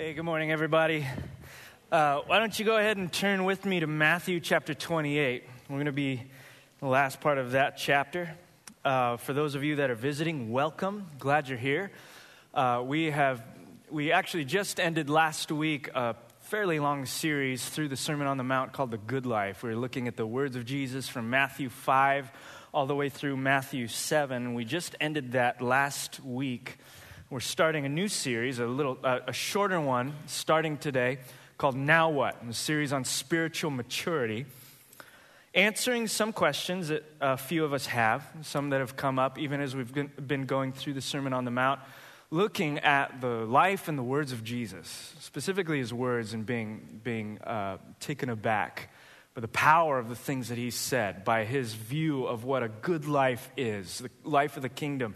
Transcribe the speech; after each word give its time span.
Hey, 0.00 0.14
good 0.14 0.24
morning, 0.24 0.50
everybody. 0.50 1.06
Uh, 1.92 2.20
why 2.24 2.38
don't 2.38 2.58
you 2.58 2.64
go 2.64 2.78
ahead 2.78 2.96
and 2.96 3.12
turn 3.12 3.44
with 3.44 3.66
me 3.66 3.80
to 3.80 3.86
Matthew 3.86 4.40
chapter 4.40 4.72
28? 4.72 5.44
We're 5.68 5.76
going 5.76 5.84
to 5.84 5.92
be 5.92 6.22
the 6.78 6.86
last 6.86 7.20
part 7.20 7.36
of 7.36 7.50
that 7.50 7.76
chapter. 7.76 8.34
Uh, 8.82 9.18
for 9.18 9.34
those 9.34 9.54
of 9.54 9.62
you 9.62 9.76
that 9.76 9.90
are 9.90 9.94
visiting, 9.94 10.52
welcome. 10.52 11.06
Glad 11.18 11.50
you're 11.50 11.58
here. 11.58 11.90
Uh, 12.54 12.82
we 12.82 13.10
have 13.10 13.42
we 13.90 14.10
actually 14.10 14.46
just 14.46 14.80
ended 14.80 15.10
last 15.10 15.52
week 15.52 15.90
a 15.94 16.16
fairly 16.44 16.80
long 16.80 17.04
series 17.04 17.68
through 17.68 17.88
the 17.88 17.96
Sermon 17.96 18.26
on 18.26 18.38
the 18.38 18.42
Mount 18.42 18.72
called 18.72 18.92
the 18.92 18.96
Good 18.96 19.26
Life. 19.26 19.62
We 19.62 19.68
are 19.68 19.76
looking 19.76 20.08
at 20.08 20.16
the 20.16 20.26
words 20.26 20.56
of 20.56 20.64
Jesus 20.64 21.10
from 21.10 21.28
Matthew 21.28 21.68
5 21.68 22.32
all 22.72 22.86
the 22.86 22.96
way 22.96 23.10
through 23.10 23.36
Matthew 23.36 23.86
7. 23.86 24.54
We 24.54 24.64
just 24.64 24.96
ended 24.98 25.32
that 25.32 25.60
last 25.60 26.24
week. 26.24 26.78
We're 27.30 27.38
starting 27.38 27.86
a 27.86 27.88
new 27.88 28.08
series, 28.08 28.58
a 28.58 28.66
little, 28.66 28.98
uh, 29.04 29.20
a 29.28 29.32
shorter 29.32 29.80
one, 29.80 30.14
starting 30.26 30.78
today, 30.78 31.18
called 31.58 31.76
Now 31.76 32.10
What? 32.10 32.36
A 32.42 32.52
series 32.52 32.92
on 32.92 33.04
spiritual 33.04 33.70
maturity, 33.70 34.46
answering 35.54 36.08
some 36.08 36.32
questions 36.32 36.88
that 36.88 37.04
a 37.20 37.36
few 37.36 37.64
of 37.64 37.72
us 37.72 37.86
have, 37.86 38.28
some 38.42 38.70
that 38.70 38.80
have 38.80 38.96
come 38.96 39.20
up 39.20 39.38
even 39.38 39.60
as 39.60 39.76
we've 39.76 39.92
been 39.94 40.44
going 40.46 40.72
through 40.72 40.94
the 40.94 41.00
Sermon 41.00 41.32
on 41.32 41.44
the 41.44 41.52
Mount, 41.52 41.78
looking 42.32 42.80
at 42.80 43.20
the 43.20 43.46
life 43.46 43.86
and 43.86 43.96
the 43.96 44.02
words 44.02 44.32
of 44.32 44.42
Jesus, 44.42 45.14
specifically 45.20 45.78
his 45.78 45.94
words, 45.94 46.32
and 46.34 46.44
being 46.44 47.00
being 47.04 47.38
uh, 47.42 47.76
taken 48.00 48.28
aback 48.28 48.92
by 49.34 49.40
the 49.40 49.46
power 49.46 50.00
of 50.00 50.08
the 50.08 50.16
things 50.16 50.48
that 50.48 50.58
he 50.58 50.72
said, 50.72 51.24
by 51.24 51.44
his 51.44 51.74
view 51.74 52.26
of 52.26 52.42
what 52.42 52.64
a 52.64 52.68
good 52.68 53.06
life 53.06 53.48
is, 53.56 53.98
the 53.98 54.10
life 54.24 54.56
of 54.56 54.62
the 54.62 54.68
kingdom 54.68 55.14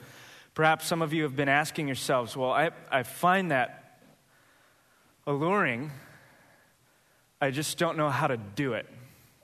Perhaps 0.54 0.86
some 0.86 1.02
of 1.02 1.12
you 1.12 1.24
have 1.24 1.34
been 1.34 1.48
asking 1.48 1.88
yourselves, 1.88 2.36
well, 2.36 2.52
I, 2.52 2.70
I 2.90 3.02
find 3.02 3.50
that 3.50 3.98
alluring. 5.26 5.90
I 7.40 7.50
just 7.50 7.76
don't 7.76 7.96
know 7.96 8.08
how 8.08 8.28
to 8.28 8.36
do 8.36 8.74
it. 8.74 8.87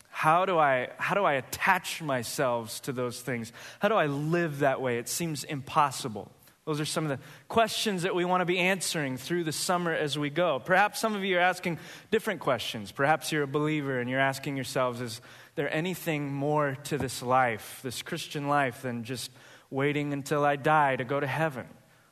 How 0.09 0.45
do, 0.45 0.59
I, 0.59 0.89
how 0.99 1.15
do 1.15 1.25
I 1.25 1.35
attach 1.35 2.03
myself 2.03 2.83
to 2.83 2.93
those 2.93 3.21
things? 3.21 3.53
How 3.79 3.89
do 3.89 3.95
I 3.95 4.07
live 4.07 4.61
that 4.61 4.81
way? 4.81 4.99
It 4.99 5.09
seems 5.09 5.45
impossible. 5.45 6.31
Those 6.67 6.79
are 6.79 6.85
some 6.85 7.05
of 7.05 7.11
the 7.11 7.19
questions 7.49 8.03
that 8.03 8.15
we 8.15 8.25
want 8.25 8.43
to 8.43 8.45
be 8.45 8.59
answering 8.59 9.17
through 9.17 9.45
the 9.45 9.53
summer 9.53 9.93
as 9.93 10.19
we 10.19 10.31
go. 10.31 10.61
Perhaps 10.61 11.01
some 11.01 11.17
of 11.17 11.25
you 11.25 11.39
are 11.39 11.41
asking 11.41 11.79
different 12.11 12.41
questions. 12.41 12.93
Perhaps 12.93 13.33
you're 13.33 13.43
a 13.43 13.49
believer 13.49 13.99
and 13.99 14.11
you're 14.11 14.21
asking 14.21 14.57
yourselves, 14.57 15.01
is 15.01 15.21
there 15.55 15.73
anything 15.75 16.33
more 16.33 16.77
to 16.85 16.99
this 16.99 17.23
life, 17.23 17.81
this 17.83 18.03
Christian 18.03 18.47
life, 18.47 18.83
than 18.83 19.03
just 19.05 19.31
waiting 19.71 20.13
until 20.13 20.45
I 20.45 20.57
die 20.57 20.97
to 20.97 21.05
go 21.05 21.21
to 21.21 21.27
heaven? 21.27 21.67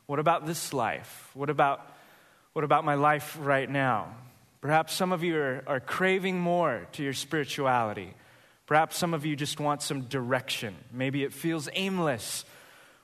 What 0.07 0.19
about 0.19 0.47
this 0.47 0.73
life? 0.73 1.31
What 1.35 1.51
about, 1.51 1.81
what 2.53 2.65
about 2.65 2.85
my 2.85 2.95
life 2.95 3.37
right 3.41 3.69
now? 3.69 4.15
Perhaps 4.61 4.95
some 4.95 5.13
of 5.13 5.23
you 5.23 5.37
are, 5.37 5.63
are 5.67 5.81
craving 5.81 6.41
more 6.41 6.87
to 6.93 7.03
your 7.03 7.13
spirituality. 7.13 8.15
Perhaps 8.67 8.97
some 8.97 9.15
of 9.15 9.25
you 9.25 9.37
just 9.37 9.61
want 9.61 9.83
some 9.83 10.03
direction. 10.03 10.75
Maybe 10.93 11.25
it 11.25 11.33
feels 11.33 11.69
aimless. 11.75 12.45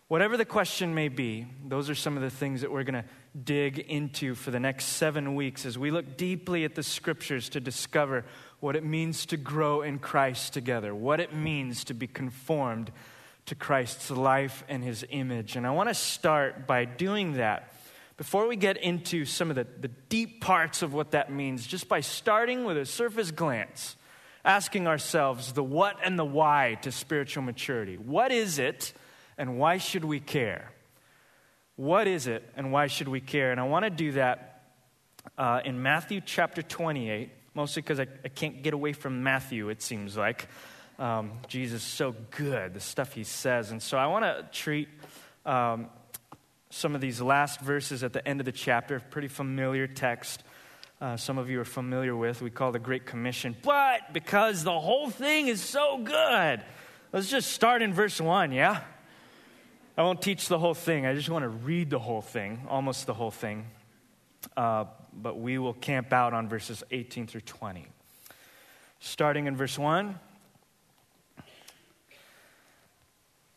Whatever 0.09 0.37
the 0.37 0.45
question 0.45 0.95
may 0.95 1.09
be, 1.09 1.47
those 1.67 1.89
are 1.89 1.95
some 1.95 2.17
of 2.17 2.23
the 2.23 2.31
things 2.31 2.61
that 2.61 2.71
we're 2.71 2.85
going 2.85 3.03
to 3.03 3.09
dig 3.43 3.79
into 3.79 4.35
for 4.35 4.51
the 4.51 4.61
next 4.61 4.85
seven 4.85 5.35
weeks 5.35 5.65
as 5.65 5.79
we 5.79 5.91
look 5.91 6.17
deeply 6.17 6.65
at 6.65 6.75
the 6.75 6.83
scriptures 6.83 7.49
to 7.51 7.61
discover 7.61 8.25
what 8.61 8.77
it 8.77 8.85
means 8.85 9.27
to 9.27 9.37
grow 9.37 9.83
in 9.83 9.99
Christ 9.99 10.53
together, 10.53 10.95
what 10.95 11.21
it 11.21 11.35
means 11.35 11.85
to 11.85 11.95
be 11.95 12.07
conformed 12.07 12.93
to 13.47 13.55
Christ's 13.55 14.11
life 14.11 14.65
and 14.69 14.83
his 14.83 15.05
image. 15.11 15.57
And 15.57 15.67
I 15.67 15.71
want 15.71 15.89
to 15.89 15.95
start 15.95 16.67
by 16.67 16.85
doing 16.85 17.35
that. 17.35 17.73
Before 18.17 18.47
we 18.47 18.57
get 18.57 18.77
into 18.77 19.25
some 19.25 19.51
of 19.51 19.57
the, 19.57 19.67
the 19.81 19.89
deep 20.09 20.41
parts 20.41 20.83
of 20.83 20.95
what 20.95 21.11
that 21.11 21.33
means, 21.33 21.67
just 21.67 21.89
by 21.89 22.01
starting 22.01 22.65
with 22.65 22.79
a 22.79 22.87
surface 22.87 23.31
glance, 23.31 23.97
asking 24.45 24.87
ourselves 24.87 25.53
the 25.53 25.65
what 25.65 25.97
and 26.05 26.19
the 26.19 26.25
why 26.25 26.79
to 26.83 26.93
spiritual 26.93 27.43
maturity. 27.43 27.97
What 27.97 28.31
is 28.31 28.59
it 28.59 28.93
and 29.37 29.59
why 29.59 29.79
should 29.79 30.05
we 30.05 30.21
care? 30.21 30.71
What 31.77 32.07
is 32.07 32.27
it 32.27 32.49
and 32.57 32.71
why 32.71 32.87
should 32.87 33.09
we 33.09 33.21
care? 33.21 33.51
And 33.51 33.61
I 33.61 33.65
want 33.65 33.85
to 33.85 33.91
do 33.91 34.13
that 34.13 34.63
uh, 35.37 35.61
in 35.65 35.83
Matthew 35.83 36.21
chapter 36.25 36.63
28, 36.63 37.31
mostly 37.55 37.83
because 37.83 37.99
I, 37.99 38.07
I 38.25 38.29
can't 38.29 38.63
get 38.63 38.75
away 38.75 38.93
from 38.93 39.23
Matthew, 39.23 39.71
it 39.71 39.83
seems 39.83 40.17
like. 40.17 40.47
Um, 40.99 41.33
Jesus 41.49 41.83
so 41.83 42.15
good, 42.31 42.75
the 42.75 42.81
stuff 42.81 43.15
he 43.15 43.25
says. 43.25 43.73
And 43.73 43.83
so 43.83 43.99
I 43.99 44.07
want 44.07 44.25
to 44.25 44.47
treat 44.53 44.89
um, 45.45 45.89
some 46.71 46.95
of 46.95 47.01
these 47.01 47.21
last 47.21 47.61
verses 47.61 48.05
at 48.05 48.13
the 48.13 48.27
end 48.27 48.41
of 48.41 48.47
the 48.47 48.53
chapter, 48.53 49.01
pretty 49.01 49.29
familiar 49.29 49.87
text. 49.87 50.45
Uh, 51.01 51.17
some 51.17 51.37
of 51.37 51.51
you 51.51 51.61
are 51.61 51.65
familiar 51.65 52.15
with, 52.15 52.41
we 52.41 52.51
call 52.51 52.71
the 52.71 52.79
Great 52.79 53.07
Commission. 53.07 53.57
But 53.63 54.13
because 54.13 54.63
the 54.63 54.79
whole 54.79 55.11
thing 55.11 55.49
is 55.49 55.61
so 55.61 55.99
good, 55.99 56.63
let's 57.13 57.29
just 57.29 57.51
start 57.51 57.83
in 57.83 57.93
verse 57.93 58.21
1, 58.21 58.53
yeah? 58.53 58.81
I 59.97 60.03
won't 60.03 60.23
teach 60.23 60.49
the 60.49 60.59
whole 60.59 60.75
thing. 60.75 61.07
I 61.07 61.15
just 61.15 61.29
want 61.29 61.43
to 61.43 61.49
read 61.49 61.91
the 61.91 61.99
whole 61.99 62.23
thing, 62.23 62.67
almost 62.69 63.07
the 63.07 63.15
whole 63.15 63.31
thing. 63.31 63.67
Uh, 64.57 64.85
but 65.13 65.39
we 65.39 65.59
will 65.59 65.75
camp 65.75 66.13
out 66.13 66.35
on 66.35 66.49
verses 66.49 66.83
18 66.91 67.27
through 67.27 67.43
20. 67.43 67.87
Starting 69.01 69.47
in 69.47 69.57
verse 69.57 69.79
1 69.79 70.19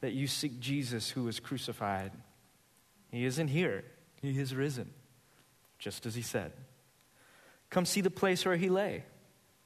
that 0.00 0.12
you 0.12 0.26
seek 0.26 0.60
Jesus 0.60 1.10
who 1.10 1.24
was 1.24 1.40
crucified. 1.40 2.12
He 3.10 3.24
isn't 3.24 3.48
here, 3.48 3.84
he 4.20 4.38
is 4.38 4.54
risen, 4.54 4.90
just 5.78 6.06
as 6.06 6.14
he 6.14 6.22
said. 6.22 6.52
Come 7.70 7.84
see 7.84 8.00
the 8.00 8.10
place 8.10 8.44
where 8.44 8.56
he 8.56 8.68
lay. 8.68 9.04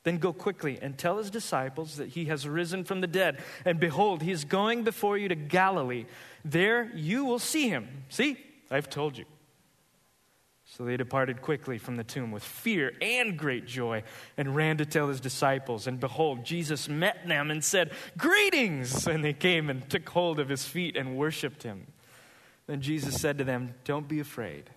Then 0.03 0.19
go 0.19 0.35
quickly 0.35 0.79
and 0.83 0.99
tell 0.99 1.17
his 1.17 1.31
disciples 1.31 1.97
that 1.97 2.11
he 2.11 2.27
has 2.27 2.47
risen 2.47 2.85
from 2.85 3.01
the 3.01 3.07
dead. 3.07 3.43
And 3.65 3.81
behold, 3.81 4.23
he 4.23 4.31
is 4.31 4.45
going 4.45 4.85
before 4.85 5.17
you 5.17 5.29
to 5.29 5.35
Galilee. 5.35 6.05
There 6.45 6.91
you 6.95 7.25
will 7.25 7.39
see 7.39 7.71
him. 7.71 8.05
See, 8.11 8.37
I've 8.71 8.91
told 8.91 9.17
you. 9.17 9.25
So 10.77 10.85
they 10.85 10.97
departed 10.97 11.41
quickly 11.41 11.79
from 11.79 11.95
the 11.95 12.03
tomb 12.03 12.33
with 12.33 12.43
fear 12.43 12.95
and 13.01 13.39
great 13.39 13.65
joy 13.65 14.03
and 14.37 14.57
ran 14.57 14.79
to 14.79 14.85
tell 14.85 15.09
his 15.09 15.21
disciples. 15.21 15.87
And 15.87 16.01
behold, 16.01 16.45
Jesus 16.45 16.89
met 16.89 17.29
them 17.29 17.53
and 17.53 17.63
said, 17.63 17.93
Greetings! 18.19 19.07
And 19.07 19.23
they 19.23 19.35
came 19.35 19.71
and 19.71 19.89
took 19.89 20.09
hold 20.09 20.41
of 20.41 20.49
his 20.49 20.65
feet 20.65 20.97
and 20.97 21.17
worshiped 21.17 21.63
him. 21.63 21.87
Then 22.67 22.81
Jesus 22.81 23.21
said 23.21 23.39
to 23.39 23.45
them, 23.45 23.75
Don't 23.85 24.09
be 24.09 24.19
afraid. 24.19 24.69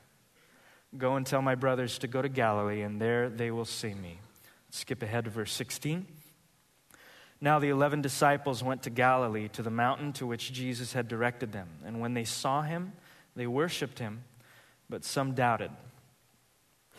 Go 0.96 1.16
and 1.16 1.26
tell 1.26 1.42
my 1.42 1.56
brothers 1.56 1.98
to 2.00 2.08
go 2.08 2.22
to 2.22 2.30
Galilee, 2.30 2.82
and 2.82 3.02
there 3.02 3.28
they 3.28 3.50
will 3.50 3.66
see 3.66 3.96
me. 3.96 4.20
skip 4.70 5.02
ahead 5.02 5.26
to 5.26 5.32
verse 5.32 5.52
16. 5.52 6.06
Now 7.42 7.58
the 7.58 7.70
eleven 7.70 8.04
disciples 8.04 8.64
went 8.64 8.84
to 8.84 8.92
Galilee, 8.92 9.48
to 9.50 9.64
the 9.64 9.72
mountain 9.72 10.14
to 10.14 10.28
which 10.28 10.54
Jesus 10.54 10.94
had 10.94 11.08
directed 11.08 11.54
them. 11.54 11.70
And 11.84 12.00
when 12.00 12.14
they 12.14 12.24
saw 12.24 12.62
him, 12.62 12.94
they 13.36 13.48
worshiped 13.48 13.98
him, 13.98 14.26
but 14.90 15.04
some 15.04 15.34
doubted. 15.34 15.72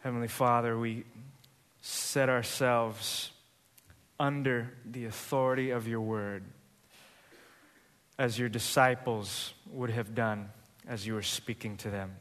Heavenly 0.00 0.28
Father, 0.28 0.78
we 0.78 1.04
set 1.80 2.28
ourselves 2.28 3.30
under 4.20 4.72
the 4.84 5.06
authority 5.06 5.70
of 5.70 5.88
your 5.88 6.00
word, 6.00 6.44
as 8.18 8.38
your 8.38 8.48
disciples 8.48 9.54
would 9.70 9.90
have 9.90 10.14
done 10.14 10.50
as 10.86 11.06
you 11.06 11.14
were 11.14 11.22
speaking 11.22 11.76
to 11.78 11.90
them. 11.90 12.16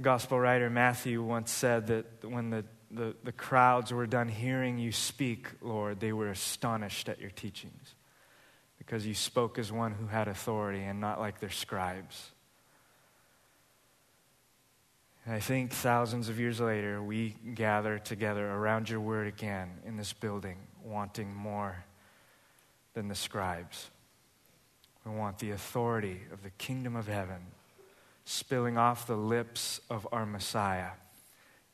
Gospel 0.00 0.38
writer 0.38 0.68
Matthew 0.68 1.22
once 1.22 1.50
said 1.50 1.86
that 1.86 2.24
when 2.24 2.50
the, 2.50 2.64
the, 2.90 3.14
the 3.22 3.32
crowds 3.32 3.92
were 3.92 4.06
done 4.06 4.28
hearing 4.28 4.78
you 4.78 4.92
speak, 4.92 5.48
Lord, 5.60 6.00
they 6.00 6.12
were 6.12 6.30
astonished 6.30 7.08
at 7.08 7.20
your 7.20 7.30
teachings 7.30 7.94
because 8.78 9.06
you 9.06 9.14
spoke 9.14 9.58
as 9.58 9.70
one 9.70 9.92
who 9.92 10.06
had 10.06 10.28
authority 10.28 10.82
and 10.82 11.00
not 11.00 11.20
like 11.20 11.38
their 11.38 11.50
scribes. 11.50 12.31
And 15.24 15.34
I 15.34 15.40
think 15.40 15.72
thousands 15.72 16.28
of 16.28 16.40
years 16.40 16.60
later, 16.60 17.02
we 17.02 17.36
gather 17.54 17.98
together 17.98 18.50
around 18.50 18.90
your 18.90 19.00
word 19.00 19.28
again 19.28 19.70
in 19.86 19.96
this 19.96 20.12
building, 20.12 20.56
wanting 20.84 21.32
more 21.32 21.84
than 22.94 23.08
the 23.08 23.14
scribes. 23.14 23.90
We 25.04 25.12
want 25.12 25.38
the 25.38 25.52
authority 25.52 26.20
of 26.32 26.42
the 26.42 26.50
kingdom 26.50 26.96
of 26.96 27.06
heaven 27.06 27.46
spilling 28.24 28.78
off 28.78 29.06
the 29.06 29.16
lips 29.16 29.80
of 29.90 30.06
our 30.12 30.26
Messiah 30.26 30.90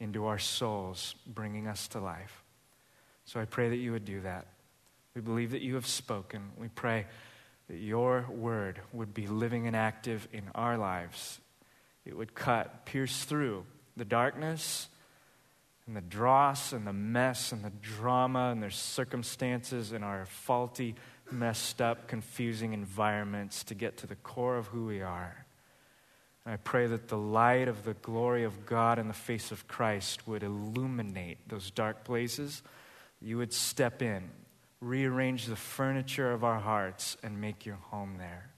into 0.00 0.26
our 0.26 0.38
souls, 0.38 1.14
bringing 1.26 1.66
us 1.66 1.88
to 1.88 2.00
life. 2.00 2.42
So 3.24 3.40
I 3.40 3.44
pray 3.44 3.68
that 3.68 3.76
you 3.76 3.92
would 3.92 4.04
do 4.04 4.20
that. 4.22 4.46
We 5.14 5.20
believe 5.20 5.50
that 5.50 5.60
you 5.60 5.74
have 5.74 5.86
spoken. 5.86 6.50
We 6.56 6.68
pray 6.68 7.06
that 7.68 7.78
your 7.78 8.24
word 8.30 8.80
would 8.92 9.12
be 9.12 9.26
living 9.26 9.66
and 9.66 9.76
active 9.76 10.28
in 10.32 10.44
our 10.54 10.78
lives. 10.78 11.40
It 12.08 12.16
would 12.16 12.34
cut, 12.34 12.86
pierce 12.86 13.24
through 13.24 13.66
the 13.94 14.04
darkness 14.06 14.88
and 15.86 15.94
the 15.94 16.00
dross 16.00 16.72
and 16.72 16.86
the 16.86 16.92
mess 16.92 17.52
and 17.52 17.62
the 17.62 17.72
drama 17.82 18.48
and 18.50 18.62
their 18.62 18.70
circumstances 18.70 19.92
and 19.92 20.02
our 20.02 20.24
faulty, 20.24 20.94
messed 21.30 21.82
up, 21.82 22.08
confusing 22.08 22.72
environments 22.72 23.62
to 23.64 23.74
get 23.74 23.98
to 23.98 24.06
the 24.06 24.16
core 24.16 24.56
of 24.56 24.68
who 24.68 24.86
we 24.86 25.02
are. 25.02 25.44
And 26.46 26.54
I 26.54 26.56
pray 26.56 26.86
that 26.86 27.08
the 27.08 27.18
light 27.18 27.68
of 27.68 27.84
the 27.84 27.92
glory 27.92 28.44
of 28.44 28.64
God 28.64 28.98
in 28.98 29.08
the 29.08 29.14
face 29.14 29.52
of 29.52 29.68
Christ 29.68 30.26
would 30.26 30.42
illuminate 30.42 31.46
those 31.46 31.70
dark 31.70 32.04
places. 32.04 32.62
You 33.20 33.36
would 33.36 33.52
step 33.52 34.00
in, 34.00 34.30
rearrange 34.80 35.44
the 35.44 35.56
furniture 35.56 36.32
of 36.32 36.42
our 36.42 36.58
hearts, 36.58 37.18
and 37.22 37.38
make 37.38 37.66
your 37.66 37.76
home 37.76 38.14
there. 38.16 38.48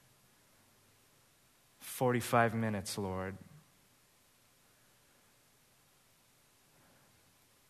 45 2.01 2.55
minutes, 2.55 2.97
Lord. 2.97 3.37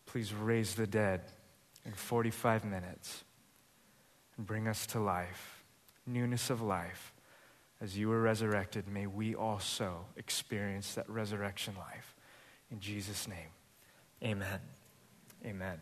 Please 0.06 0.32
raise 0.32 0.76
the 0.76 0.86
dead 0.86 1.22
in 1.84 1.90
45 1.94 2.64
minutes 2.64 3.24
and 4.36 4.46
bring 4.46 4.68
us 4.68 4.86
to 4.86 5.00
life, 5.00 5.64
newness 6.06 6.48
of 6.48 6.62
life 6.62 7.12
as 7.80 7.98
you 7.98 8.08
were 8.08 8.20
resurrected, 8.20 8.86
may 8.86 9.08
we 9.08 9.34
also 9.34 10.04
experience 10.16 10.94
that 10.94 11.10
resurrection 11.10 11.74
life. 11.76 12.14
In 12.70 12.78
Jesus' 12.78 13.26
name, 13.26 13.50
amen. 14.22 14.60
Amen. 15.44 15.80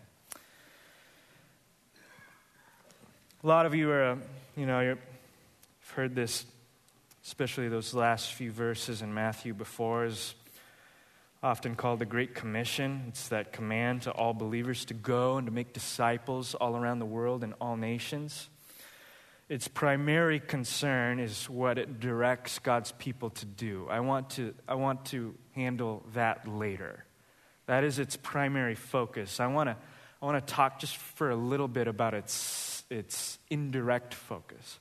A 3.44 3.46
lot 3.46 3.66
of 3.66 3.74
you 3.74 3.90
are, 3.90 4.12
uh, 4.12 4.16
you 4.56 4.64
know, 4.64 4.80
you've 4.80 4.98
heard 5.92 6.14
this, 6.14 6.46
especially 7.28 7.68
those 7.68 7.94
last 7.94 8.32
few 8.32 8.50
verses 8.50 9.00
in 9.00 9.14
Matthew 9.14 9.54
before, 9.54 10.06
is 10.06 10.34
often 11.42 11.76
called 11.76 12.00
the 12.00 12.06
Great 12.06 12.34
Commission. 12.34 13.04
It's 13.08 13.28
that 13.28 13.52
command 13.52 14.02
to 14.02 14.10
all 14.10 14.34
believers 14.34 14.84
to 14.86 14.94
go 14.94 15.36
and 15.36 15.46
to 15.46 15.52
make 15.52 15.72
disciples 15.72 16.54
all 16.56 16.76
around 16.76 16.98
the 16.98 17.06
world 17.06 17.44
in 17.44 17.52
all 17.54 17.76
nations 17.76 18.48
its 19.48 19.66
primary 19.66 20.40
concern 20.40 21.18
is 21.18 21.48
what 21.48 21.78
it 21.78 22.00
directs 22.00 22.58
God's 22.58 22.92
people 22.92 23.30
to 23.30 23.46
do. 23.46 23.86
I 23.90 24.00
want 24.00 24.30
to, 24.30 24.54
I 24.68 24.74
want 24.74 25.06
to 25.06 25.34
handle 25.54 26.04
that 26.12 26.46
later. 26.46 27.04
That 27.66 27.82
is 27.82 27.98
its 27.98 28.16
primary 28.16 28.74
focus. 28.74 29.40
I 29.40 29.46
want 29.46 29.70
to, 29.70 29.76
I 30.20 30.26
want 30.26 30.46
to 30.46 30.52
talk 30.54 30.80
just 30.80 30.96
for 30.96 31.30
a 31.30 31.36
little 31.36 31.68
bit 31.68 31.88
about 31.88 32.12
its, 32.12 32.84
its 32.90 33.38
indirect 33.48 34.12
focus. 34.12 34.78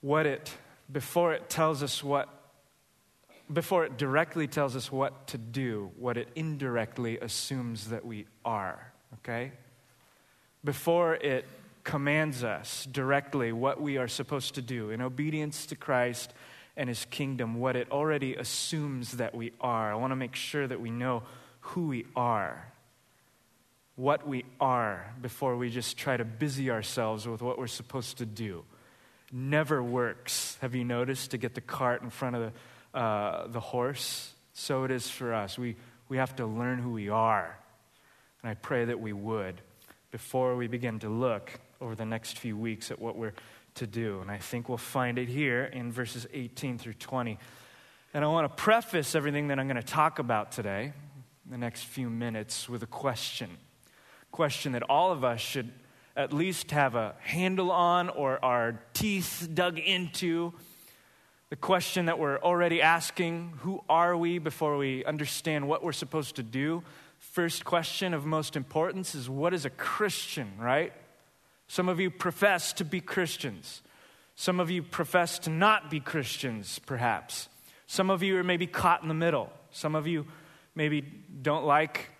What 0.00 0.26
it, 0.26 0.52
before 0.90 1.32
it 1.34 1.48
tells 1.48 1.82
us 1.82 2.02
what, 2.02 2.28
before 3.52 3.84
it 3.84 3.96
directly 3.96 4.46
tells 4.46 4.76
us 4.76 4.90
what 4.90 5.26
to 5.28 5.38
do, 5.38 5.90
what 5.96 6.16
it 6.16 6.28
indirectly 6.34 7.18
assumes 7.18 7.88
that 7.88 8.04
we 8.04 8.26
are, 8.44 8.92
okay? 9.14 9.52
Before 10.64 11.14
it 11.14 11.46
commands 11.84 12.44
us 12.44 12.86
directly 12.90 13.52
what 13.52 13.80
we 13.80 13.96
are 13.96 14.08
supposed 14.08 14.54
to 14.54 14.62
do 14.62 14.90
in 14.90 15.00
obedience 15.00 15.66
to 15.66 15.76
Christ 15.76 16.32
and 16.76 16.88
his 16.88 17.04
kingdom, 17.06 17.54
what 17.54 17.76
it 17.76 17.90
already 17.90 18.34
assumes 18.36 19.12
that 19.12 19.34
we 19.34 19.52
are. 19.60 19.92
I 19.92 19.94
want 19.96 20.12
to 20.12 20.16
make 20.16 20.34
sure 20.34 20.66
that 20.66 20.80
we 20.80 20.90
know 20.90 21.22
who 21.60 21.88
we 21.88 22.06
are, 22.16 22.72
what 23.96 24.26
we 24.26 24.44
are, 24.60 25.12
before 25.20 25.56
we 25.56 25.68
just 25.68 25.98
try 25.98 26.16
to 26.16 26.24
busy 26.24 26.70
ourselves 26.70 27.26
with 27.26 27.42
what 27.42 27.58
we're 27.58 27.66
supposed 27.66 28.18
to 28.18 28.26
do. 28.26 28.64
Never 29.32 29.82
works, 29.82 30.58
have 30.60 30.74
you 30.74 30.84
noticed, 30.84 31.30
to 31.32 31.38
get 31.38 31.54
the 31.54 31.60
cart 31.60 32.02
in 32.02 32.10
front 32.10 32.36
of 32.36 32.52
the, 32.92 32.98
uh, 32.98 33.46
the 33.46 33.60
horse? 33.60 34.32
So 34.52 34.84
it 34.84 34.90
is 34.90 35.08
for 35.08 35.32
us. 35.32 35.58
We, 35.58 35.76
we 36.08 36.16
have 36.16 36.34
to 36.36 36.46
learn 36.46 36.78
who 36.78 36.90
we 36.90 37.08
are. 37.08 37.56
And 38.42 38.50
I 38.50 38.54
pray 38.54 38.86
that 38.86 39.00
we 39.00 39.12
would 39.12 39.60
before 40.10 40.56
we 40.56 40.66
begin 40.66 40.98
to 41.00 41.08
look 41.08 41.60
over 41.80 41.94
the 41.94 42.04
next 42.04 42.38
few 42.38 42.56
weeks 42.56 42.90
at 42.90 43.00
what 43.00 43.16
we're 43.16 43.34
to 43.76 43.86
do. 43.86 44.20
And 44.20 44.30
I 44.30 44.38
think 44.38 44.68
we'll 44.68 44.78
find 44.78 45.18
it 45.18 45.28
here 45.28 45.64
in 45.64 45.92
verses 45.92 46.26
18 46.32 46.78
through 46.78 46.94
20. 46.94 47.38
And 48.12 48.24
I 48.24 48.28
want 48.28 48.48
to 48.50 48.62
preface 48.62 49.14
everything 49.14 49.48
that 49.48 49.58
I'm 49.58 49.66
going 49.66 49.76
to 49.76 49.82
talk 49.82 50.18
about 50.18 50.52
today, 50.52 50.92
the 51.48 51.58
next 51.58 51.84
few 51.84 52.10
minutes, 52.10 52.68
with 52.68 52.82
a 52.82 52.86
question. 52.86 53.48
Question 54.32 54.72
that 54.72 54.82
all 54.82 55.12
of 55.12 55.22
us 55.22 55.40
should 55.40 55.70
at 56.16 56.32
least 56.32 56.70
have 56.72 56.94
a 56.94 57.14
handle 57.20 57.70
on 57.70 58.08
or 58.08 58.44
our 58.44 58.80
teeth 58.92 59.48
dug 59.52 59.78
into. 59.78 60.52
The 61.50 61.56
question 61.56 62.06
that 62.06 62.18
we're 62.18 62.38
already 62.38 62.80
asking 62.80 63.54
who 63.58 63.82
are 63.88 64.16
we 64.16 64.38
before 64.38 64.76
we 64.76 65.04
understand 65.04 65.66
what 65.66 65.82
we're 65.82 65.92
supposed 65.92 66.36
to 66.36 66.42
do? 66.42 66.82
First 67.18 67.64
question 67.64 68.14
of 68.14 68.24
most 68.24 68.56
importance 68.56 69.14
is 69.14 69.28
what 69.28 69.52
is 69.52 69.64
a 69.64 69.70
Christian, 69.70 70.52
right? 70.58 70.92
Some 71.66 71.88
of 71.88 72.00
you 72.00 72.10
profess 72.10 72.72
to 72.74 72.84
be 72.84 73.00
Christians. 73.00 73.82
Some 74.36 74.58
of 74.58 74.70
you 74.70 74.82
profess 74.82 75.38
to 75.40 75.50
not 75.50 75.90
be 75.90 76.00
Christians, 76.00 76.78
perhaps. 76.86 77.48
Some 77.86 78.10
of 78.10 78.22
you 78.22 78.38
are 78.38 78.44
maybe 78.44 78.66
caught 78.66 79.02
in 79.02 79.08
the 79.08 79.14
middle. 79.14 79.50
Some 79.70 79.94
of 79.94 80.06
you 80.06 80.26
maybe 80.74 81.00
don't 81.00 81.64
like 81.64 82.10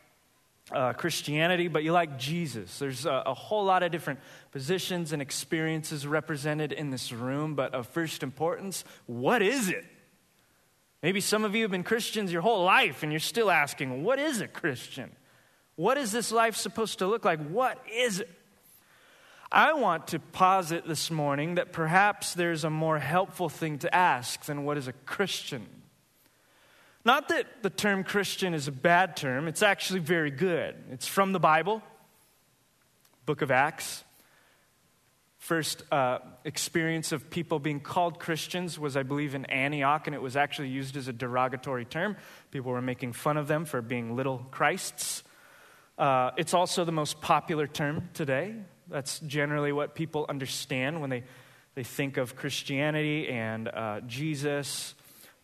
uh, 0.73 0.93
Christianity, 0.93 1.69
but 1.69 1.83
you 1.83 1.93
like 1.93 2.19
Jesus. 2.19 2.79
There's 2.79 3.07
a, 3.07 3.23
a, 3.27 3.35
whole 3.35 3.65
lot 3.65 3.83
of 3.83 3.91
different 3.91 4.21
positions 4.53 5.13
and 5.13 5.21
experiences 5.21 6.07
represented 6.07 6.73
in 6.73 6.91
this 6.91 7.13
room, 7.13 7.55
but 7.55 7.75
of 7.75 7.87
first 7.89 8.23
importance, 8.23 8.85
what 9.07 9.43
is 9.43 9.69
it? 9.69 9.85
Maybe 11.03 11.21
some 11.21 11.45
of 11.45 11.55
you 11.55 11.63
have 11.63 11.71
been 11.71 11.83
Christians 11.83 12.33
your 12.33 12.43
whole 12.43 12.65
life 12.65 13.03
and 13.03 13.13
you're 13.13 13.21
still 13.21 13.51
asking, 13.51 14.05
what 14.05 14.19
is 14.19 14.41
a 14.41 14.49
Christian? 14.49 15.11
What 15.77 15.97
is 15.97 16.13
this 16.13 16.31
life 16.31 16.57
supposed 16.57 16.99
to 16.99 17.07
look 17.07 17.25
like? 17.25 17.41
What 17.49 17.83
is 17.93 18.21
it? 18.21 18.29
I 19.51 19.73
want 19.73 20.09
to 20.09 20.21
posit 20.21 20.87
this 20.87 21.11
morning 21.11 21.57
that 21.57 21.73
perhaps 21.73 22.35
there's 22.35 22.63
a 22.63 22.71
more 22.71 22.99
helpful 22.99 23.49
thing 23.49 23.79
to 23.79 23.93
ask 23.93 24.45
than 24.45 24.65
what 24.65 24.77
is 24.77 24.87
a 24.87 24.93
Christian. 24.93 25.67
Not 27.05 27.29
that 27.29 27.63
the 27.63 27.71
term 27.71 28.05
Christian 28.05 28.53
is 28.53 28.69
a 28.69 28.73
bad 28.73 29.17
term, 29.17 29.49
it's 29.49 29.63
actually 29.63 30.01
very 30.01 30.31
good. 30.31 30.75
It's 30.91 31.07
from 31.07 31.33
the 31.33 31.41
Bible, 31.41 31.83
book 33.25 33.41
of 33.43 33.51
Acts. 33.51 34.05
First 35.39 35.83
uh, 35.91 36.19
experience 36.45 37.13
of 37.13 37.31
people 37.31 37.59
being 37.59 37.81
called 37.81 38.19
Christians 38.19 38.79
was, 38.79 38.95
I 38.95 39.03
believe, 39.03 39.35
in 39.35 39.47
Antioch, 39.47 40.07
and 40.07 40.15
it 40.15 40.21
was 40.21 40.37
actually 40.37 40.69
used 40.69 40.99
as 40.99 41.09
a 41.09 41.15
derogatory 41.15 41.87
term. 41.87 42.17
People 42.51 42.73
were 42.73 42.83
making 42.83 43.15
fun 43.15 43.39
of 43.39 43.49
them 43.49 43.65
for 43.65 43.81
being 43.81 44.15
little 44.15 44.47
Christs. 44.51 45.25
Uh, 45.97 46.33
it's 46.37 46.53
also 46.53 46.85
the 46.85 46.93
most 46.93 47.23
popular 47.23 47.67
term 47.67 48.11
today. 48.13 48.55
That's 48.89 49.21
generally 49.21 49.73
what 49.73 49.95
people 49.95 50.27
understand 50.29 51.01
when 51.01 51.09
they, 51.09 51.25
they 51.75 51.85
think 51.85 52.19
of 52.19 52.37
Christianity 52.37 53.29
and 53.29 53.69
uh, 53.69 54.01
Jesus. 54.07 54.95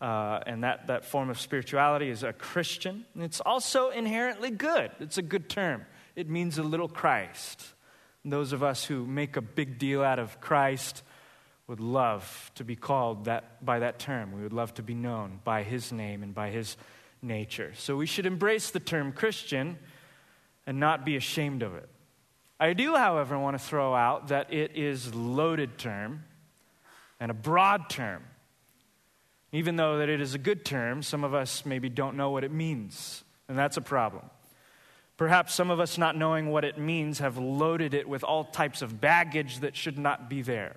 Uh, 0.00 0.40
and 0.46 0.62
that, 0.64 0.88
that 0.88 1.04
form 1.04 1.30
of 1.30 1.40
spirituality 1.40 2.10
is 2.10 2.22
a 2.22 2.32
Christian. 2.32 3.04
And 3.14 3.22
it's 3.22 3.40
also 3.40 3.90
inherently 3.90 4.50
good. 4.50 4.90
It's 5.00 5.18
a 5.18 5.22
good 5.22 5.48
term. 5.48 5.86
It 6.14 6.28
means 6.28 6.58
a 6.58 6.62
little 6.62 6.88
Christ. 6.88 7.64
And 8.22 8.32
those 8.32 8.52
of 8.52 8.62
us 8.62 8.84
who 8.84 9.06
make 9.06 9.36
a 9.36 9.40
big 9.40 9.78
deal 9.78 10.02
out 10.02 10.18
of 10.18 10.40
Christ 10.40 11.02
would 11.66 11.80
love 11.80 12.50
to 12.56 12.64
be 12.64 12.76
called 12.76 13.24
that, 13.24 13.64
by 13.64 13.80
that 13.80 13.98
term. 13.98 14.32
We 14.32 14.42
would 14.42 14.52
love 14.52 14.74
to 14.74 14.82
be 14.82 14.94
known 14.94 15.40
by 15.44 15.62
his 15.62 15.92
name 15.92 16.22
and 16.22 16.34
by 16.34 16.50
his 16.50 16.76
nature. 17.22 17.72
So 17.74 17.96
we 17.96 18.06
should 18.06 18.26
embrace 18.26 18.70
the 18.70 18.80
term 18.80 19.12
Christian 19.12 19.78
and 20.66 20.78
not 20.78 21.04
be 21.04 21.16
ashamed 21.16 21.62
of 21.62 21.74
it. 21.74 21.88
I 22.58 22.72
do, 22.72 22.96
however, 22.96 23.38
want 23.38 23.58
to 23.58 23.62
throw 23.62 23.94
out 23.94 24.28
that 24.28 24.52
it 24.52 24.72
is 24.76 25.14
loaded 25.14 25.76
term 25.78 26.24
and 27.20 27.30
a 27.30 27.34
broad 27.34 27.90
term. 27.90 28.22
Even 29.56 29.76
though 29.76 29.96
that 30.00 30.10
it 30.10 30.20
is 30.20 30.34
a 30.34 30.38
good 30.38 30.66
term, 30.66 31.02
some 31.02 31.24
of 31.24 31.32
us 31.32 31.64
maybe 31.64 31.88
don't 31.88 32.14
know 32.14 32.28
what 32.28 32.44
it 32.44 32.52
means, 32.52 33.24
and 33.48 33.58
that's 33.58 33.78
a 33.78 33.80
problem. 33.80 34.28
Perhaps 35.16 35.54
some 35.54 35.70
of 35.70 35.80
us, 35.80 35.96
not 35.96 36.14
knowing 36.14 36.50
what 36.50 36.62
it 36.62 36.76
means, 36.76 37.20
have 37.20 37.38
loaded 37.38 37.94
it 37.94 38.06
with 38.06 38.22
all 38.22 38.44
types 38.44 38.82
of 38.82 39.00
baggage 39.00 39.60
that 39.60 39.74
should 39.74 39.96
not 39.96 40.28
be 40.28 40.42
there. 40.42 40.76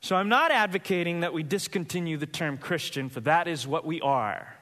So 0.00 0.16
I'm 0.16 0.28
not 0.28 0.50
advocating 0.50 1.20
that 1.20 1.32
we 1.32 1.44
discontinue 1.44 2.16
the 2.16 2.26
term 2.26 2.58
Christian, 2.58 3.10
for 3.10 3.20
that 3.20 3.46
is 3.46 3.64
what 3.64 3.86
we 3.86 4.00
are. 4.00 4.56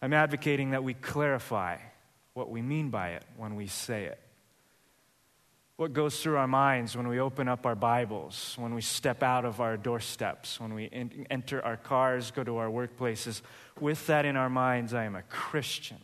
I'm 0.00 0.12
advocating 0.12 0.70
that 0.70 0.84
we 0.84 0.94
clarify 0.94 1.78
what 2.34 2.50
we 2.50 2.62
mean 2.62 2.90
by 2.90 3.14
it 3.14 3.24
when 3.36 3.56
we 3.56 3.66
say 3.66 4.04
it. 4.04 4.19
What 5.80 5.94
goes 5.94 6.22
through 6.22 6.36
our 6.36 6.46
minds 6.46 6.94
when 6.94 7.08
we 7.08 7.20
open 7.20 7.48
up 7.48 7.64
our 7.64 7.74
Bibles, 7.74 8.54
when 8.58 8.74
we 8.74 8.82
step 8.82 9.22
out 9.22 9.46
of 9.46 9.62
our 9.62 9.78
doorsteps, 9.78 10.60
when 10.60 10.74
we 10.74 10.90
enter 11.30 11.64
our 11.64 11.78
cars, 11.78 12.32
go 12.32 12.44
to 12.44 12.58
our 12.58 12.68
workplaces. 12.68 13.40
With 13.80 14.06
that 14.08 14.26
in 14.26 14.36
our 14.36 14.50
minds, 14.50 14.92
I 14.92 15.04
am 15.04 15.16
a 15.16 15.22
Christian. 15.22 15.96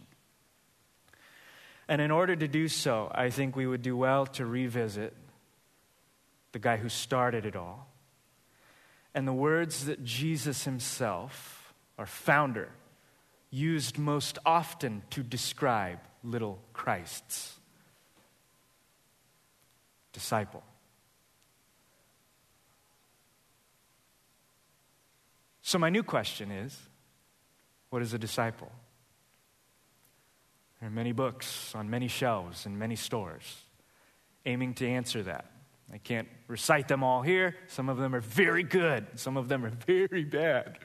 And 1.88 2.00
in 2.00 2.10
order 2.10 2.34
to 2.34 2.48
do 2.48 2.68
so, 2.68 3.12
I 3.14 3.28
think 3.28 3.54
we 3.54 3.66
would 3.66 3.82
do 3.82 3.98
well 3.98 4.24
to 4.28 4.46
revisit 4.46 5.14
the 6.52 6.58
guy 6.58 6.78
who 6.78 6.88
started 6.88 7.44
it 7.44 7.54
all 7.54 7.86
and 9.14 9.28
the 9.28 9.34
words 9.34 9.84
that 9.84 10.02
Jesus 10.02 10.64
himself, 10.64 11.74
our 11.98 12.06
founder, 12.06 12.70
used 13.50 13.98
most 13.98 14.38
often 14.46 15.02
to 15.10 15.22
describe 15.22 15.98
little 16.24 16.62
Christs 16.72 17.55
disciple. 20.16 20.62
So, 25.60 25.78
my 25.78 25.90
new 25.90 26.02
question 26.02 26.50
is 26.50 26.74
what 27.90 28.00
is 28.00 28.14
a 28.14 28.18
disciple? 28.18 28.72
There 30.80 30.88
are 30.88 30.92
many 30.92 31.12
books 31.12 31.74
on 31.74 31.90
many 31.90 32.08
shelves 32.08 32.64
in 32.64 32.78
many 32.78 32.96
stores 32.96 33.44
aiming 34.46 34.72
to 34.74 34.88
answer 34.88 35.22
that. 35.24 35.50
I 35.92 35.98
can't 35.98 36.28
recite 36.48 36.88
them 36.88 37.04
all 37.04 37.20
here. 37.20 37.54
Some 37.66 37.90
of 37.90 37.98
them 37.98 38.14
are 38.14 38.22
very 38.22 38.62
good, 38.62 39.06
some 39.16 39.36
of 39.36 39.48
them 39.48 39.66
are 39.66 39.70
very 39.86 40.24
bad. 40.24 40.78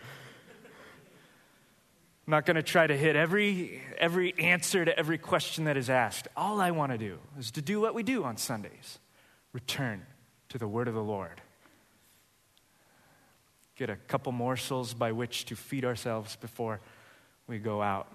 I'm 2.27 2.31
not 2.31 2.45
going 2.45 2.55
to 2.55 2.63
try 2.63 2.85
to 2.85 2.97
hit 2.97 3.15
every, 3.15 3.81
every 3.97 4.37
answer 4.37 4.83
to 4.83 4.99
every 4.99 5.17
question 5.17 5.63
that 5.65 5.77
is 5.77 5.89
asked. 5.89 6.27
All 6.35 6.59
I 6.59 6.71
want 6.71 6.91
to 6.91 6.97
do 6.97 7.17
is 7.39 7.51
to 7.51 7.61
do 7.61 7.79
what 7.79 7.95
we 7.95 8.03
do 8.03 8.25
on 8.25 8.35
Sundays 8.35 8.99
return 9.53 10.05
to 10.49 10.57
the 10.57 10.67
word 10.67 10.87
of 10.87 10.93
the 10.93 11.03
Lord. 11.03 11.41
Get 13.75 13.89
a 13.89 13.95
couple 13.95 14.31
morsels 14.31 14.93
by 14.93 15.11
which 15.11 15.45
to 15.45 15.55
feed 15.55 15.85
ourselves 15.85 16.35
before 16.35 16.79
we 17.47 17.57
go 17.57 17.81
out 17.81 18.07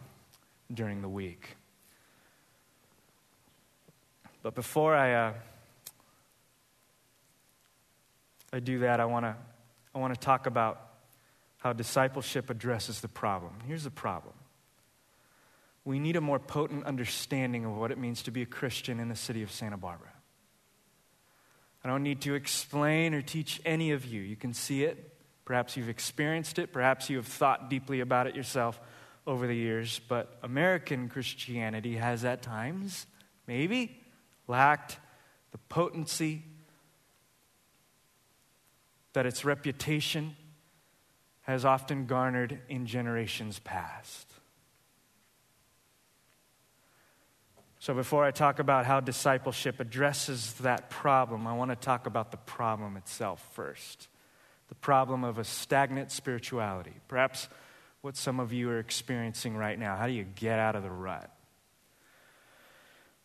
during 0.73 1.03
the 1.03 1.09
week. 1.09 1.57
But 4.43 4.55
before 4.55 4.95
I, 4.95 5.13
uh, 5.15 5.33
I 8.53 8.61
do 8.61 8.81
that, 8.81 9.01
I 9.01 9.05
want 9.05 9.25
to 9.25 9.35
I 9.95 9.99
want 9.99 10.13
to 10.13 10.21
talk 10.21 10.47
about 10.47 10.81
how 11.57 11.73
discipleship 11.73 12.51
addresses 12.51 13.01
the 13.01 13.09
problem. 13.09 13.55
Here's 13.67 13.85
the 13.85 13.91
problem 13.91 14.35
we 15.87 15.99
need 15.99 16.17
a 16.17 16.21
more 16.21 16.39
potent 16.39 16.85
understanding 16.85 17.65
of 17.65 17.77
what 17.77 17.91
it 17.91 17.99
means 17.99 18.23
to 18.25 18.31
be 18.31 18.43
a 18.43 18.47
Christian 18.47 19.01
in 19.01 19.09
the 19.09 19.17
city 19.17 19.43
of 19.43 19.51
Santa 19.51 19.77
Barbara. 19.77 20.13
I 21.87 21.89
don't 21.89 22.03
need 22.03 22.23
to 22.23 22.35
explain 22.35 23.15
or 23.15 23.23
teach 23.23 23.61
any 23.65 23.93
of 23.93 24.05
you. 24.05 24.21
You 24.21 24.35
can 24.35 24.53
see 24.53 24.83
it. 24.83 25.17
Perhaps 25.45 25.77
you've 25.77 25.89
experienced 25.89 26.59
it. 26.59 26.73
Perhaps 26.73 27.09
you 27.09 27.17
have 27.17 27.29
thought 27.29 27.71
deeply 27.71 28.01
about 28.01 28.27
it 28.27 28.35
yourself 28.35 28.81
over 29.25 29.47
the 29.47 29.55
years. 29.55 30.01
But 30.09 30.37
American 30.43 31.09
Christianity 31.09 31.95
has 31.95 32.25
at 32.25 32.43
times, 32.43 33.07
maybe, 33.47 34.03
lacked 34.49 34.99
the 35.53 35.59
potency 35.59 36.43
that 39.13 39.25
its 39.25 39.45
reputation 39.45 40.35
has 41.43 41.65
often 41.65 42.07
garnered 42.07 42.59
in 42.69 42.87
generations 42.87 43.61
past. 43.61 44.27
So, 47.87 47.95
before 47.95 48.25
I 48.25 48.33
talk 48.33 48.59
about 48.59 48.85
how 48.85 48.99
discipleship 48.99 49.79
addresses 49.79 50.55
that 50.55 50.91
problem, 50.91 51.47
I 51.47 51.55
want 51.55 51.71
to 51.71 51.77
talk 51.77 52.09
about 52.09 52.33
the 52.33 52.37
problem 52.37 52.97
itself 52.97 53.49
first 53.53 54.09
the 54.69 54.75
problem 54.75 55.23
of 55.23 55.39
a 55.39 55.45
stagnant 55.45 56.11
spirituality. 56.11 56.95
Perhaps 57.07 57.49
what 58.01 58.17
some 58.17 58.41
of 58.41 58.53
you 58.53 58.71
are 58.71 58.81
experiencing 58.81 59.57
right 59.57 59.79
now. 59.79 59.95
How 59.95 60.09
do 60.09 60.13
you 60.13 60.25
get 60.25 60.59
out 60.59 60.75
of 60.75 60.83
the 60.83 60.91
rut? 60.91 61.31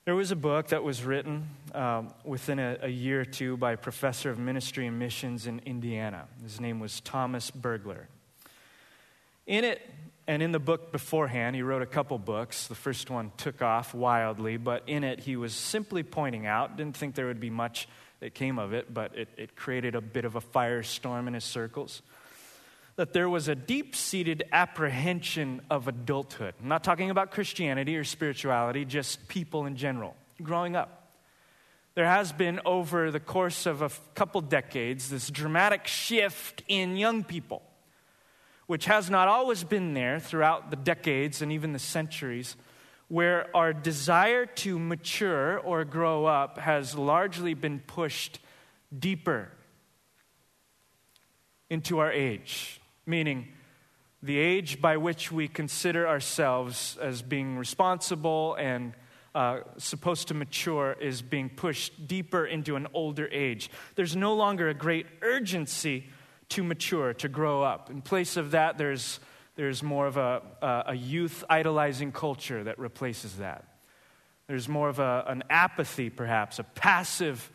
There 0.06 0.14
was 0.14 0.30
a 0.30 0.36
book 0.36 0.68
that 0.68 0.84
was 0.84 1.04
written 1.04 1.50
um, 1.74 2.14
within 2.24 2.60
a, 2.60 2.78
a, 2.84 2.88
year 2.88 3.22
or 3.22 3.26
two 3.26 3.58
by 3.58 3.72
a 3.72 3.78
professor 3.78 4.30
of 4.30 4.38
ministry 4.38 4.86
and 4.86 5.00
missions 5.00 5.48
in 5.48 5.58
Indiana. 5.66 6.28
His 6.44 6.62
name 6.62 6.80
was 6.80 7.02
Thomas 7.02 7.50
Bergler. 7.50 8.04
In 9.48 9.64
it, 9.64 9.82
and 10.28 10.44
in 10.44 10.52
the 10.52 10.60
book 10.60 10.92
beforehand, 10.92 11.56
he 11.56 11.62
wrote 11.62 11.82
a 11.82 11.88
couple 11.88 12.18
books. 12.18 12.68
The 12.68 12.76
first 12.76 13.10
one 13.10 13.32
took 13.38 13.62
off 13.62 13.94
wildly, 13.94 14.58
but 14.58 14.84
in 14.88 15.04
it, 15.04 15.20
he 15.20 15.36
was 15.36 15.54
simply 15.54 16.04
pointing 16.04 16.46
out, 16.46 16.78
didn't 16.78 16.96
think 16.96 17.16
there 17.16 17.28
would 17.28 17.40
be 17.40 17.50
much 17.50 17.88
that 18.20 18.36
came 18.36 18.60
of 18.60 18.72
it, 18.72 18.94
but 18.94 19.18
it, 19.18 19.30
it 19.36 19.56
created 19.56 19.96
a 19.96 20.02
bit 20.02 20.26
of 20.26 20.36
a 20.36 20.42
firestorm 20.42 21.28
in 21.28 21.34
his 21.34 21.44
circles. 21.44 22.04
That 22.98 23.14
there 23.14 23.30
was 23.30 23.48
a 23.48 23.56
deep 23.56 23.96
seated 23.96 24.44
apprehension 24.52 25.62
of 25.72 25.88
adulthood. 25.88 26.54
I'm 26.62 26.68
not 26.68 26.84
talking 26.84 27.10
about 27.10 27.32
Christianity 27.32 27.98
or 27.98 28.04
spirituality, 28.04 28.86
just 28.86 29.28
people 29.28 29.66
in 29.66 29.76
general, 29.76 30.16
growing 30.42 30.76
up. 30.76 31.10
There 31.96 32.06
has 32.06 32.32
been, 32.32 32.62
over 32.64 33.10
the 33.10 33.20
course 33.20 33.66
of 33.66 33.82
a 33.82 33.90
couple 34.14 34.42
decades, 34.42 35.10
this 35.10 35.30
dramatic 35.30 35.88
shift 35.88 36.62
in 36.68 36.96
young 36.96 37.24
people 37.24 37.64
which 38.72 38.86
has 38.86 39.10
not 39.10 39.28
always 39.28 39.66
been 39.66 39.94
there 39.94 40.18
throughout 40.18 40.70
the 40.70 40.78
decades 40.78 41.42
and 41.42 41.52
even 41.52 41.74
the 41.74 41.78
centuries, 41.78 42.56
where 43.10 43.54
our 43.54 43.74
desire 43.74 44.46
to 44.46 44.80
mature 44.80 45.60
or 45.60 45.84
grow 45.84 46.26
up 46.26 46.58
has 46.58 46.96
largely 46.96 47.54
been 47.54 47.82
pushed 47.82 48.40
deeper 48.98 49.52
into 51.70 52.00
our 52.00 52.14
age, 52.14 52.80
meaning 53.06 53.46
the 54.24 54.38
age 54.38 54.80
by 54.80 54.96
which 54.96 55.34
we 55.34 55.50
consider 55.50 56.08
ourselves 56.08 56.98
as 57.02 57.22
being 57.22 57.58
responsible 57.58 58.56
and 58.56 58.94
uh, 59.36 59.60
supposed 59.80 60.30
to 60.30 60.34
mature 60.34 60.96
is 61.02 61.22
being 61.22 61.50
pushed 61.50 62.08
deeper 62.08 62.46
into 62.46 62.78
an 62.78 62.88
older 62.94 63.28
age. 63.34 63.70
There's 63.96 64.16
no 64.16 64.34
longer 64.34 64.70
a 64.70 64.74
great 64.74 65.08
urgency 65.22 66.06
to 66.52 66.64
mature, 66.64 67.14
to 67.16 67.30
grow 67.30 67.64
up. 67.64 67.90
In 67.90 68.02
place 68.02 68.38
of 68.38 68.52
that, 68.52 68.78
there's, 68.78 69.20
there's 69.56 69.82
more 69.82 70.08
of 70.08 70.18
a, 70.18 70.42
a 70.88 70.94
youth 70.94 71.44
idolizing 71.50 72.12
culture 72.12 72.64
that 72.64 72.78
replaces 72.78 73.38
that. 73.38 73.66
There's 74.48 74.68
more 74.68 74.90
of 74.90 75.00
a, 75.00 75.24
an 75.28 75.44
apathy, 75.50 76.10
perhaps, 76.10 76.60
a 76.60 76.64
passive 76.64 77.50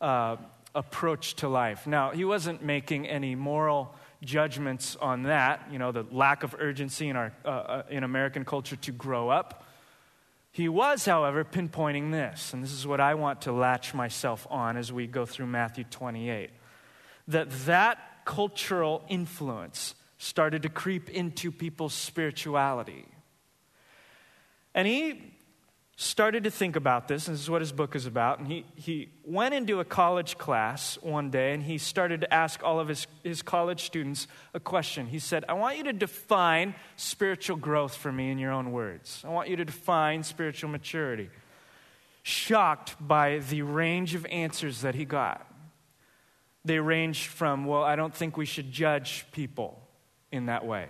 uh, 0.00 0.36
approach 0.74 1.34
to 1.36 1.48
life. 1.48 1.86
Now, 1.86 2.10
he 2.10 2.24
wasn't 2.24 2.62
making 2.62 3.08
any 3.08 3.34
moral 3.34 3.94
judgments 4.22 4.96
on 4.96 5.24
that, 5.24 5.66
you 5.70 5.78
know, 5.78 5.90
the 5.90 6.04
lack 6.10 6.42
of 6.42 6.54
urgency 6.58 7.08
in, 7.08 7.16
our, 7.16 7.32
uh, 7.44 7.48
uh, 7.48 7.82
in 7.88 8.04
American 8.04 8.44
culture 8.44 8.76
to 8.76 8.92
grow 8.92 9.30
up. 9.30 9.66
He 10.50 10.68
was, 10.68 11.06
however, 11.06 11.42
pinpointing 11.44 12.12
this, 12.12 12.52
and 12.52 12.62
this 12.62 12.72
is 12.72 12.86
what 12.86 13.00
I 13.00 13.14
want 13.14 13.42
to 13.42 13.52
latch 13.52 13.94
myself 13.94 14.46
on 14.50 14.76
as 14.76 14.92
we 14.92 15.06
go 15.06 15.24
through 15.24 15.46
Matthew 15.46 15.84
28 15.84 16.50
that 17.28 17.50
that 17.66 17.98
cultural 18.24 19.02
influence 19.08 19.94
started 20.18 20.62
to 20.62 20.68
creep 20.68 21.10
into 21.10 21.50
people's 21.50 21.94
spirituality. 21.94 23.06
And 24.74 24.86
he 24.86 25.32
started 25.96 26.44
to 26.44 26.50
think 26.50 26.76
about 26.76 27.08
this, 27.08 27.28
and 27.28 27.34
this 27.34 27.42
is 27.42 27.50
what 27.50 27.60
his 27.60 27.72
book 27.72 27.94
is 27.94 28.06
about. 28.06 28.38
And 28.38 28.48
he, 28.48 28.64
he 28.74 29.10
went 29.24 29.54
into 29.54 29.80
a 29.80 29.84
college 29.84 30.38
class 30.38 30.98
one 31.02 31.30
day 31.30 31.52
and 31.52 31.62
he 31.62 31.78
started 31.78 32.22
to 32.22 32.32
ask 32.32 32.62
all 32.62 32.80
of 32.80 32.88
his, 32.88 33.06
his 33.22 33.42
college 33.42 33.84
students 33.84 34.26
a 34.54 34.60
question. 34.60 35.06
He 35.06 35.18
said, 35.18 35.44
I 35.48 35.52
want 35.54 35.76
you 35.76 35.84
to 35.84 35.92
define 35.92 36.74
spiritual 36.96 37.56
growth 37.56 37.94
for 37.94 38.10
me 38.10 38.30
in 38.30 38.38
your 38.38 38.52
own 38.52 38.72
words. 38.72 39.22
I 39.24 39.28
want 39.28 39.48
you 39.48 39.56
to 39.56 39.64
define 39.64 40.22
spiritual 40.22 40.70
maturity. 40.70 41.30
Shocked 42.22 42.96
by 43.00 43.38
the 43.38 43.62
range 43.62 44.14
of 44.14 44.24
answers 44.26 44.82
that 44.82 44.94
he 44.94 45.04
got. 45.04 45.46
They 46.64 46.78
range 46.78 47.26
from, 47.26 47.64
well, 47.64 47.82
I 47.82 47.96
don't 47.96 48.14
think 48.14 48.36
we 48.36 48.46
should 48.46 48.70
judge 48.70 49.26
people 49.32 49.80
in 50.30 50.46
that 50.46 50.64
way, 50.64 50.88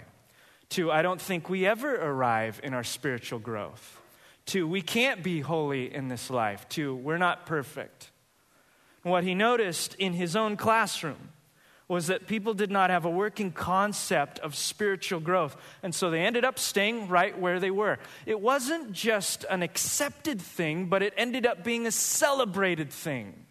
to, 0.70 0.90
I 0.90 1.02
don't 1.02 1.20
think 1.20 1.48
we 1.48 1.66
ever 1.66 1.94
arrive 1.94 2.60
in 2.62 2.74
our 2.74 2.84
spiritual 2.84 3.38
growth, 3.38 4.00
to, 4.46 4.66
we 4.66 4.82
can't 4.82 5.22
be 5.22 5.40
holy 5.40 5.92
in 5.92 6.08
this 6.08 6.30
life, 6.30 6.68
to, 6.70 6.94
we're 6.94 7.18
not 7.18 7.46
perfect. 7.46 8.10
what 9.02 9.24
he 9.24 9.34
noticed 9.34 9.94
in 9.96 10.12
his 10.12 10.36
own 10.36 10.56
classroom 10.56 11.30
was 11.88 12.06
that 12.06 12.26
people 12.26 12.54
did 12.54 12.70
not 12.70 12.88
have 12.88 13.04
a 13.04 13.10
working 13.10 13.52
concept 13.52 14.38
of 14.38 14.54
spiritual 14.54 15.20
growth. 15.20 15.56
And 15.82 15.94
so 15.94 16.10
they 16.10 16.20
ended 16.20 16.42
up 16.42 16.58
staying 16.58 17.08
right 17.08 17.38
where 17.38 17.60
they 17.60 17.70
were. 17.70 17.98
It 18.24 18.40
wasn't 18.40 18.92
just 18.92 19.44
an 19.50 19.62
accepted 19.62 20.40
thing, 20.40 20.86
but 20.86 21.02
it 21.02 21.12
ended 21.18 21.44
up 21.44 21.62
being 21.62 21.86
a 21.86 21.92
celebrated 21.92 22.90
thing. 22.90 23.44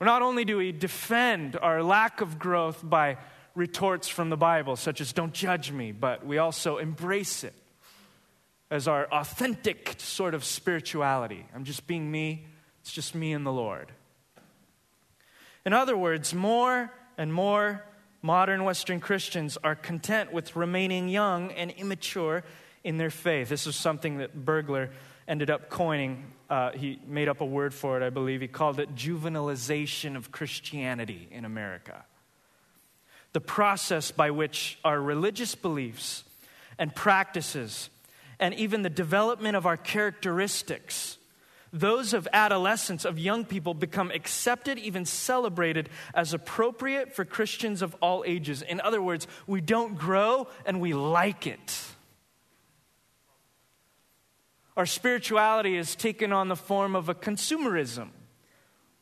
Not 0.00 0.22
only 0.22 0.44
do 0.44 0.56
we 0.56 0.72
defend 0.72 1.58
our 1.60 1.82
lack 1.82 2.20
of 2.20 2.38
growth 2.38 2.80
by 2.82 3.18
retorts 3.54 4.08
from 4.08 4.30
the 4.30 4.36
Bible, 4.36 4.76
such 4.76 5.00
as, 5.00 5.12
don't 5.12 5.34
judge 5.34 5.70
me, 5.72 5.92
but 5.92 6.24
we 6.24 6.38
also 6.38 6.78
embrace 6.78 7.44
it 7.44 7.54
as 8.70 8.88
our 8.88 9.06
authentic 9.06 9.96
sort 9.98 10.32
of 10.32 10.44
spirituality. 10.44 11.44
I'm 11.54 11.64
just 11.64 11.86
being 11.86 12.10
me, 12.10 12.46
it's 12.80 12.92
just 12.92 13.14
me 13.14 13.32
and 13.32 13.44
the 13.44 13.52
Lord. 13.52 13.92
In 15.66 15.72
other 15.72 15.96
words, 15.96 16.32
more 16.32 16.90
and 17.18 17.32
more 17.34 17.84
modern 18.22 18.64
Western 18.64 19.00
Christians 19.00 19.58
are 19.62 19.74
content 19.74 20.32
with 20.32 20.56
remaining 20.56 21.08
young 21.08 21.52
and 21.52 21.70
immature 21.72 22.44
in 22.84 22.96
their 22.96 23.10
faith. 23.10 23.48
This 23.48 23.66
is 23.66 23.76
something 23.76 24.18
that 24.18 24.44
Bergler 24.46 24.90
ended 25.28 25.50
up 25.50 25.68
coining. 25.68 26.32
Uh, 26.50 26.72
he 26.72 26.98
made 27.06 27.28
up 27.28 27.40
a 27.40 27.46
word 27.46 27.72
for 27.72 27.96
it, 27.96 28.04
I 28.04 28.10
believe. 28.10 28.40
He 28.40 28.48
called 28.48 28.80
it 28.80 28.96
juvenilization 28.96 30.16
of 30.16 30.32
Christianity 30.32 31.28
in 31.30 31.44
America. 31.44 32.04
The 33.32 33.40
process 33.40 34.10
by 34.10 34.32
which 34.32 34.76
our 34.84 35.00
religious 35.00 35.54
beliefs 35.54 36.24
and 36.76 36.92
practices, 36.92 37.88
and 38.40 38.52
even 38.54 38.82
the 38.82 38.90
development 38.90 39.54
of 39.54 39.64
our 39.64 39.76
characteristics, 39.76 41.18
those 41.72 42.12
of 42.14 42.26
adolescents, 42.32 43.04
of 43.04 43.16
young 43.16 43.44
people, 43.44 43.72
become 43.72 44.10
accepted, 44.10 44.76
even 44.76 45.04
celebrated 45.04 45.88
as 46.14 46.34
appropriate 46.34 47.12
for 47.12 47.24
Christians 47.24 47.80
of 47.80 47.94
all 48.02 48.24
ages. 48.26 48.62
In 48.62 48.80
other 48.80 49.00
words, 49.00 49.28
we 49.46 49.60
don't 49.60 49.96
grow 49.96 50.48
and 50.66 50.80
we 50.80 50.94
like 50.94 51.46
it. 51.46 51.80
Our 54.80 54.86
spirituality 54.86 55.76
is 55.76 55.94
taken 55.94 56.32
on 56.32 56.48
the 56.48 56.56
form 56.56 56.96
of 56.96 57.10
a 57.10 57.14
consumerism, 57.14 58.08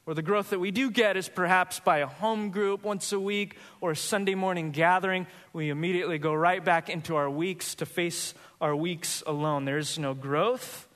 where 0.02 0.14
the 0.16 0.22
growth 0.22 0.50
that 0.50 0.58
we 0.58 0.72
do 0.72 0.90
get 0.90 1.16
is 1.16 1.28
perhaps 1.28 1.78
by 1.78 1.98
a 1.98 2.06
home 2.08 2.50
group 2.50 2.82
once 2.82 3.12
a 3.12 3.20
week 3.20 3.54
or 3.80 3.92
a 3.92 3.96
Sunday 3.96 4.34
morning 4.34 4.72
gathering. 4.72 5.28
We 5.52 5.70
immediately 5.70 6.18
go 6.18 6.34
right 6.34 6.64
back 6.64 6.90
into 6.90 7.14
our 7.14 7.30
weeks 7.30 7.76
to 7.76 7.86
face 7.86 8.34
our 8.60 8.74
weeks 8.74 9.22
alone. 9.24 9.66
There's 9.66 10.00
no 10.00 10.14
growth 10.14 10.88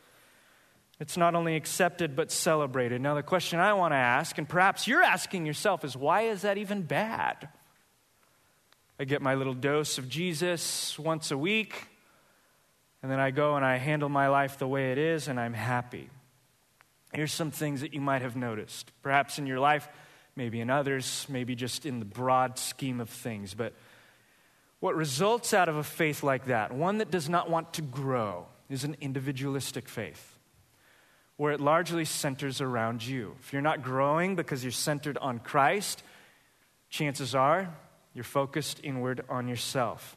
it's 0.98 1.16
not 1.16 1.36
only 1.36 1.54
accepted, 1.54 2.16
but 2.16 2.32
celebrated. 2.32 3.00
Now, 3.00 3.14
the 3.14 3.22
question 3.22 3.60
I 3.60 3.74
want 3.74 3.92
to 3.92 3.96
ask, 3.96 4.36
and 4.36 4.48
perhaps 4.48 4.88
you're 4.88 5.00
asking 5.00 5.46
yourself, 5.46 5.84
is 5.84 5.96
why 5.96 6.22
is 6.22 6.42
that 6.42 6.58
even 6.58 6.82
bad? 6.82 7.48
I 8.98 9.04
get 9.04 9.22
my 9.22 9.36
little 9.36 9.54
dose 9.54 9.96
of 9.96 10.08
Jesus 10.08 10.98
once 10.98 11.30
a 11.30 11.38
week, 11.38 11.86
and 13.02 13.10
then 13.10 13.18
I 13.18 13.30
go 13.30 13.56
and 13.56 13.64
I 13.64 13.76
handle 13.76 14.08
my 14.08 14.28
life 14.28 14.58
the 14.58 14.68
way 14.68 14.92
it 14.92 14.98
is, 14.98 15.28
and 15.28 15.38
I'm 15.40 15.54
happy. 15.54 16.08
Here's 17.12 17.32
some 17.32 17.50
things 17.50 17.80
that 17.82 17.92
you 17.92 18.00
might 18.00 18.22
have 18.22 18.36
noticed, 18.36 18.90
perhaps 19.02 19.38
in 19.38 19.46
your 19.46 19.58
life, 19.58 19.88
maybe 20.36 20.60
in 20.60 20.70
others, 20.70 21.26
maybe 21.28 21.54
just 21.54 21.84
in 21.84 21.98
the 21.98 22.04
broad 22.04 22.58
scheme 22.58 23.00
of 23.00 23.10
things. 23.10 23.54
But 23.54 23.74
what 24.80 24.94
results 24.96 25.52
out 25.52 25.68
of 25.68 25.76
a 25.76 25.84
faith 25.84 26.22
like 26.22 26.46
that, 26.46 26.72
one 26.72 26.98
that 26.98 27.10
does 27.10 27.28
not 27.28 27.50
want 27.50 27.74
to 27.74 27.82
grow, 27.82 28.46
is 28.70 28.84
an 28.84 28.96
individualistic 29.00 29.88
faith 29.88 30.38
where 31.36 31.52
it 31.52 31.60
largely 31.60 32.04
centers 32.04 32.60
around 32.60 33.04
you. 33.04 33.34
If 33.40 33.52
you're 33.52 33.62
not 33.62 33.82
growing 33.82 34.36
because 34.36 34.62
you're 34.62 34.70
centered 34.70 35.18
on 35.18 35.40
Christ, 35.40 36.02
chances 36.88 37.34
are 37.34 37.74
you're 38.14 38.24
focused 38.24 38.80
inward 38.82 39.24
on 39.28 39.48
yourself. 39.48 40.16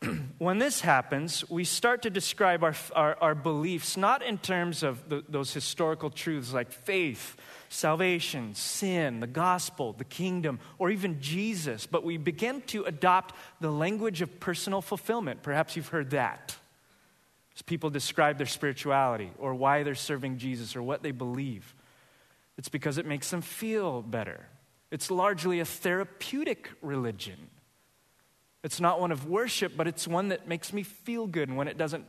when 0.38 0.58
this 0.58 0.80
happens, 0.80 1.48
we 1.50 1.64
start 1.64 2.02
to 2.02 2.10
describe 2.10 2.62
our, 2.62 2.74
our, 2.94 3.16
our 3.20 3.34
beliefs 3.34 3.96
not 3.96 4.22
in 4.22 4.38
terms 4.38 4.82
of 4.82 5.08
the, 5.08 5.24
those 5.28 5.52
historical 5.52 6.10
truths 6.10 6.52
like 6.52 6.70
faith, 6.70 7.36
salvation, 7.68 8.54
sin, 8.54 9.20
the 9.20 9.26
gospel, 9.26 9.92
the 9.92 10.04
kingdom, 10.04 10.60
or 10.78 10.90
even 10.90 11.20
Jesus, 11.20 11.86
but 11.86 12.04
we 12.04 12.16
begin 12.16 12.60
to 12.62 12.84
adopt 12.84 13.34
the 13.60 13.70
language 13.70 14.22
of 14.22 14.40
personal 14.40 14.80
fulfillment. 14.80 15.42
Perhaps 15.42 15.76
you've 15.76 15.88
heard 15.88 16.10
that 16.10 16.56
as 17.56 17.62
people 17.62 17.90
describe 17.90 18.38
their 18.38 18.46
spirituality 18.46 19.32
or 19.38 19.52
why 19.54 19.82
they're 19.82 19.96
serving 19.96 20.38
Jesus 20.38 20.76
or 20.76 20.82
what 20.82 21.02
they 21.02 21.10
believe. 21.10 21.74
It's 22.56 22.68
because 22.68 22.98
it 22.98 23.06
makes 23.06 23.30
them 23.30 23.40
feel 23.40 24.02
better. 24.02 24.46
It's 24.92 25.10
largely 25.10 25.58
a 25.60 25.64
therapeutic 25.64 26.70
religion. 26.82 27.50
It's 28.64 28.80
not 28.80 29.00
one 29.00 29.12
of 29.12 29.26
worship, 29.26 29.72
but 29.76 29.86
it's 29.86 30.08
one 30.08 30.28
that 30.28 30.48
makes 30.48 30.72
me 30.72 30.82
feel 30.82 31.26
good. 31.26 31.48
And 31.48 31.56
when 31.56 31.68
it 31.68 31.78
doesn't 31.78 32.04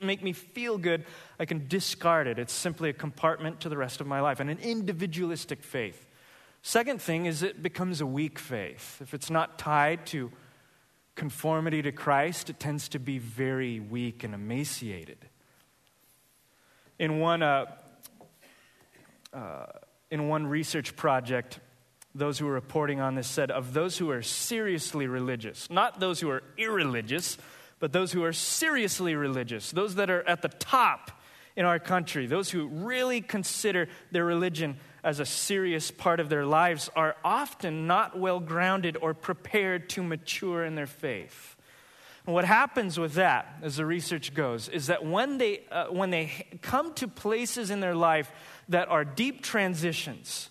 make 0.00 0.22
me 0.22 0.32
feel 0.32 0.78
good, 0.78 1.04
I 1.38 1.44
can 1.44 1.66
discard 1.68 2.26
it. 2.26 2.38
It's 2.38 2.52
simply 2.52 2.90
a 2.90 2.92
compartment 2.92 3.60
to 3.60 3.68
the 3.68 3.76
rest 3.76 4.00
of 4.00 4.06
my 4.06 4.20
life 4.20 4.40
and 4.40 4.50
an 4.50 4.58
individualistic 4.58 5.62
faith. 5.62 6.08
Second 6.62 7.02
thing 7.02 7.26
is 7.26 7.42
it 7.42 7.62
becomes 7.62 8.00
a 8.00 8.06
weak 8.06 8.38
faith. 8.38 9.00
If 9.00 9.14
it's 9.14 9.30
not 9.30 9.58
tied 9.58 10.06
to 10.06 10.30
conformity 11.14 11.82
to 11.82 11.92
Christ, 11.92 12.50
it 12.50 12.60
tends 12.60 12.88
to 12.90 12.98
be 12.98 13.18
very 13.18 13.80
weak 13.80 14.24
and 14.24 14.34
emaciated. 14.34 15.18
In 16.98 17.18
one, 17.18 17.42
uh, 17.42 17.66
uh, 19.32 19.66
in 20.10 20.28
one 20.28 20.46
research 20.46 20.94
project, 20.94 21.58
those 22.14 22.38
who 22.38 22.46
were 22.46 22.52
reporting 22.52 23.00
on 23.00 23.14
this 23.14 23.26
said 23.26 23.50
of 23.50 23.72
those 23.72 23.98
who 23.98 24.10
are 24.10 24.22
seriously 24.22 25.06
religious, 25.06 25.70
not 25.70 26.00
those 26.00 26.20
who 26.20 26.30
are 26.30 26.42
irreligious, 26.58 27.38
but 27.78 27.92
those 27.92 28.12
who 28.12 28.22
are 28.22 28.32
seriously 28.32 29.14
religious, 29.14 29.70
those 29.70 29.96
that 29.96 30.10
are 30.10 30.22
at 30.28 30.42
the 30.42 30.48
top 30.48 31.10
in 31.56 31.64
our 31.64 31.78
country, 31.78 32.26
those 32.26 32.50
who 32.50 32.66
really 32.66 33.20
consider 33.20 33.88
their 34.10 34.24
religion 34.24 34.76
as 35.04 35.20
a 35.20 35.26
serious 35.26 35.90
part 35.90 36.20
of 36.20 36.28
their 36.28 36.46
lives 36.46 36.88
are 36.94 37.16
often 37.24 37.86
not 37.86 38.18
well 38.18 38.40
grounded 38.40 38.96
or 39.00 39.14
prepared 39.14 39.88
to 39.90 40.02
mature 40.02 40.64
in 40.64 40.74
their 40.74 40.86
faith. 40.86 41.56
And 42.24 42.34
what 42.34 42.44
happens 42.44 43.00
with 43.00 43.14
that, 43.14 43.58
as 43.62 43.76
the 43.76 43.86
research 43.86 44.32
goes, 44.32 44.68
is 44.68 44.86
that 44.86 45.04
when 45.04 45.38
they, 45.38 45.64
uh, 45.72 45.86
when 45.86 46.10
they 46.10 46.58
come 46.62 46.94
to 46.94 47.08
places 47.08 47.70
in 47.70 47.80
their 47.80 47.96
life 47.96 48.30
that 48.68 48.88
are 48.88 49.04
deep 49.04 49.42
transitions, 49.42 50.48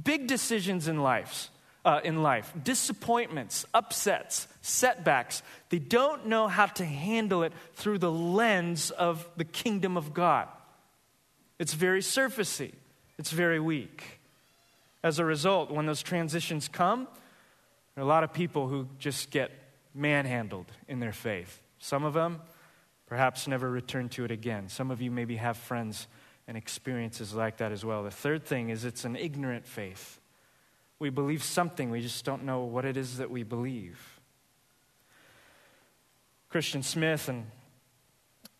big 0.00 0.26
decisions 0.26 0.88
in 0.88 1.02
lives, 1.02 1.50
uh, 1.84 2.00
in 2.04 2.22
life, 2.22 2.52
disappointments, 2.62 3.66
upsets, 3.74 4.48
setbacks, 4.60 5.42
they 5.68 5.78
don't 5.78 6.26
know 6.26 6.48
how 6.48 6.66
to 6.66 6.84
handle 6.84 7.42
it 7.42 7.52
through 7.74 7.98
the 7.98 8.10
lens 8.10 8.90
of 8.90 9.28
the 9.36 9.44
kingdom 9.44 9.96
of 9.96 10.14
God. 10.14 10.48
It's 11.58 11.74
very 11.74 12.00
surfacey. 12.00 12.72
It's 13.18 13.30
very 13.30 13.60
weak. 13.60 14.20
As 15.02 15.18
a 15.18 15.24
result, 15.24 15.70
when 15.70 15.86
those 15.86 16.02
transitions 16.02 16.68
come, 16.68 17.08
there 17.94 18.02
are 18.02 18.06
a 18.06 18.08
lot 18.08 18.24
of 18.24 18.32
people 18.32 18.68
who 18.68 18.88
just 18.98 19.30
get 19.30 19.50
manhandled 19.94 20.66
in 20.88 21.00
their 21.00 21.12
faith. 21.12 21.60
Some 21.78 22.04
of 22.04 22.14
them 22.14 22.40
perhaps 23.06 23.46
never 23.46 23.70
return 23.70 24.08
to 24.08 24.24
it 24.24 24.30
again. 24.30 24.68
Some 24.68 24.90
of 24.90 25.02
you 25.02 25.10
maybe 25.10 25.36
have 25.36 25.56
friends 25.56 26.06
and 26.52 26.58
experiences 26.58 27.32
like 27.32 27.56
that 27.56 27.72
as 27.72 27.82
well. 27.82 28.02
The 28.02 28.10
third 28.10 28.44
thing 28.44 28.68
is 28.68 28.84
it's 28.84 29.06
an 29.06 29.16
ignorant 29.16 29.64
faith. 29.64 30.20
We 30.98 31.08
believe 31.08 31.42
something, 31.42 31.90
we 31.90 32.02
just 32.02 32.26
don't 32.26 32.44
know 32.44 32.64
what 32.64 32.84
it 32.84 32.98
is 32.98 33.16
that 33.16 33.30
we 33.30 33.42
believe. 33.42 34.20
Christian 36.50 36.82
Smith 36.82 37.30
and 37.30 37.46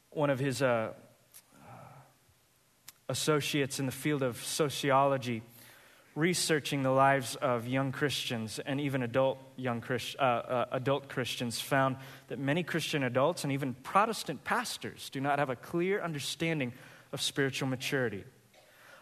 one 0.08 0.30
of 0.30 0.38
his 0.38 0.62
uh, 0.62 0.94
associates 3.10 3.78
in 3.78 3.84
the 3.84 3.92
field 3.92 4.22
of 4.22 4.42
sociology 4.42 5.42
researching 6.14 6.82
the 6.82 6.90
lives 6.90 7.36
of 7.36 7.66
young 7.66 7.92
Christians 7.92 8.58
and 8.64 8.80
even 8.80 9.02
adult 9.02 9.36
young 9.56 9.82
Christ, 9.82 10.16
uh, 10.18 10.22
uh, 10.22 10.64
adult 10.72 11.10
Christians 11.10 11.60
found 11.60 11.96
that 12.28 12.38
many 12.38 12.62
Christian 12.62 13.02
adults 13.02 13.44
and 13.44 13.52
even 13.52 13.74
Protestant 13.74 14.44
pastors 14.44 15.10
do 15.10 15.20
not 15.20 15.38
have 15.38 15.50
a 15.50 15.56
clear 15.56 16.02
understanding 16.02 16.72
of 17.12 17.20
spiritual 17.20 17.68
maturity. 17.68 18.24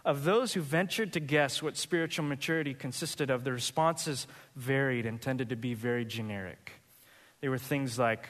Of 0.05 0.25
those 0.25 0.55
who 0.55 0.63
ventured 0.63 1.13
to 1.13 1.21
guess 1.21 1.63
what 1.63 1.77
spiritual 1.77 2.25
maturity 2.25 2.75
consisted 2.75 3.31
of, 3.31 3.45
the 3.45 3.53
responses 3.53 4.27
varied 4.57 5.07
and 5.07 5.21
tended 5.21 5.51
to 5.51 5.57
be 5.57 5.75
very 5.75 6.05
generic. 6.05 6.73
They 7.41 7.49
were 7.49 7.59
things 7.59 7.99
like 7.99 8.29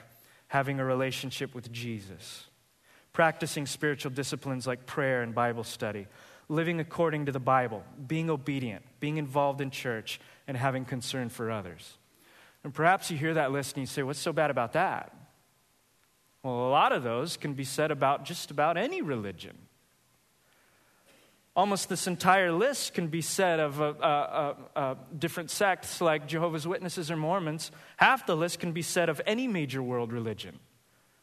having 0.48 0.80
a 0.80 0.84
relationship 0.84 1.54
with 1.54 1.70
Jesus, 1.70 2.46
practicing 3.12 3.66
spiritual 3.66 4.10
disciplines 4.10 4.66
like 4.66 4.86
prayer 4.86 5.22
and 5.22 5.34
Bible 5.34 5.64
study, 5.64 6.08
living 6.48 6.80
according 6.80 7.26
to 7.26 7.32
the 7.32 7.38
Bible, 7.38 7.84
being 8.06 8.30
obedient, 8.30 8.84
being 8.98 9.16
involved 9.16 9.60
in 9.60 9.70
church, 9.70 10.20
and 10.48 10.56
having 10.56 10.84
concern 10.84 11.28
for 11.28 11.52
others. 11.52 11.96
And 12.64 12.74
perhaps 12.74 13.10
you 13.10 13.16
hear 13.16 13.34
that 13.34 13.52
list 13.52 13.76
and 13.76 13.82
you 13.82 13.86
say, 13.86 14.02
What's 14.02 14.18
so 14.18 14.32
bad 14.32 14.50
about 14.50 14.72
that? 14.72 15.14
Well, 16.42 16.54
a 16.54 16.70
lot 16.70 16.92
of 16.92 17.02
those 17.02 17.36
can 17.36 17.54
be 17.54 17.64
said 17.64 17.90
about 17.90 18.24
just 18.24 18.50
about 18.50 18.76
any 18.76 19.02
religion. 19.02 19.56
Almost 21.60 21.90
this 21.90 22.06
entire 22.06 22.50
list 22.50 22.94
can 22.94 23.08
be 23.08 23.20
said 23.20 23.60
of 23.60 23.82
uh, 23.82 23.84
uh, 23.84 24.54
uh, 24.74 24.94
different 25.18 25.50
sects 25.50 26.00
like 26.00 26.26
Jehovah's 26.26 26.66
Witnesses 26.66 27.10
or 27.10 27.18
Mormons. 27.18 27.70
Half 27.98 28.24
the 28.24 28.34
list 28.34 28.60
can 28.60 28.72
be 28.72 28.80
said 28.80 29.10
of 29.10 29.20
any 29.26 29.46
major 29.46 29.82
world 29.82 30.10
religion. 30.10 30.58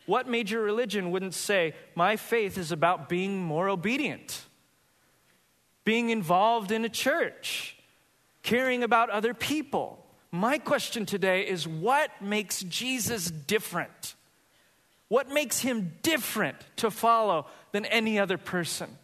What 0.05 0.29
major 0.29 0.61
religion 0.61 1.09
wouldn't 1.09 1.33
say, 1.33 1.73
My 1.95 2.17
faith 2.17 2.55
is 2.59 2.71
about 2.71 3.09
being 3.09 3.41
more 3.41 3.67
obedient, 3.67 4.45
being 5.83 6.11
involved 6.11 6.71
in 6.71 6.85
a 6.85 6.89
church, 6.89 7.75
caring 8.43 8.83
about 8.83 9.09
other 9.09 9.33
people? 9.33 10.05
My 10.29 10.59
question 10.59 11.07
today 11.07 11.47
is 11.47 11.67
what 11.67 12.11
makes 12.21 12.61
Jesus 12.61 13.31
different? 13.31 14.13
What 15.07 15.29
makes 15.29 15.61
him 15.61 15.93
different 16.03 16.57
to 16.75 16.91
follow 16.91 17.47
than 17.71 17.85
any 17.85 18.19
other 18.19 18.37
person? 18.37 18.99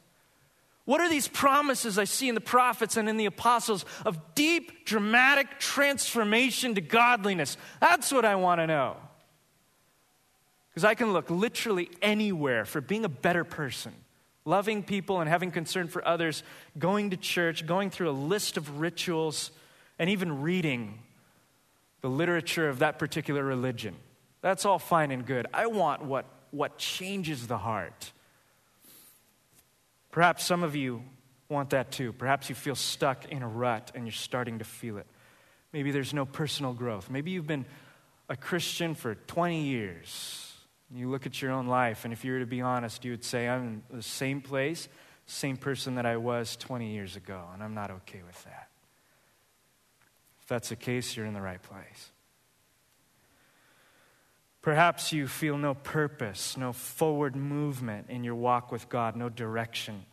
What 0.85 0.99
are 0.99 1.09
these 1.09 1.29
promises 1.29 1.97
I 1.97 2.03
see 2.03 2.27
in 2.27 2.35
the 2.35 2.41
prophets 2.41 2.97
and 2.97 3.07
in 3.07 3.15
the 3.15 3.25
apostles 3.25 3.85
of 4.05 4.35
deep, 4.35 4.85
dramatic 4.85 5.59
transformation 5.59 6.75
to 6.75 6.81
godliness? 6.81 7.57
That's 7.79 8.11
what 8.11 8.25
I 8.25 8.35
want 8.35 8.59
to 8.59 8.67
know. 8.67 8.97
Because 10.69 10.83
I 10.83 10.95
can 10.95 11.13
look 11.13 11.29
literally 11.29 11.89
anywhere 12.01 12.65
for 12.65 12.81
being 12.81 13.05
a 13.05 13.09
better 13.09 13.43
person, 13.43 13.93
loving 14.43 14.83
people 14.83 15.21
and 15.21 15.29
having 15.29 15.51
concern 15.51 15.87
for 15.87 16.05
others, 16.05 16.43
going 16.77 17.11
to 17.11 17.17
church, 17.17 17.65
going 17.65 17.89
through 17.89 18.09
a 18.09 18.11
list 18.11 18.57
of 18.57 18.81
rituals, 18.81 19.51
and 19.99 20.09
even 20.09 20.41
reading 20.41 20.99
the 22.01 22.09
literature 22.09 22.67
of 22.67 22.79
that 22.79 22.99
particular 22.99 23.43
religion. 23.43 23.95
That's 24.41 24.65
all 24.65 24.79
fine 24.79 25.11
and 25.11 25.25
good. 25.25 25.47
I 25.53 25.67
want 25.67 26.03
what, 26.03 26.25
what 26.51 26.77
changes 26.77 27.47
the 27.47 27.57
heart. 27.57 28.11
Perhaps 30.13 30.45
some 30.45 30.61
of 30.61 30.75
you 30.75 31.01
want 31.49 31.71
that 31.71 31.91
too. 31.91 32.13
Perhaps 32.13 32.47
you 32.47 32.53
feel 32.53 32.75
stuck 32.75 33.25
in 33.31 33.41
a 33.41 33.47
rut 33.47 33.91
and 33.95 34.05
you're 34.05 34.11
starting 34.11 34.59
to 34.59 34.63
feel 34.63 34.97
it. 34.99 35.07
Maybe 35.73 35.89
there's 35.89 36.13
no 36.13 36.23
personal 36.23 36.73
growth. 36.73 37.09
Maybe 37.09 37.31
you've 37.31 37.47
been 37.47 37.65
a 38.29 38.37
Christian 38.37 38.93
for 38.93 39.15
20 39.15 39.63
years. 39.63 40.53
You 40.93 41.09
look 41.09 41.25
at 41.25 41.41
your 41.41 41.51
own 41.51 41.65
life, 41.65 42.05
and 42.05 42.13
if 42.13 42.23
you 42.23 42.33
were 42.33 42.39
to 42.39 42.45
be 42.45 42.61
honest, 42.61 43.03
you 43.03 43.09
would 43.09 43.23
say, 43.23 43.49
I'm 43.49 43.81
in 43.91 43.97
the 43.97 44.03
same 44.03 44.41
place, 44.41 44.87
same 45.25 45.57
person 45.57 45.95
that 45.95 46.05
I 46.05 46.17
was 46.17 46.55
20 46.57 46.93
years 46.93 47.15
ago, 47.15 47.43
and 47.51 47.63
I'm 47.63 47.73
not 47.73 47.89
okay 47.89 48.21
with 48.23 48.43
that. 48.43 48.69
If 50.43 50.47
that's 50.47 50.69
the 50.69 50.75
case, 50.75 51.17
you're 51.17 51.25
in 51.25 51.33
the 51.33 51.41
right 51.41 51.61
place. 51.61 52.11
Perhaps 54.63 55.11
you 55.11 55.27
feel 55.27 55.57
no 55.57 55.73
purpose, 55.73 56.55
no 56.55 56.71
forward 56.71 57.35
movement 57.35 58.09
in 58.09 58.23
your 58.23 58.35
walk 58.35 58.71
with 58.71 58.87
God, 58.87 59.17
no 59.17 59.27
direction. 59.27 60.05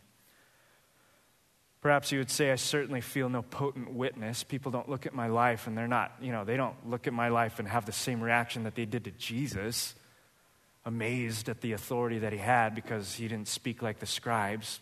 Perhaps 1.80 2.10
you 2.10 2.18
would 2.18 2.30
say, 2.30 2.50
I 2.50 2.56
certainly 2.56 3.00
feel 3.00 3.28
no 3.28 3.42
potent 3.42 3.94
witness. 3.94 4.42
People 4.42 4.72
don't 4.72 4.88
look 4.88 5.06
at 5.06 5.14
my 5.14 5.28
life 5.28 5.68
and 5.68 5.78
they're 5.78 5.86
not, 5.86 6.12
you 6.20 6.32
know, 6.32 6.44
they 6.44 6.56
don't 6.56 6.74
look 6.84 7.06
at 7.06 7.12
my 7.12 7.28
life 7.28 7.60
and 7.60 7.68
have 7.68 7.86
the 7.86 7.92
same 7.92 8.20
reaction 8.20 8.64
that 8.64 8.74
they 8.74 8.86
did 8.86 9.04
to 9.04 9.12
Jesus, 9.12 9.94
amazed 10.84 11.48
at 11.48 11.60
the 11.60 11.72
authority 11.72 12.18
that 12.18 12.32
he 12.32 12.38
had 12.38 12.74
because 12.74 13.14
he 13.14 13.28
didn't 13.28 13.48
speak 13.48 13.82
like 13.82 14.00
the 14.00 14.06
scribes. 14.06 14.80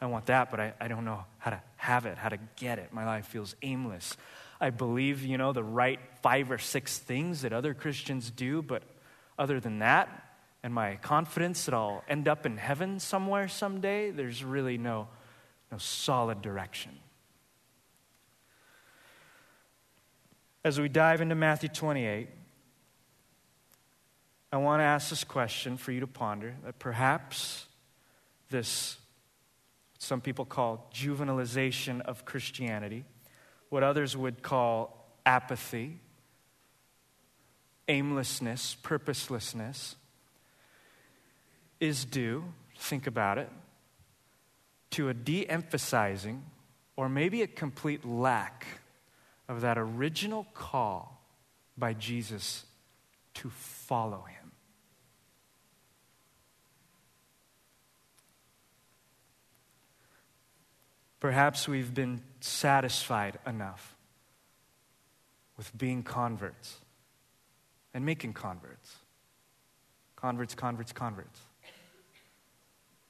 I 0.00 0.06
want 0.06 0.26
that, 0.26 0.48
but 0.52 0.60
I, 0.60 0.74
I 0.80 0.86
don't 0.86 1.04
know 1.04 1.24
how 1.38 1.50
to 1.50 1.60
have 1.74 2.06
it, 2.06 2.18
how 2.18 2.28
to 2.28 2.38
get 2.54 2.78
it. 2.78 2.92
My 2.92 3.04
life 3.04 3.26
feels 3.26 3.56
aimless. 3.62 4.16
I 4.60 4.70
believe, 4.70 5.24
you 5.24 5.38
know, 5.38 5.52
the 5.52 5.64
right 5.64 6.00
five 6.22 6.50
or 6.50 6.58
six 6.58 6.98
things 6.98 7.42
that 7.42 7.52
other 7.52 7.74
Christians 7.74 8.30
do, 8.30 8.62
but 8.62 8.82
other 9.38 9.60
than 9.60 9.80
that, 9.80 10.08
and 10.62 10.72
my 10.74 10.96
confidence 10.96 11.66
that 11.66 11.74
I'll 11.74 12.02
end 12.08 12.26
up 12.26 12.46
in 12.46 12.56
heaven 12.56 12.98
somewhere 12.98 13.48
someday, 13.48 14.10
there's 14.10 14.42
really 14.42 14.78
no, 14.78 15.08
no 15.70 15.78
solid 15.78 16.42
direction. 16.42 16.92
As 20.64 20.80
we 20.80 20.88
dive 20.88 21.20
into 21.20 21.36
Matthew 21.36 21.68
28, 21.68 22.28
I 24.52 24.56
want 24.56 24.80
to 24.80 24.84
ask 24.84 25.10
this 25.10 25.22
question 25.22 25.76
for 25.76 25.92
you 25.92 26.00
to 26.00 26.06
ponder 26.06 26.56
that 26.64 26.78
perhaps 26.78 27.66
this, 28.50 28.96
some 29.98 30.20
people 30.20 30.44
call 30.44 30.90
juvenilization 30.92 32.00
of 32.00 32.24
Christianity, 32.24 33.04
what 33.68 33.82
others 33.82 34.16
would 34.16 34.42
call 34.42 35.06
apathy, 35.24 35.98
aimlessness, 37.88 38.76
purposelessness, 38.82 39.96
is 41.80 42.04
due, 42.04 42.44
think 42.78 43.06
about 43.06 43.38
it, 43.38 43.50
to 44.90 45.08
a 45.08 45.14
de 45.14 45.48
emphasizing 45.48 46.42
or 46.96 47.08
maybe 47.08 47.42
a 47.42 47.46
complete 47.46 48.04
lack 48.04 48.66
of 49.48 49.60
that 49.60 49.76
original 49.76 50.46
call 50.54 51.20
by 51.76 51.92
Jesus 51.92 52.64
to 53.34 53.50
follow 53.50 54.22
him. 54.22 54.52
Perhaps 61.20 61.66
we've 61.66 61.92
been 61.92 62.22
satisfied 62.46 63.38
enough 63.46 63.96
with 65.56 65.76
being 65.76 66.02
converts 66.02 66.76
and 67.92 68.04
making 68.04 68.32
converts. 68.32 68.96
Converts, 70.16 70.54
converts, 70.54 70.92
converts. 70.92 71.40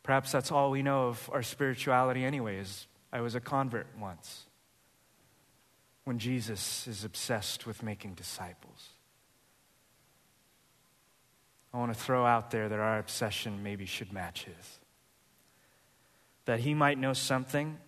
Perhaps 0.03 0.33
that's 0.33 0.53
all 0.53 0.71
we 0.71 0.83
know 0.83 1.09
of 1.09 1.29
our 1.33 1.43
spirituality, 1.43 2.25
anyways. 2.25 2.87
I 3.13 3.21
was 3.21 3.35
a 3.35 3.41
convert 3.41 3.87
once. 3.99 4.45
When 6.05 6.19
Jesus 6.19 6.87
is 6.87 7.05
obsessed 7.05 7.67
with 7.67 7.83
making 7.83 8.15
disciples. 8.15 8.91
I 11.75 11.79
want 11.79 11.93
to 11.93 11.99
throw 11.99 12.25
out 12.25 12.53
there 12.53 12.69
that 12.69 12.79
our 12.79 12.99
obsession 12.99 13.63
maybe 13.63 13.87
should 13.87 14.13
match 14.13 14.45
his. 14.45 14.79
That 16.45 16.61
he 16.61 16.75
might 16.75 16.97
know 16.97 17.13
something 17.13 17.79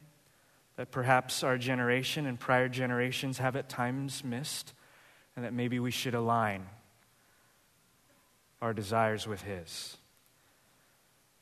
that 0.79 0.93
perhaps 0.93 1.43
our 1.43 1.59
generation 1.59 2.25
and 2.25 2.39
prior 2.39 2.69
generations 2.69 3.39
have 3.39 3.57
at 3.57 3.69
times 3.69 4.23
missed, 4.23 4.73
and 5.35 5.45
that 5.45 5.53
maybe 5.53 5.81
we 5.81 5.91
should 5.91 6.15
align 6.15 6.65
our 8.63 8.73
desires 8.73 9.27
with 9.27 9.43
His. 9.43 9.97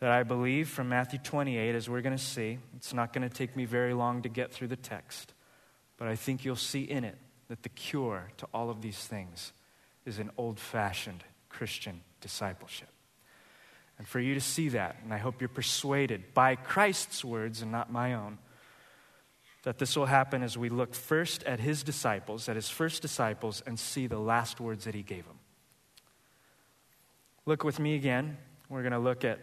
That 0.01 0.11
I 0.11 0.23
believe 0.23 0.71
from 0.71 0.89
Matthew 0.89 1.19
28, 1.19 1.75
as 1.75 1.87
we're 1.87 2.01
going 2.01 2.17
to 2.17 2.23
see, 2.23 2.59
it's 2.79 2.95
not 2.95 3.13
going 3.13 3.29
to 3.29 3.35
take 3.35 3.55
me 3.55 3.67
very 3.67 3.93
long 3.93 4.23
to 4.23 4.31
get 4.31 4.53
through 4.55 4.69
the 4.69 4.77
text, 4.77 5.35
but 5.99 6.09
I 6.09 6.17
think 6.17 6.47
you'll 6.47 6.57
see 6.57 6.85
in 6.85 7.05
it 7.05 7.19
that 7.49 7.63
the 7.63 7.69
cure 7.69 8.31
to 8.39 8.47
all 8.55 8.71
of 8.71 8.81
these 8.81 9.01
things 9.01 9.53
is 10.07 10.19
an 10.19 10.31
old 10.39 10.59
fashioned 10.59 11.25
Christian 11.51 12.01
discipleship. 12.23 12.89
And 13.99 14.09
for 14.09 14.19
you 14.19 14.33
to 14.33 14.41
see 14.41 14.71
that, 14.71 14.97
and 15.05 15.13
I 15.13 15.19
hope 15.19 15.43
you're 15.43 15.49
persuaded 15.49 16.33
by 16.33 16.57
Christ's 16.57 17.23
words 17.23 17.61
and 17.61 17.71
not 17.71 17.93
my 17.93 18.15
own, 18.15 18.39
that 19.67 19.79
this 19.79 19.97
will 19.97 20.07
happen 20.07 20.45
as 20.45 20.57
we 20.57 20.69
look 20.69 20.95
first 20.95 21.43
at 21.43 21.59
his 21.59 21.83
disciples, 21.83 22.49
at 22.49 22.55
his 22.55 22.69
first 22.71 23.03
disciples, 23.03 23.65
and 23.67 23.77
see 23.77 24.07
the 24.07 24.17
last 24.17 24.61
words 24.61 24.85
that 24.85 24.95
he 24.95 25.03
gave 25.03 25.27
them. 25.27 25.41
Look 27.47 27.65
with 27.65 27.81
me 27.81 27.97
again. 27.97 28.39
We're 28.69 28.83
going 28.83 28.93
to 28.93 29.01
look 29.01 29.25
at 29.25 29.41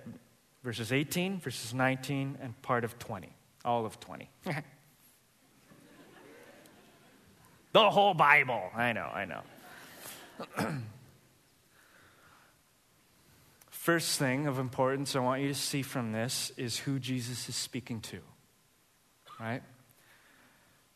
verses 0.64 0.94
18, 0.94 1.42
verses 1.42 1.74
19, 1.74 2.38
and 2.42 2.62
part 2.62 2.86
of 2.86 2.98
20. 3.00 3.36
All 3.66 3.86
of 3.86 4.00
20. 4.00 4.30
the 7.74 7.90
whole 7.90 8.14
Bible. 8.14 8.72
I 8.74 8.94
know, 8.94 9.12
I 9.14 9.26
know. 9.26 9.42
First 13.72 14.20
thing 14.20 14.48
of 14.48 14.58
importance 14.58 15.18
I 15.18 15.20
want 15.20 15.42
you 15.42 15.50
to 15.50 15.54
see 15.54 15.82
from 15.82 16.14
this 16.14 16.54
is 16.56 16.78
who 16.78 16.98
Jesus 16.98 17.50
is 17.50 17.58
speaking 17.58 18.00
to. 18.00 18.22
Right? 19.38 19.64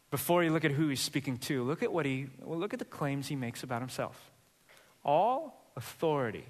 Before 0.10 0.43
you 0.43 0.52
look 0.52 0.63
at 0.63 0.72
who 0.72 0.88
he's 0.88 1.02
speaking 1.02 1.38
to, 1.38 1.63
look 1.63 1.84
at 1.84 1.91
what 1.91 2.06
he 2.06 2.28
well, 2.41 2.58
look 2.58 2.74
at 2.74 2.80
the 2.80 2.86
claims 2.86 3.28
he 3.28 3.36
makes 3.36 3.63
about 3.63 3.82
himself. 3.82 4.32
All 5.04 5.72
authority 5.76 6.46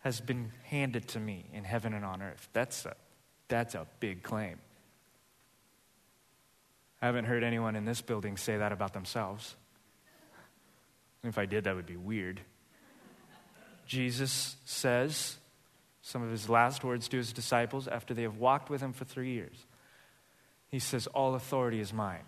has 0.00 0.20
been 0.20 0.50
handed 0.64 1.08
to 1.08 1.20
me 1.20 1.44
in 1.52 1.64
heaven 1.64 1.94
and 1.94 2.04
on 2.04 2.22
earth. 2.22 2.48
That's 2.52 2.84
a, 2.86 2.94
that's 3.48 3.74
a 3.74 3.86
big 4.00 4.22
claim. 4.22 4.58
I 7.00 7.06
haven't 7.06 7.24
heard 7.24 7.44
anyone 7.44 7.76
in 7.76 7.84
this 7.84 8.00
building 8.00 8.36
say 8.36 8.56
that 8.56 8.72
about 8.72 8.94
themselves. 8.94 9.56
If 11.24 11.38
I 11.38 11.46
did, 11.46 11.64
that 11.64 11.76
would 11.76 11.86
be 11.86 11.96
weird. 11.96 12.40
Jesus 13.86 14.56
says 14.64 15.36
some 16.00 16.22
of 16.22 16.30
his 16.30 16.48
last 16.48 16.82
words 16.82 17.06
to 17.08 17.16
his 17.16 17.32
disciples 17.32 17.86
after 17.86 18.12
they 18.12 18.22
have 18.22 18.38
walked 18.38 18.70
with 18.70 18.80
him 18.80 18.92
for 18.92 19.04
three 19.04 19.30
years. 19.30 19.66
He 20.68 20.80
says, 20.80 21.06
All 21.08 21.36
authority 21.36 21.78
is 21.78 21.92
mine 21.92 22.24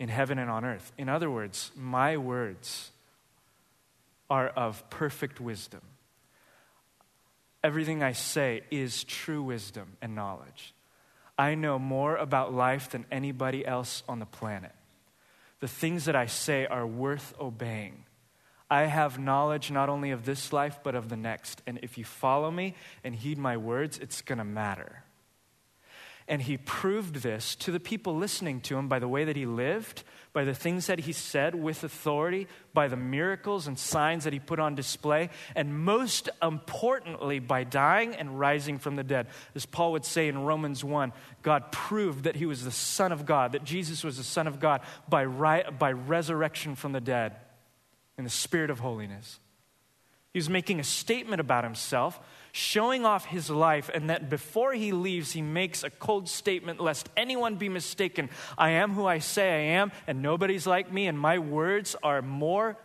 in 0.00 0.08
heaven 0.08 0.38
and 0.38 0.50
on 0.50 0.64
earth. 0.64 0.90
In 0.98 1.08
other 1.08 1.30
words, 1.30 1.70
my 1.76 2.16
words 2.16 2.90
are 4.30 4.48
of 4.48 4.88
perfect 4.88 5.40
wisdom. 5.40 5.82
Everything 7.62 8.02
I 8.02 8.12
say 8.12 8.62
is 8.70 9.04
true 9.04 9.42
wisdom 9.42 9.98
and 10.00 10.14
knowledge. 10.14 10.74
I 11.36 11.54
know 11.54 11.78
more 11.78 12.16
about 12.16 12.54
life 12.54 12.88
than 12.90 13.04
anybody 13.12 13.66
else 13.66 14.02
on 14.08 14.18
the 14.18 14.26
planet. 14.26 14.72
The 15.60 15.68
things 15.68 16.06
that 16.06 16.16
I 16.16 16.24
say 16.26 16.66
are 16.66 16.86
worth 16.86 17.34
obeying. 17.38 18.04
I 18.70 18.82
have 18.82 19.18
knowledge 19.18 19.70
not 19.70 19.90
only 19.90 20.12
of 20.12 20.24
this 20.24 20.52
life, 20.52 20.78
but 20.82 20.94
of 20.94 21.10
the 21.10 21.16
next. 21.16 21.60
And 21.66 21.78
if 21.82 21.98
you 21.98 22.04
follow 22.04 22.50
me 22.50 22.74
and 23.04 23.14
heed 23.14 23.36
my 23.36 23.58
words, 23.58 23.98
it's 23.98 24.22
going 24.22 24.38
to 24.38 24.44
matter. 24.44 25.02
And 26.30 26.40
he 26.40 26.58
proved 26.58 27.16
this 27.16 27.56
to 27.56 27.72
the 27.72 27.80
people 27.80 28.14
listening 28.14 28.60
to 28.62 28.78
him 28.78 28.86
by 28.86 29.00
the 29.00 29.08
way 29.08 29.24
that 29.24 29.34
he 29.34 29.46
lived, 29.46 30.04
by 30.32 30.44
the 30.44 30.54
things 30.54 30.86
that 30.86 31.00
he 31.00 31.12
said 31.12 31.56
with 31.56 31.82
authority, 31.82 32.46
by 32.72 32.86
the 32.86 32.96
miracles 32.96 33.66
and 33.66 33.76
signs 33.76 34.22
that 34.22 34.32
he 34.32 34.38
put 34.38 34.60
on 34.60 34.76
display, 34.76 35.30
and 35.56 35.84
most 35.84 36.28
importantly, 36.40 37.40
by 37.40 37.64
dying 37.64 38.14
and 38.14 38.38
rising 38.38 38.78
from 38.78 38.94
the 38.94 39.02
dead. 39.02 39.26
As 39.56 39.66
Paul 39.66 39.90
would 39.90 40.04
say 40.04 40.28
in 40.28 40.44
Romans 40.44 40.84
1, 40.84 41.12
God 41.42 41.72
proved 41.72 42.22
that 42.22 42.36
he 42.36 42.46
was 42.46 42.62
the 42.64 42.70
Son 42.70 43.10
of 43.10 43.26
God, 43.26 43.50
that 43.50 43.64
Jesus 43.64 44.04
was 44.04 44.16
the 44.16 44.22
Son 44.22 44.46
of 44.46 44.60
God 44.60 44.82
by, 45.08 45.22
ri- 45.22 45.64
by 45.80 45.90
resurrection 45.90 46.76
from 46.76 46.92
the 46.92 47.00
dead 47.00 47.34
in 48.16 48.22
the 48.22 48.30
spirit 48.30 48.70
of 48.70 48.78
holiness. 48.78 49.40
He 50.32 50.38
was 50.38 50.48
making 50.48 50.78
a 50.78 50.84
statement 50.84 51.40
about 51.40 51.64
himself 51.64 52.20
showing 52.52 53.04
off 53.04 53.24
his 53.24 53.50
life, 53.50 53.90
and 53.92 54.10
that 54.10 54.28
before 54.28 54.72
he 54.72 54.92
leaves, 54.92 55.32
he 55.32 55.42
makes 55.42 55.82
a 55.82 55.90
cold 55.90 56.28
statement 56.28 56.80
lest 56.80 57.08
anyone 57.16 57.56
be 57.56 57.68
mistaken. 57.68 58.28
I 58.58 58.70
am 58.70 58.92
who 58.92 59.06
I 59.06 59.18
say 59.20 59.50
I 59.50 59.76
am, 59.76 59.92
and 60.06 60.22
nobody's 60.22 60.66
like 60.66 60.92
me, 60.92 61.06
and 61.06 61.18
my 61.18 61.38
words 61.38 61.96
are 62.02 62.22
more 62.22 62.76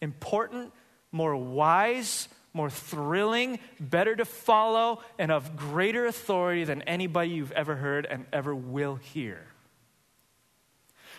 important, 0.00 0.72
more 1.10 1.34
wise, 1.36 2.28
more 2.52 2.70
thrilling, 2.70 3.58
better 3.80 4.14
to 4.16 4.24
follow, 4.24 5.02
and 5.18 5.32
of 5.32 5.56
greater 5.56 6.06
authority 6.06 6.64
than 6.64 6.82
anybody 6.82 7.30
you've 7.30 7.52
ever 7.52 7.76
heard 7.76 8.06
and 8.06 8.26
ever 8.32 8.54
will 8.54 8.96
hear. 8.96 9.47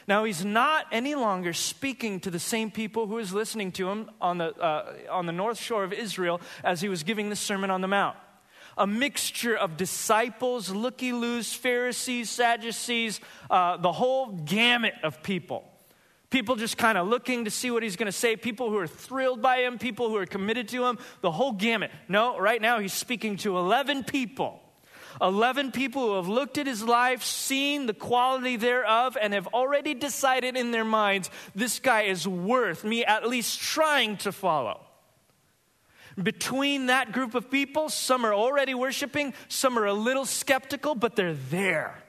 Now, 0.10 0.24
he's 0.24 0.43
not 0.43 0.88
any 0.91 1.13
longer 1.13 1.54
speaking 1.54 2.19
to 2.22 2.32
the 2.32 2.39
same 2.39 2.72
people 2.72 3.06
who 3.06 3.13
was 3.13 3.32
listening 3.32 3.72
to 3.74 3.88
him 3.88 4.10
on 4.19 4.39
the, 4.39 4.56
uh, 4.60 4.95
on 5.12 5.28
the 5.28 5.32
north 5.32 5.60
shore 5.60 5.84
of 5.84 5.93
Israel 5.93 6.41
as 6.63 6.82
he 6.82 6.89
was 6.89 7.04
giving 7.04 7.30
the 7.30 7.36
Sermon 7.36 7.69
on 7.69 7.82
the 7.82 7.88
Mount. 7.88 8.17
A 8.76 8.88
mixture 8.88 9.56
of 9.56 9.78
disciples, 9.78 10.72
looky 10.72 11.13
loos, 11.13 11.54
Pharisees, 11.54 12.32
Sadducees, 12.32 13.22
uh, 13.52 13.78
the 13.78 13.91
whole 13.91 14.30
gamut 14.45 14.95
of 15.04 15.22
people. 15.22 15.63
People 16.32 16.56
just 16.56 16.76
kind 16.76 16.98
of 16.98 17.08
looking 17.08 17.45
to 17.45 17.52
see 17.52 17.69
what 17.69 17.84
he's 17.84 17.95
going 17.95 18.08
to 18.08 18.12
say, 18.12 18.36
people 18.36 18.72
who 18.72 18.78
are 18.80 18.88
thrilled 18.88 19.43
by 19.43 19.58
him, 19.58 19.78
people 19.78 20.10
who 20.10 20.15
are 20.15 20.26
committed 20.26 20.69
to 20.69 20.88
him, 20.88 20.98
the 21.22 21.30
whole 21.30 21.52
gamut. 21.52 21.91
No, 22.08 22.39
right 22.39 22.60
now 22.60 22.80
he's 22.80 22.93
speaking 22.93 23.38
to 23.38 23.60
11 23.60 24.06
people 24.06 24.60
11 25.22 25.72
people 25.72 26.08
who 26.08 26.15
have 26.15 26.28
looked 26.28 26.58
at 26.58 26.67
his 26.67 26.84
life, 26.84 27.24
seen 27.24 27.86
the 27.86 27.93
quality 27.93 28.56
thereof, 28.56 29.17
and 29.19 29.34
have 29.34 29.48
already 29.48 29.93
decided 29.93 30.56
in 30.56 30.72
their 30.72 30.86
minds 30.86 31.30
this 31.56 31.80
guy 31.80 32.04
is 32.04 32.28
worth 32.28 32.84
me 32.84 33.04
at 33.06 33.28
least 33.28 33.60
trying 33.60 34.17
to 34.17 34.32
follow. 34.32 34.82
Between 36.22 36.88
that 36.88 37.12
group 37.12 37.36
of 37.36 37.50
people, 37.50 37.89
some 37.89 38.26
are 38.26 38.34
already 38.34 38.74
worshiping, 38.74 39.34
some 39.48 39.78
are 39.80 39.86
a 39.86 39.93
little 39.93 40.26
skeptical, 40.26 40.95
but 40.95 41.15
they're 41.15 41.34
there. 41.34 42.04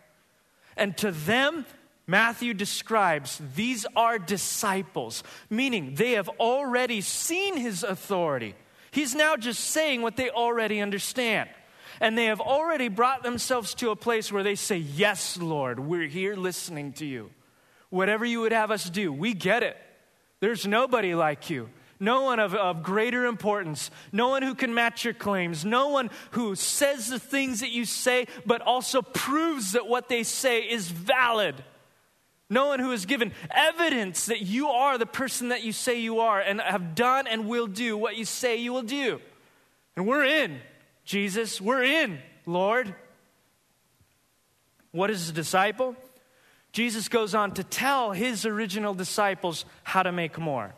And 0.76 0.96
to 0.98 1.12
them, 1.12 1.66
Matthew 2.06 2.54
describes 2.54 3.40
these 3.54 3.86
are 3.94 4.18
disciples, 4.18 5.22
meaning 5.48 5.94
they 5.94 6.12
have 6.12 6.28
already 6.40 7.02
seen 7.02 7.56
his 7.56 7.84
authority. 7.84 8.56
He's 8.90 9.14
now 9.14 9.36
just 9.36 9.60
saying 9.60 10.02
what 10.02 10.16
they 10.16 10.30
already 10.30 10.80
understand. 10.80 11.48
And 12.00 12.16
they 12.16 12.26
have 12.26 12.40
already 12.40 12.88
brought 12.88 13.22
themselves 13.22 13.74
to 13.74 13.90
a 13.90 13.96
place 13.96 14.32
where 14.32 14.42
they 14.42 14.54
say, 14.54 14.78
Yes, 14.78 15.36
Lord, 15.36 15.78
we're 15.78 16.08
here 16.08 16.34
listening 16.34 16.94
to 16.94 17.06
you. 17.06 17.30
Whatever 17.90 18.24
you 18.24 18.40
would 18.40 18.52
have 18.52 18.70
us 18.70 18.88
do, 18.88 19.12
we 19.12 19.34
get 19.34 19.62
it. 19.62 19.76
There's 20.40 20.66
nobody 20.66 21.14
like 21.14 21.50
you. 21.50 21.68
No 22.02 22.22
one 22.22 22.40
of, 22.40 22.54
of 22.54 22.82
greater 22.82 23.26
importance. 23.26 23.90
No 24.10 24.28
one 24.28 24.42
who 24.42 24.54
can 24.54 24.72
match 24.72 25.04
your 25.04 25.12
claims. 25.12 25.66
No 25.66 25.88
one 25.88 26.08
who 26.30 26.54
says 26.54 27.08
the 27.08 27.18
things 27.18 27.60
that 27.60 27.70
you 27.70 27.84
say, 27.84 28.26
but 28.46 28.62
also 28.62 29.02
proves 29.02 29.72
that 29.72 29.86
what 29.86 30.08
they 30.08 30.22
say 30.22 30.62
is 30.62 30.90
valid. 30.90 31.62
No 32.48 32.68
one 32.68 32.80
who 32.80 32.90
has 32.90 33.04
given 33.04 33.32
evidence 33.50 34.26
that 34.26 34.40
you 34.40 34.68
are 34.68 34.96
the 34.96 35.04
person 35.06 35.50
that 35.50 35.62
you 35.62 35.72
say 35.72 36.00
you 36.00 36.20
are 36.20 36.40
and 36.40 36.60
have 36.60 36.94
done 36.94 37.26
and 37.26 37.46
will 37.46 37.66
do 37.66 37.98
what 37.98 38.16
you 38.16 38.24
say 38.24 38.56
you 38.56 38.72
will 38.72 38.82
do. 38.82 39.20
And 39.94 40.06
we're 40.06 40.24
in. 40.24 40.58
Jesus, 41.04 41.60
we're 41.60 41.84
in, 41.84 42.18
Lord. 42.46 42.94
What 44.92 45.10
is 45.10 45.30
a 45.30 45.32
disciple? 45.32 45.96
Jesus 46.72 47.08
goes 47.08 47.34
on 47.34 47.52
to 47.54 47.64
tell 47.64 48.12
his 48.12 48.46
original 48.46 48.94
disciples 48.94 49.64
how 49.82 50.02
to 50.02 50.12
make 50.12 50.38
more. 50.38 50.74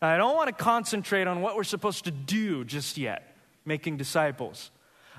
I 0.00 0.16
don't 0.16 0.34
want 0.34 0.48
to 0.48 0.64
concentrate 0.64 1.26
on 1.26 1.42
what 1.42 1.56
we're 1.56 1.64
supposed 1.64 2.04
to 2.04 2.10
do 2.10 2.64
just 2.64 2.98
yet, 2.98 3.36
making 3.64 3.96
disciples. 3.96 4.70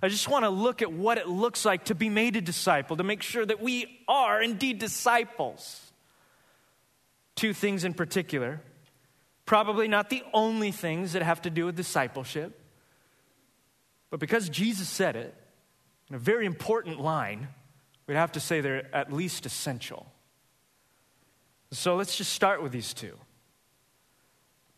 I 0.02 0.10
just 0.10 0.28
want 0.28 0.44
to 0.44 0.50
look 0.50 0.82
at 0.82 0.92
what 0.92 1.18
it 1.18 1.30
looks 1.30 1.64
like 1.64 1.86
to 1.86 1.96
be 1.96 2.10
made 2.10 2.36
a 2.36 2.42
disciple, 2.42 2.98
to 2.98 3.04
make 3.04 3.22
sure 3.22 3.46
that 3.46 3.62
we 3.62 4.02
are 4.10 4.42
indeed 4.42 4.80
disciples. 4.80 5.94
Two 7.36 7.54
things 7.54 7.86
in 7.86 7.94
particular, 7.94 8.62
probably 9.46 9.88
not 9.88 10.10
the 10.10 10.24
only 10.34 10.72
things 10.72 11.14
that 11.14 11.22
have 11.22 11.42
to 11.44 11.50
do 11.50 11.66
with 11.66 11.78
discipleship. 11.78 12.60
But 14.14 14.20
because 14.20 14.48
Jesus 14.48 14.88
said 14.88 15.16
it, 15.16 15.34
in 16.08 16.16
a 16.16 16.20
very 16.20 16.46
important 16.46 17.00
line, 17.00 17.48
we'd 18.06 18.14
have 18.14 18.34
to 18.34 18.40
say 18.40 18.62
they're 18.62 18.96
at 18.96 19.12
least 19.12 19.48
essential. 19.48 20.06
So 21.72 21.96
let's 21.96 22.16
just 22.16 22.32
start 22.32 22.62
with 22.62 22.72
these 22.72 22.94
two. 22.94 23.18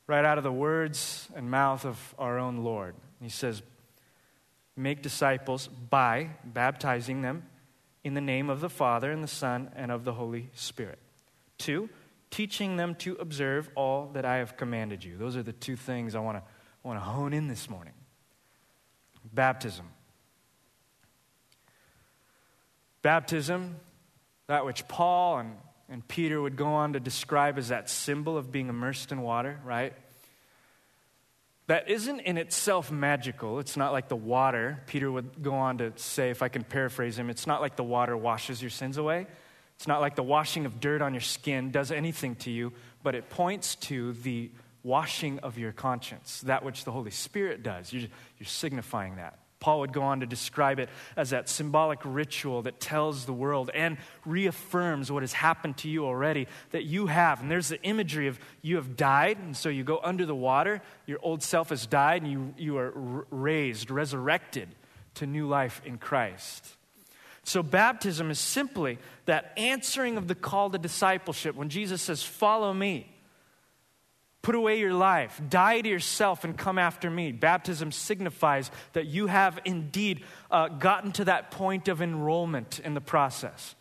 Right 0.08 0.24
out 0.24 0.38
of 0.38 0.46
the 0.46 0.54
words 0.54 1.28
and 1.36 1.52
mouth 1.52 1.84
of 1.84 2.16
our 2.18 2.40
own 2.40 2.64
Lord. 2.64 2.96
He 3.22 3.28
says, 3.28 3.62
Make 4.78 5.02
disciples 5.02 5.68
by 5.68 6.30
baptizing 6.46 7.22
them 7.22 7.44
in 8.06 8.14
the 8.14 8.22
name 8.22 8.50
of 8.50 8.62
the 8.62 8.70
Father 8.70 9.12
and 9.12 9.22
the 9.22 9.28
Son 9.28 9.70
and 9.76 9.92
of 9.92 10.06
the 10.06 10.14
Holy 10.14 10.50
Spirit. 10.54 11.00
Two, 11.58 11.90
teaching 12.32 12.78
them 12.78 12.96
to 13.00 13.16
observe 13.16 13.70
all 13.76 14.12
that 14.14 14.24
I 14.24 14.38
have 14.38 14.56
commanded 14.56 15.04
you. 15.04 15.18
Those 15.18 15.36
are 15.36 15.44
the 15.44 15.52
two 15.52 15.76
things 15.76 16.16
I 16.16 16.20
want 16.20 16.38
to, 16.38 16.44
want 16.84 16.98
to 16.98 17.04
hone 17.04 17.34
in 17.34 17.50
this 17.50 17.70
morning 17.70 17.95
baptism. 19.36 19.86
Baptism, 23.02 23.76
that 24.48 24.66
which 24.66 24.88
Paul 24.88 25.40
and, 25.40 25.58
and 25.90 26.08
Peter 26.08 26.42
would 26.42 26.56
go 26.56 26.68
on 26.68 26.94
to 26.94 27.00
describe 27.00 27.58
as 27.58 27.68
that 27.68 27.90
symbol 27.90 28.38
of 28.38 28.52
being 28.52 28.70
immersed 28.70 29.12
in 29.12 29.22
water, 29.22 29.60
right? 29.64 29.94
That 31.68 31.90
isn't 31.90 32.22
in 32.22 32.38
itself 32.38 32.92
magical. 32.92 33.60
It's 33.60 33.76
not 33.76 33.92
like 33.92 34.08
the 34.08 34.16
water, 34.16 34.84
Peter 34.88 35.12
would 35.12 35.42
go 35.42 35.56
on 35.56 35.80
to 35.80 35.94
say, 35.96 36.30
if 36.30 36.42
I 36.42 36.48
can 36.48 36.64
paraphrase 36.64 37.18
him, 37.18 37.30
it's 37.30 37.48
not 37.48 37.62
like 37.62 37.76
the 37.76 37.84
water 37.84 38.16
washes 38.16 38.62
your 38.62 38.70
sins 38.70 38.98
away. 38.98 39.28
It's 39.76 39.88
not 39.88 40.00
like 40.00 40.16
the 40.16 40.24
washing 40.24 40.66
of 40.66 40.80
dirt 40.80 41.02
on 41.02 41.14
your 41.14 41.22
skin 41.22 41.72
does 41.72 41.92
anything 41.92 42.36
to 42.38 42.52
you, 42.52 42.72
but 43.04 43.14
it 43.14 43.30
points 43.30 43.76
to 43.76 44.14
the 44.14 44.52
washing 44.86 45.40
of 45.40 45.58
your 45.58 45.72
conscience, 45.72 46.42
that 46.42 46.64
which 46.64 46.86
the 46.86 46.92
Holy 46.92 47.12
Spirit 47.12 47.64
does. 47.64 47.92
You're, 47.92 48.08
you're 48.38 48.48
signifying 48.48 49.16
that. 49.16 49.40
Paul 49.60 49.80
would 49.80 49.94
go 49.94 50.04
on 50.04 50.20
to 50.20 50.28
describe 50.28 50.80
it 50.80 50.90
as 51.16 51.32
that 51.32 51.50
symbolic 51.50 52.00
ritual 52.04 52.62
that 52.64 52.80
tells 52.80 53.26
the 53.26 53.34
world 53.34 53.72
and 53.74 53.98
reaffirms 54.24 55.12
what 55.12 55.24
has 55.24 55.34
happened 55.34 55.78
to 55.78 55.90
you 55.90 56.06
already 56.06 56.48
that 56.70 56.84
you 56.84 57.08
have. 57.08 57.42
And 57.42 57.50
there's 57.50 57.70
the 57.70 57.82
imagery 57.82 58.28
of 58.28 58.40
you 58.62 58.76
have 58.76 58.96
died, 58.96 59.40
and 59.40 59.58
so 59.58 59.70
you 59.70 59.84
go 59.84 60.00
under 60.04 60.26
the 60.28 60.36
water, 60.36 60.82
your 61.08 61.18
old 61.24 61.42
self 61.42 61.70
has 61.70 61.88
died, 61.88 62.22
and 62.22 62.32
you, 62.32 62.54
you 62.58 62.78
are 62.78 63.26
raised, 63.32 63.90
resurrected 63.90 64.70
to 65.16 65.26
new 65.26 65.48
life 65.48 65.82
in 65.84 65.98
Christ. 65.98 66.68
So, 67.44 67.64
baptism 67.64 68.30
is 68.30 68.40
simply 68.40 68.98
that 69.26 69.54
answering 69.56 70.18
of 70.18 70.28
the 70.28 70.36
call 70.36 70.70
to 70.72 70.78
discipleship 70.78 71.56
when 71.56 71.70
Jesus 71.70 72.02
says, 72.02 72.22
Follow 72.22 72.74
me. 72.74 73.15
Put 74.46 74.54
away 74.54 74.78
your 74.78 74.94
life, 74.94 75.42
die 75.50 75.82
to 75.82 75.90
yourself, 75.90 76.44
and 76.44 76.56
come 76.56 76.78
after 76.78 77.10
me. 77.10 77.32
Baptism 77.32 77.92
signifies 77.92 78.70
that 78.94 79.08
you 79.08 79.26
have 79.26 79.60
indeed 79.66 80.24
uh, 80.52 80.68
gotten 80.68 81.12
to 81.14 81.26
that 81.26 81.50
point 81.50 81.88
of 81.88 82.00
enrollment 82.00 82.80
in 82.80 82.94
the 82.94 83.02
process. 83.02 83.74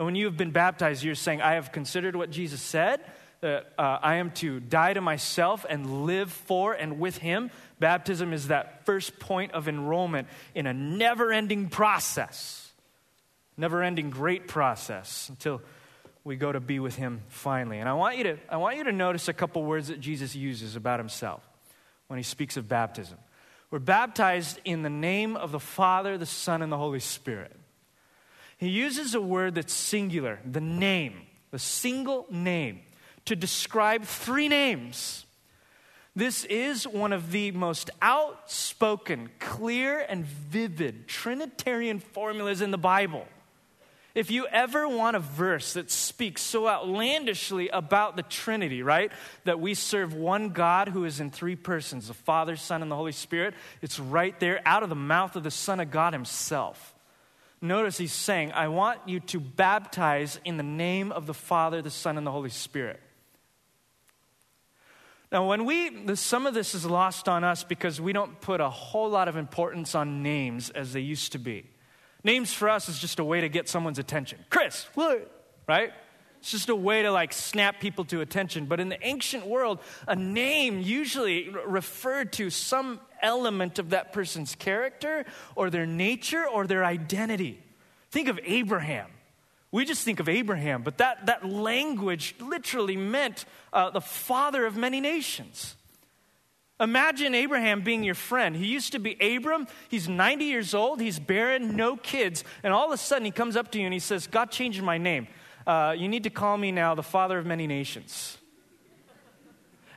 And 0.00 0.06
when 0.06 0.16
you 0.16 0.24
have 0.24 0.36
been 0.36 0.50
baptized, 0.50 1.04
you're 1.04 1.14
saying, 1.14 1.42
I 1.42 1.52
have 1.52 1.70
considered 1.70 2.16
what 2.16 2.32
Jesus 2.32 2.60
said, 2.60 3.00
that 3.40 3.72
uh, 3.78 4.00
I 4.02 4.16
am 4.16 4.32
to 4.32 4.58
die 4.58 4.94
to 4.94 5.00
myself 5.00 5.64
and 5.68 6.04
live 6.06 6.32
for 6.32 6.72
and 6.72 6.98
with 6.98 7.18
Him. 7.18 7.52
Baptism 7.78 8.32
is 8.32 8.48
that 8.48 8.84
first 8.86 9.20
point 9.20 9.52
of 9.52 9.68
enrollment 9.68 10.26
in 10.56 10.66
a 10.66 10.74
never 10.74 11.30
ending 11.30 11.68
process, 11.68 12.72
never 13.56 13.80
ending 13.80 14.10
great 14.10 14.48
process 14.48 15.28
until 15.28 15.62
we 16.24 16.36
go 16.36 16.52
to 16.52 16.60
be 16.60 16.78
with 16.78 16.96
him 16.96 17.22
finally. 17.28 17.78
And 17.78 17.88
I 17.88 17.94
want 17.94 18.18
you 18.18 18.24
to, 18.24 18.38
I 18.48 18.58
want 18.58 18.76
you 18.76 18.84
to 18.84 18.92
notice 18.92 19.28
a 19.28 19.32
couple 19.32 19.62
words 19.64 19.88
that 19.88 20.00
Jesus 20.00 20.34
uses 20.34 20.76
about 20.76 21.00
himself 21.00 21.42
when 22.08 22.18
he 22.18 22.22
speaks 22.22 22.56
of 22.56 22.68
baptism. 22.68 23.18
We're 23.70 23.78
baptized 23.78 24.58
in 24.64 24.82
the 24.82 24.90
name 24.90 25.36
of 25.36 25.52
the 25.52 25.60
Father, 25.60 26.18
the 26.18 26.26
Son, 26.26 26.60
and 26.60 26.72
the 26.72 26.76
Holy 26.76 27.00
Spirit. 27.00 27.56
he 28.58 28.68
uses 28.68 29.14
a 29.14 29.20
word 29.20 29.54
that's 29.54 29.72
singular, 29.72 30.40
the 30.44 30.60
name, 30.60 31.22
the 31.50 31.58
single 31.58 32.26
name, 32.30 32.80
to 33.24 33.36
describe 33.36 34.04
three 34.04 34.48
names. 34.48 35.24
This 36.16 36.44
is 36.44 36.86
one 36.86 37.12
of 37.12 37.30
the 37.30 37.52
most 37.52 37.90
outspoken, 38.02 39.30
clear, 39.38 40.04
and 40.08 40.26
vivid 40.26 41.06
Trinitarian 41.06 42.00
formulas 42.00 42.60
in 42.60 42.72
the 42.72 42.78
Bible. 42.78 43.26
If 44.14 44.30
you 44.30 44.46
ever 44.48 44.88
want 44.88 45.16
a 45.16 45.20
verse 45.20 45.74
that 45.74 45.90
speaks 45.90 46.42
so 46.42 46.68
outlandishly 46.68 47.68
about 47.68 48.16
the 48.16 48.22
Trinity, 48.22 48.82
right? 48.82 49.12
That 49.44 49.60
we 49.60 49.74
serve 49.74 50.14
one 50.14 50.50
God 50.50 50.88
who 50.88 51.04
is 51.04 51.20
in 51.20 51.30
three 51.30 51.54
persons 51.54 52.08
the 52.08 52.14
Father, 52.14 52.56
Son, 52.56 52.82
and 52.82 52.90
the 52.90 52.96
Holy 52.96 53.12
Spirit, 53.12 53.54
it's 53.82 54.00
right 54.00 54.38
there 54.40 54.60
out 54.66 54.82
of 54.82 54.88
the 54.88 54.96
mouth 54.96 55.36
of 55.36 55.44
the 55.44 55.50
Son 55.50 55.78
of 55.78 55.92
God 55.92 56.12
Himself. 56.12 56.94
Notice 57.60 57.98
He's 57.98 58.12
saying, 58.12 58.50
I 58.52 58.66
want 58.68 58.98
you 59.06 59.20
to 59.20 59.38
baptize 59.38 60.40
in 60.44 60.56
the 60.56 60.64
name 60.64 61.12
of 61.12 61.26
the 61.26 61.34
Father, 61.34 61.80
the 61.80 61.90
Son, 61.90 62.18
and 62.18 62.26
the 62.26 62.32
Holy 62.32 62.50
Spirit. 62.50 63.00
Now, 65.30 65.46
when 65.46 65.64
we, 65.64 66.16
some 66.16 66.46
of 66.46 66.54
this 66.54 66.74
is 66.74 66.84
lost 66.84 67.28
on 67.28 67.44
us 67.44 67.62
because 67.62 68.00
we 68.00 68.12
don't 68.12 68.40
put 68.40 68.60
a 68.60 68.68
whole 68.68 69.08
lot 69.08 69.28
of 69.28 69.36
importance 69.36 69.94
on 69.94 70.24
names 70.24 70.70
as 70.70 70.92
they 70.92 71.00
used 71.00 71.30
to 71.32 71.38
be. 71.38 71.66
Names 72.22 72.52
for 72.52 72.68
us 72.68 72.88
is 72.88 72.98
just 72.98 73.18
a 73.18 73.24
way 73.24 73.40
to 73.40 73.48
get 73.48 73.68
someone's 73.68 73.98
attention. 73.98 74.38
Chris, 74.50 74.86
what? 74.94 75.30
Right? 75.66 75.92
It's 76.40 76.50
just 76.50 76.68
a 76.70 76.76
way 76.76 77.02
to 77.02 77.12
like 77.12 77.32
snap 77.32 77.80
people 77.80 78.04
to 78.06 78.20
attention. 78.20 78.64
But 78.64 78.80
in 78.80 78.88
the 78.88 78.98
ancient 79.06 79.46
world, 79.46 79.78
a 80.08 80.16
name 80.16 80.80
usually 80.80 81.50
referred 81.50 82.32
to 82.34 82.50
some 82.50 83.00
element 83.22 83.78
of 83.78 83.90
that 83.90 84.12
person's 84.12 84.54
character 84.54 85.26
or 85.54 85.68
their 85.68 85.86
nature 85.86 86.46
or 86.46 86.66
their 86.66 86.84
identity. 86.84 87.62
Think 88.10 88.28
of 88.28 88.40
Abraham. 88.44 89.08
We 89.72 89.84
just 89.84 90.02
think 90.02 90.18
of 90.18 90.28
Abraham, 90.28 90.82
but 90.82 90.98
that, 90.98 91.26
that 91.26 91.46
language 91.46 92.34
literally 92.40 92.96
meant 92.96 93.44
uh, 93.72 93.90
the 93.90 94.00
father 94.00 94.66
of 94.66 94.76
many 94.76 95.00
nations. 95.00 95.76
Imagine 96.80 97.34
Abraham 97.34 97.82
being 97.82 98.02
your 98.02 98.14
friend. 98.14 98.56
He 98.56 98.66
used 98.66 98.92
to 98.92 98.98
be 98.98 99.12
Abram. 99.20 99.66
He's 99.90 100.08
90 100.08 100.46
years 100.46 100.74
old. 100.74 101.00
He's 101.00 101.18
barren, 101.18 101.76
no 101.76 101.96
kids. 101.96 102.42
And 102.62 102.72
all 102.72 102.86
of 102.86 102.92
a 102.92 102.96
sudden, 102.96 103.26
he 103.26 103.30
comes 103.30 103.54
up 103.54 103.70
to 103.72 103.78
you 103.78 103.84
and 103.84 103.92
he 103.92 104.00
says, 104.00 104.26
God 104.26 104.50
changed 104.50 104.82
my 104.82 104.96
name. 104.96 105.28
Uh, 105.66 105.94
you 105.96 106.08
need 106.08 106.24
to 106.24 106.30
call 106.30 106.56
me 106.56 106.72
now 106.72 106.94
the 106.94 107.02
father 107.02 107.38
of 107.38 107.44
many 107.44 107.66
nations. 107.66 108.38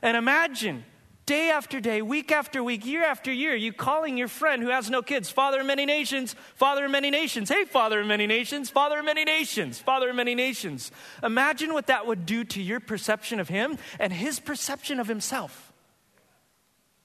And 0.02 0.14
imagine 0.14 0.84
day 1.24 1.50
after 1.50 1.80
day, 1.80 2.02
week 2.02 2.30
after 2.30 2.62
week, 2.62 2.84
year 2.84 3.02
after 3.02 3.32
year, 3.32 3.54
you 3.54 3.72
calling 3.72 4.18
your 4.18 4.28
friend 4.28 4.62
who 4.62 4.68
has 4.68 4.90
no 4.90 5.00
kids, 5.00 5.30
Father 5.30 5.60
of 5.60 5.66
many 5.66 5.86
nations, 5.86 6.36
Father 6.54 6.84
of 6.84 6.90
many 6.90 7.10
nations. 7.10 7.48
Hey, 7.48 7.64
Father 7.64 8.00
of 8.00 8.06
many 8.06 8.26
nations, 8.26 8.68
Father 8.68 8.98
of 8.98 9.06
many 9.06 9.24
nations, 9.24 9.78
Father 9.78 10.10
of 10.10 10.16
many 10.16 10.34
nations. 10.34 10.92
Imagine 11.22 11.72
what 11.72 11.86
that 11.86 12.06
would 12.06 12.26
do 12.26 12.44
to 12.44 12.60
your 12.60 12.80
perception 12.80 13.40
of 13.40 13.48
him 13.48 13.78
and 13.98 14.12
his 14.12 14.38
perception 14.38 15.00
of 15.00 15.08
himself. 15.08 15.63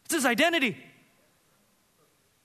It's 0.10 0.15
his 0.15 0.26
identity. 0.26 0.76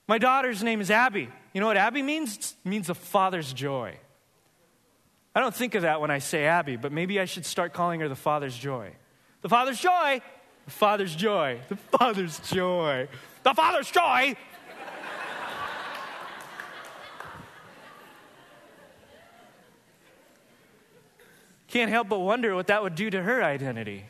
My 0.07 0.19
daughter's 0.19 0.63
name 0.63 0.83
is 0.83 0.91
Abby. 0.91 1.29
You 1.55 1.61
know 1.61 1.67
what 1.67 1.79
Abby 1.79 2.03
means? 2.03 2.55
It 2.65 2.69
means 2.69 2.89
the 2.89 2.95
father's 2.95 3.53
joy. 3.53 3.97
I 5.35 5.41
don't 5.41 5.55
think 5.55 5.75
of 5.75 5.83
that 5.83 6.01
when 6.01 6.11
I 6.11 6.19
say 6.19 6.45
Abby, 6.45 6.77
but 6.77 6.93
maybe 6.93 7.19
I 7.19 7.25
should 7.25 7.47
start 7.47 7.73
calling 7.73 8.01
her 8.01 8.09
the 8.09 8.15
father's 8.15 8.57
joy. 8.57 8.93
The 9.41 9.49
father's 9.49 9.81
joy 9.81 10.21
the 10.65 10.71
Father's 10.71 11.15
joy. 11.15 11.61
The 11.69 11.77
Father's 11.77 12.39
joy. 12.41 13.09
The 13.43 13.55
Father's 13.55 13.91
joy. 13.91 14.35
Can't 21.69 21.91
help 21.91 22.09
but 22.09 22.21
wonder 22.21 22.55
what 22.55 22.69
that 22.69 22.83
would 22.83 22.95
do 22.95 23.11
to 23.11 23.21
her 23.21 23.43
identity 23.43 24.05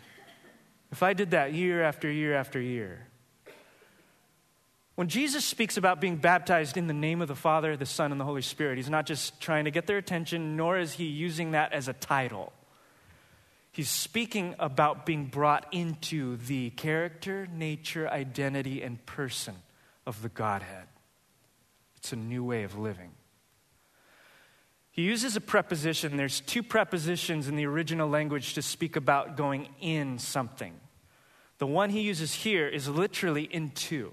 if 0.93 1.03
I 1.03 1.15
did 1.15 1.31
that 1.31 1.55
year 1.55 1.83
after 1.83 2.11
year 2.11 2.35
after 2.35 2.61
year. 2.61 3.09
When 4.95 5.09
Jesus 5.09 5.45
speaks 5.45 5.77
about 5.77 6.01
being 6.01 6.17
baptized 6.17 6.77
in 6.77 6.87
the 6.87 6.95
name 6.95 7.21
of 7.21 7.27
the 7.27 7.35
Father, 7.35 7.77
the 7.77 7.87
Son, 7.87 8.13
and 8.13 8.21
the 8.21 8.25
Holy 8.25 8.43
Spirit, 8.43 8.77
he's 8.77 8.91
not 8.91 9.07
just 9.07 9.41
trying 9.41 9.65
to 9.65 9.73
get 9.73 9.89
their 9.89 9.99
attention, 9.99 10.57
nor 10.57 10.79
is 10.79 10.93
he 10.93 11.07
using 11.07 11.51
that 11.51 11.73
as 11.73 11.89
a 11.89 11.93
title. 11.93 12.53
He's 13.73 13.91
speaking 13.91 14.55
about 14.61 15.05
being 15.05 15.27
brought 15.27 15.67
into 15.73 16.37
the 16.37 16.71
character, 16.71 17.49
nature, 17.53 18.09
identity, 18.09 18.83
and 18.83 19.05
person 19.05 19.57
of 20.07 20.23
the 20.23 20.29
Godhead. 20.29 20.87
It's 21.97 22.13
a 22.13 22.17
new 22.17 22.45
way 22.45 22.63
of 22.63 22.79
living. 22.79 23.11
He 24.93 25.03
uses 25.03 25.35
a 25.35 25.41
preposition. 25.41 26.17
There's 26.17 26.41
two 26.41 26.63
prepositions 26.63 27.49
in 27.49 27.57
the 27.57 27.67
original 27.67 28.09
language 28.09 28.55
to 28.55 28.63
speak 28.63 28.95
about 28.95 29.37
going 29.37 29.71
in 29.81 30.21
something. 30.21 30.75
The 31.59 31.67
one 31.67 31.91
he 31.91 32.03
uses 32.03 32.33
here 32.33 32.69
is 32.69 32.89
literally 32.89 33.43
into. 33.43 34.13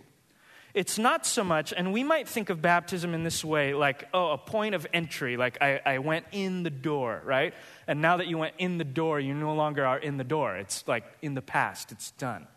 It's 0.74 0.98
not 0.98 1.26
so 1.26 1.44
much, 1.44 1.74
and 1.76 1.92
we 1.92 2.04
might 2.04 2.28
think 2.28 2.50
of 2.50 2.62
baptism 2.62 3.14
in 3.14 3.24
this 3.24 3.44
way 3.44 3.74
like, 3.74 4.08
oh, 4.14 4.32
a 4.32 4.38
point 4.38 4.76
of 4.76 4.88
entry, 4.94 5.36
like 5.38 5.62
I, 5.62 5.82
I 5.86 5.98
went 6.00 6.26
in 6.32 6.64
the 6.64 6.70
door, 6.70 7.22
right? 7.26 7.54
And 7.88 8.02
now 8.02 8.18
that 8.18 8.28
you 8.28 8.38
went 8.38 8.56
in 8.58 8.78
the 8.78 8.86
door, 8.86 9.20
you 9.20 9.34
no 9.34 9.54
longer 9.54 9.86
are 9.86 10.00
in 10.00 10.18
the 10.18 10.24
door. 10.24 10.56
It's 10.56 10.88
like 10.88 11.04
in 11.22 11.34
the 11.34 11.42
past, 11.42 11.92
it's 11.92 12.12
done. 12.12 12.48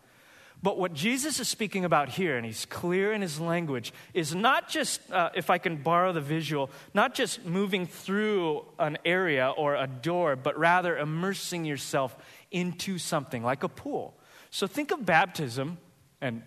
But 0.63 0.79
what 0.79 0.93
Jesus 0.93 1.39
is 1.39 1.47
speaking 1.47 1.85
about 1.85 2.09
here, 2.09 2.37
and 2.37 2.45
he's 2.45 2.65
clear 2.65 3.11
in 3.11 3.21
his 3.21 3.39
language, 3.39 3.93
is 4.13 4.33
not 4.33 4.69
just, 4.69 5.11
uh, 5.11 5.29
if 5.35 5.49
I 5.49 5.57
can 5.57 5.83
borrow 5.83 6.11
the 6.11 6.21
visual, 6.21 6.71
not 6.93 7.13
just 7.13 7.45
moving 7.45 7.85
through 7.85 8.65
an 8.79 8.97
area 9.05 9.53
or 9.55 9.75
a 9.75 9.85
door, 9.85 10.35
but 10.35 10.57
rather 10.57 10.97
immersing 10.97 11.65
yourself 11.65 12.15
into 12.49 12.97
something 12.97 13.43
like 13.43 13.63
a 13.63 13.69
pool. 13.69 14.17
So 14.49 14.65
think 14.65 14.91
of 14.91 15.05
baptism, 15.05 15.77
and 16.21 16.41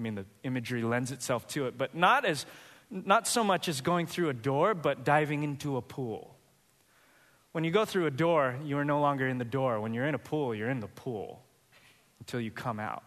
I 0.00 0.02
mean, 0.02 0.14
the 0.14 0.24
imagery 0.44 0.82
lends 0.82 1.12
itself 1.12 1.46
to 1.48 1.66
it, 1.66 1.76
but 1.76 1.94
not 1.94 2.24
as 2.24 2.46
not 2.90 3.28
so 3.28 3.44
much 3.44 3.68
as 3.68 3.82
going 3.82 4.06
through 4.06 4.30
a 4.30 4.34
door, 4.34 4.72
but 4.72 5.04
diving 5.04 5.42
into 5.42 5.76
a 5.76 5.82
pool. 5.82 6.34
When 7.52 7.64
you 7.64 7.70
go 7.70 7.84
through 7.84 8.06
a 8.06 8.10
door, 8.10 8.56
you 8.64 8.78
are 8.78 8.84
no 8.84 8.98
longer 8.98 9.28
in 9.28 9.36
the 9.36 9.44
door. 9.44 9.78
When 9.78 9.92
you're 9.92 10.06
in 10.06 10.14
a 10.14 10.18
pool, 10.18 10.54
you're 10.54 10.70
in 10.70 10.80
the 10.80 10.88
pool 10.88 11.42
until 12.18 12.40
you 12.40 12.50
come 12.50 12.80
out. 12.80 13.04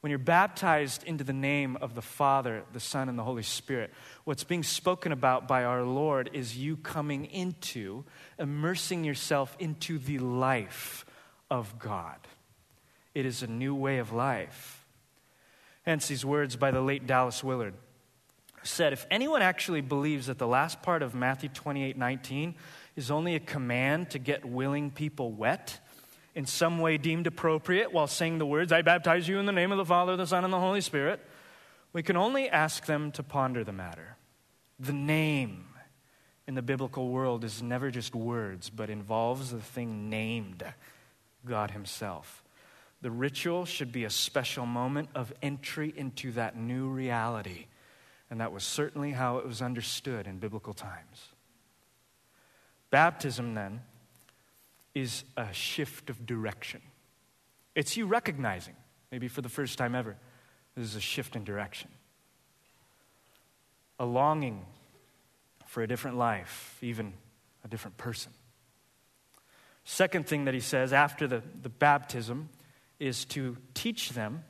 When 0.00 0.10
you're 0.10 0.18
baptized 0.18 1.04
into 1.04 1.22
the 1.22 1.32
name 1.32 1.76
of 1.76 1.94
the 1.94 2.02
Father, 2.02 2.64
the 2.72 2.80
Son, 2.80 3.08
and 3.08 3.16
the 3.16 3.22
Holy 3.22 3.44
Spirit, 3.44 3.92
what's 4.24 4.44
being 4.44 4.64
spoken 4.64 5.12
about 5.12 5.46
by 5.46 5.62
our 5.62 5.84
Lord 5.84 6.30
is 6.32 6.58
you 6.58 6.76
coming 6.76 7.26
into, 7.26 8.04
immersing 8.40 9.04
yourself 9.04 9.56
into 9.60 9.98
the 9.98 10.18
life 10.18 11.06
of 11.48 11.78
God. 11.78 12.18
It 13.14 13.24
is 13.24 13.44
a 13.44 13.46
new 13.46 13.74
way 13.76 13.98
of 13.98 14.12
life. 14.12 14.79
Hence, 15.82 16.08
these 16.08 16.24
words 16.24 16.56
by 16.56 16.70
the 16.70 16.80
late 16.80 17.06
Dallas 17.06 17.42
Willard 17.42 17.74
said 18.62 18.92
if 18.92 19.06
anyone 19.10 19.42
actually 19.42 19.80
believes 19.80 20.26
that 20.26 20.38
the 20.38 20.46
last 20.46 20.82
part 20.82 21.02
of 21.02 21.14
Matthew 21.14 21.48
28 21.48 21.96
19 21.96 22.54
is 22.96 23.10
only 23.10 23.34
a 23.34 23.40
command 23.40 24.10
to 24.10 24.18
get 24.18 24.44
willing 24.44 24.90
people 24.90 25.32
wet, 25.32 25.80
in 26.34 26.46
some 26.46 26.78
way 26.78 26.98
deemed 26.98 27.26
appropriate, 27.26 27.92
while 27.92 28.06
saying 28.06 28.38
the 28.38 28.46
words, 28.46 28.72
I 28.72 28.82
baptize 28.82 29.26
you 29.26 29.38
in 29.38 29.46
the 29.46 29.52
name 29.52 29.72
of 29.72 29.78
the 29.78 29.84
Father, 29.84 30.16
the 30.16 30.26
Son, 30.26 30.44
and 30.44 30.52
the 30.52 30.60
Holy 30.60 30.80
Spirit, 30.80 31.20
we 31.92 32.02
can 32.02 32.16
only 32.16 32.48
ask 32.48 32.86
them 32.86 33.10
to 33.12 33.22
ponder 33.22 33.64
the 33.64 33.72
matter. 33.72 34.16
The 34.78 34.92
name 34.92 35.66
in 36.46 36.54
the 36.54 36.62
biblical 36.62 37.08
world 37.08 37.44
is 37.44 37.62
never 37.62 37.90
just 37.90 38.14
words, 38.14 38.70
but 38.70 38.90
involves 38.90 39.50
the 39.50 39.60
thing 39.60 40.08
named 40.08 40.62
God 41.44 41.72
Himself. 41.72 42.44
The 43.02 43.10
ritual 43.10 43.64
should 43.64 43.92
be 43.92 44.04
a 44.04 44.10
special 44.10 44.66
moment 44.66 45.08
of 45.14 45.32
entry 45.42 45.92
into 45.96 46.32
that 46.32 46.56
new 46.56 46.88
reality. 46.88 47.66
And 48.30 48.40
that 48.40 48.52
was 48.52 48.62
certainly 48.62 49.12
how 49.12 49.38
it 49.38 49.46
was 49.46 49.62
understood 49.62 50.26
in 50.26 50.38
biblical 50.38 50.74
times. 50.74 51.28
Baptism, 52.90 53.54
then, 53.54 53.80
is 54.94 55.24
a 55.36 55.52
shift 55.52 56.10
of 56.10 56.26
direction. 56.26 56.82
It's 57.74 57.96
you 57.96 58.06
recognizing, 58.06 58.74
maybe 59.10 59.28
for 59.28 59.40
the 59.40 59.48
first 59.48 59.78
time 59.78 59.94
ever, 59.94 60.16
this 60.76 60.84
is 60.84 60.96
a 60.96 61.00
shift 61.00 61.36
in 61.36 61.44
direction. 61.44 61.88
A 63.98 64.04
longing 64.04 64.64
for 65.66 65.82
a 65.82 65.86
different 65.86 66.16
life, 66.16 66.78
even 66.82 67.12
a 67.64 67.68
different 67.68 67.96
person. 67.96 68.32
Second 69.84 70.26
thing 70.26 70.44
that 70.44 70.54
he 70.54 70.60
says 70.60 70.92
after 70.92 71.26
the, 71.26 71.42
the 71.62 71.68
baptism 71.68 72.48
is 73.00 73.24
to 73.26 73.56
teach 73.74 74.10
them 74.10 74.44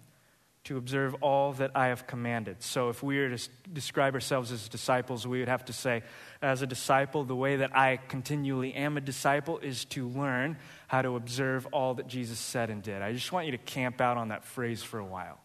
to 0.65 0.77
observe 0.77 1.15
all 1.23 1.53
that 1.55 1.71
I 1.75 1.87
have 1.87 2.07
commanded. 2.07 2.63
So, 2.63 2.91
if 2.91 3.03
we 3.03 3.19
were 3.19 3.37
to 3.37 3.49
describe 3.73 4.15
ourselves 4.15 4.53
as 4.53 4.69
disciples, 4.69 5.27
we 5.27 5.39
would 5.39 5.49
have 5.49 5.65
to 5.67 5.73
say, 5.73 6.03
as 6.43 6.61
a 6.61 6.67
disciple, 6.67 7.25
the 7.25 7.35
way 7.35 7.57
that 7.57 7.75
I 7.75 7.97
continually 7.97 8.75
am 8.75 8.97
a 8.97 9.01
disciple 9.01 9.59
is 9.59 9.87
to 9.87 10.07
learn 10.07 10.59
how 10.87 11.01
to 11.03 11.17
observe 11.17 11.67
all 11.73 11.95
that 11.95 12.09
Jesus 12.09 12.39
said 12.39 12.69
and 12.69 12.83
did. 12.83 13.01
I 13.01 13.13
just 13.13 13.33
want 13.33 13.47
you 13.47 13.53
to 13.53 13.59
camp 13.59 14.01
out 14.01 14.19
on 14.19 14.29
that 14.29 14.45
phrase 14.45 14.83
for 14.83 14.99
a 14.99 15.05
while. 15.05 15.39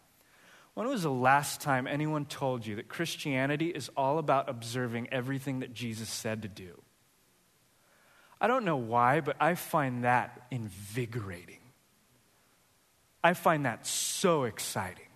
When 0.73 0.87
was 0.89 1.03
the 1.03 1.11
last 1.11 1.61
time 1.61 1.87
anyone 1.87 2.25
told 2.25 2.65
you 2.65 2.75
that 2.75 2.89
Christianity 2.89 3.69
is 3.69 3.89
all 3.95 4.19
about 4.19 4.49
observing 4.49 5.07
everything 5.13 5.61
that 5.61 5.73
Jesus 5.73 6.09
said 6.09 6.41
to 6.41 6.49
do? 6.49 6.81
I 8.41 8.47
don't 8.47 8.65
know 8.65 8.75
why, 8.75 9.21
but 9.21 9.37
I 9.39 9.55
find 9.55 10.03
that 10.03 10.45
invigorating. 10.51 11.59
I 13.25 13.33
find 13.33 13.65
that 13.65 13.87
so 13.87 14.43
exciting 14.43 15.07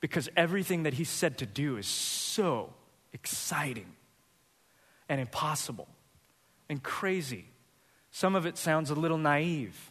because 0.00 0.28
everything 0.36 0.82
that 0.82 0.92
he 0.92 1.04
said 1.04 1.38
to 1.38 1.46
do 1.46 1.78
is 1.78 1.86
so 1.86 2.74
exciting 3.14 3.90
and 5.08 5.18
impossible 5.18 5.88
and 6.68 6.82
crazy. 6.82 7.46
Some 8.10 8.34
of 8.34 8.44
it 8.44 8.58
sounds 8.58 8.90
a 8.90 8.94
little 8.94 9.16
naive, 9.16 9.90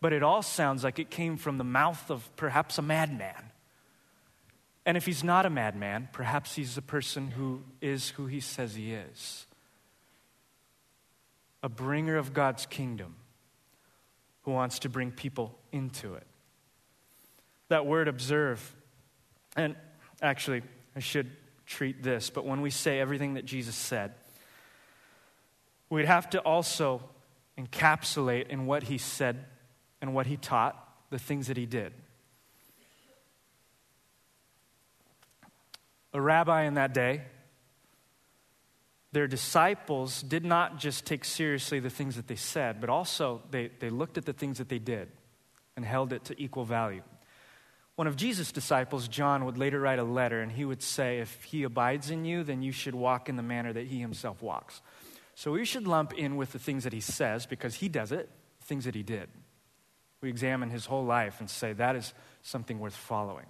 but 0.00 0.12
it 0.12 0.24
all 0.24 0.42
sounds 0.42 0.82
like 0.82 0.98
it 0.98 1.08
came 1.08 1.36
from 1.36 1.56
the 1.56 1.62
mouth 1.62 2.10
of 2.10 2.28
perhaps 2.34 2.78
a 2.78 2.82
madman. 2.82 3.52
And 4.84 4.96
if 4.96 5.06
he's 5.06 5.22
not 5.22 5.46
a 5.46 5.50
madman, 5.50 6.08
perhaps 6.10 6.56
he's 6.56 6.74
the 6.74 6.82
person 6.82 7.30
who 7.30 7.62
is 7.80 8.08
who 8.08 8.26
he 8.26 8.40
says 8.40 8.74
he 8.74 8.92
is 8.92 9.46
a 11.62 11.68
bringer 11.68 12.16
of 12.16 12.34
God's 12.34 12.66
kingdom 12.66 13.14
who 14.42 14.50
wants 14.50 14.80
to 14.80 14.88
bring 14.88 15.12
people 15.12 15.56
into 15.70 16.14
it. 16.14 16.26
That 17.72 17.86
word 17.86 18.06
observe, 18.06 18.76
and 19.56 19.76
actually, 20.20 20.60
I 20.94 21.00
should 21.00 21.30
treat 21.64 22.02
this, 22.02 22.28
but 22.28 22.44
when 22.44 22.60
we 22.60 22.68
say 22.68 23.00
everything 23.00 23.32
that 23.34 23.46
Jesus 23.46 23.74
said, 23.74 24.12
we'd 25.88 26.04
have 26.04 26.28
to 26.30 26.40
also 26.40 27.02
encapsulate 27.56 28.48
in 28.48 28.66
what 28.66 28.82
he 28.82 28.98
said 28.98 29.46
and 30.02 30.12
what 30.12 30.26
he 30.26 30.36
taught 30.36 30.76
the 31.08 31.18
things 31.18 31.46
that 31.46 31.56
he 31.56 31.64
did. 31.64 31.94
A 36.12 36.20
rabbi 36.20 36.64
in 36.64 36.74
that 36.74 36.92
day, 36.92 37.22
their 39.12 39.26
disciples 39.26 40.20
did 40.20 40.44
not 40.44 40.78
just 40.78 41.06
take 41.06 41.24
seriously 41.24 41.80
the 41.80 41.88
things 41.88 42.16
that 42.16 42.28
they 42.28 42.36
said, 42.36 42.82
but 42.82 42.90
also 42.90 43.40
they, 43.50 43.70
they 43.80 43.88
looked 43.88 44.18
at 44.18 44.26
the 44.26 44.34
things 44.34 44.58
that 44.58 44.68
they 44.68 44.78
did 44.78 45.08
and 45.74 45.86
held 45.86 46.12
it 46.12 46.26
to 46.26 46.38
equal 46.38 46.66
value. 46.66 47.00
One 48.02 48.08
of 48.08 48.16
Jesus' 48.16 48.50
disciples, 48.50 49.06
John, 49.06 49.44
would 49.44 49.58
later 49.58 49.78
write 49.78 50.00
a 50.00 50.02
letter 50.02 50.40
and 50.40 50.50
he 50.50 50.64
would 50.64 50.82
say, 50.82 51.20
If 51.20 51.44
he 51.44 51.62
abides 51.62 52.10
in 52.10 52.24
you, 52.24 52.42
then 52.42 52.60
you 52.60 52.72
should 52.72 52.96
walk 52.96 53.28
in 53.28 53.36
the 53.36 53.44
manner 53.44 53.72
that 53.72 53.86
he 53.86 54.00
himself 54.00 54.42
walks. 54.42 54.82
So 55.36 55.52
we 55.52 55.64
should 55.64 55.86
lump 55.86 56.12
in 56.12 56.34
with 56.34 56.50
the 56.50 56.58
things 56.58 56.82
that 56.82 56.92
he 56.92 56.98
says 56.98 57.46
because 57.46 57.76
he 57.76 57.88
does 57.88 58.10
it, 58.10 58.28
things 58.62 58.86
that 58.86 58.96
he 58.96 59.04
did. 59.04 59.28
We 60.20 60.30
examine 60.30 60.68
his 60.68 60.84
whole 60.84 61.04
life 61.04 61.38
and 61.38 61.48
say 61.48 61.74
that 61.74 61.94
is 61.94 62.12
something 62.42 62.80
worth 62.80 62.96
following. 62.96 63.46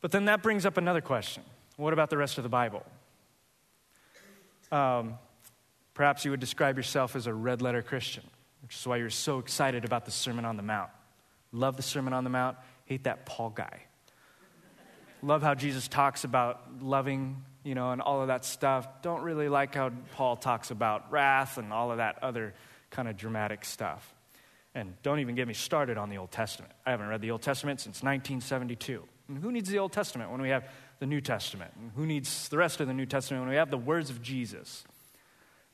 But 0.00 0.10
then 0.10 0.24
that 0.24 0.42
brings 0.42 0.66
up 0.66 0.76
another 0.76 1.00
question 1.00 1.44
what 1.76 1.92
about 1.92 2.10
the 2.10 2.18
rest 2.18 2.36
of 2.38 2.42
the 2.42 2.50
Bible? 2.50 2.82
Um, 4.72 5.18
perhaps 5.94 6.24
you 6.24 6.32
would 6.32 6.40
describe 6.40 6.76
yourself 6.76 7.14
as 7.14 7.28
a 7.28 7.32
red 7.32 7.62
letter 7.62 7.80
Christian, 7.80 8.24
which 8.62 8.74
is 8.74 8.84
why 8.84 8.96
you're 8.96 9.08
so 9.08 9.38
excited 9.38 9.84
about 9.84 10.04
the 10.04 10.10
Sermon 10.10 10.44
on 10.44 10.56
the 10.56 10.64
Mount. 10.64 10.90
Love 11.52 11.76
the 11.76 11.82
Sermon 11.84 12.12
on 12.12 12.24
the 12.24 12.30
Mount, 12.30 12.56
hate 12.94 13.04
that 13.04 13.26
Paul 13.26 13.50
guy. 13.50 13.82
Love 15.20 15.42
how 15.42 15.54
Jesus 15.56 15.88
talks 15.88 16.22
about 16.22 16.80
loving, 16.80 17.42
you 17.64 17.74
know, 17.74 17.90
and 17.90 18.00
all 18.00 18.20
of 18.20 18.28
that 18.28 18.44
stuff. 18.44 18.86
Don't 19.02 19.22
really 19.22 19.48
like 19.48 19.74
how 19.74 19.90
Paul 20.12 20.36
talks 20.36 20.70
about 20.70 21.10
wrath 21.10 21.58
and 21.58 21.72
all 21.72 21.90
of 21.90 21.96
that 21.96 22.22
other 22.22 22.54
kind 22.90 23.08
of 23.08 23.16
dramatic 23.16 23.64
stuff. 23.64 24.14
And 24.76 24.94
don't 25.02 25.18
even 25.18 25.34
get 25.34 25.48
me 25.48 25.54
started 25.54 25.98
on 25.98 26.08
the 26.08 26.18
Old 26.18 26.30
Testament. 26.30 26.72
I 26.86 26.92
haven't 26.92 27.08
read 27.08 27.20
the 27.20 27.32
Old 27.32 27.42
Testament 27.42 27.80
since 27.80 27.96
1972. 28.00 29.02
And 29.28 29.38
who 29.38 29.50
needs 29.50 29.68
the 29.68 29.80
Old 29.80 29.92
Testament 29.92 30.30
when 30.30 30.40
we 30.40 30.50
have 30.50 30.68
the 31.00 31.06
New 31.06 31.20
Testament? 31.20 31.72
And 31.80 31.90
who 31.96 32.06
needs 32.06 32.48
the 32.48 32.58
rest 32.58 32.80
of 32.80 32.86
the 32.86 32.94
New 32.94 33.06
Testament 33.06 33.42
when 33.42 33.50
we 33.50 33.56
have 33.56 33.70
the 33.72 33.78
words 33.78 34.08
of 34.08 34.22
Jesus? 34.22 34.84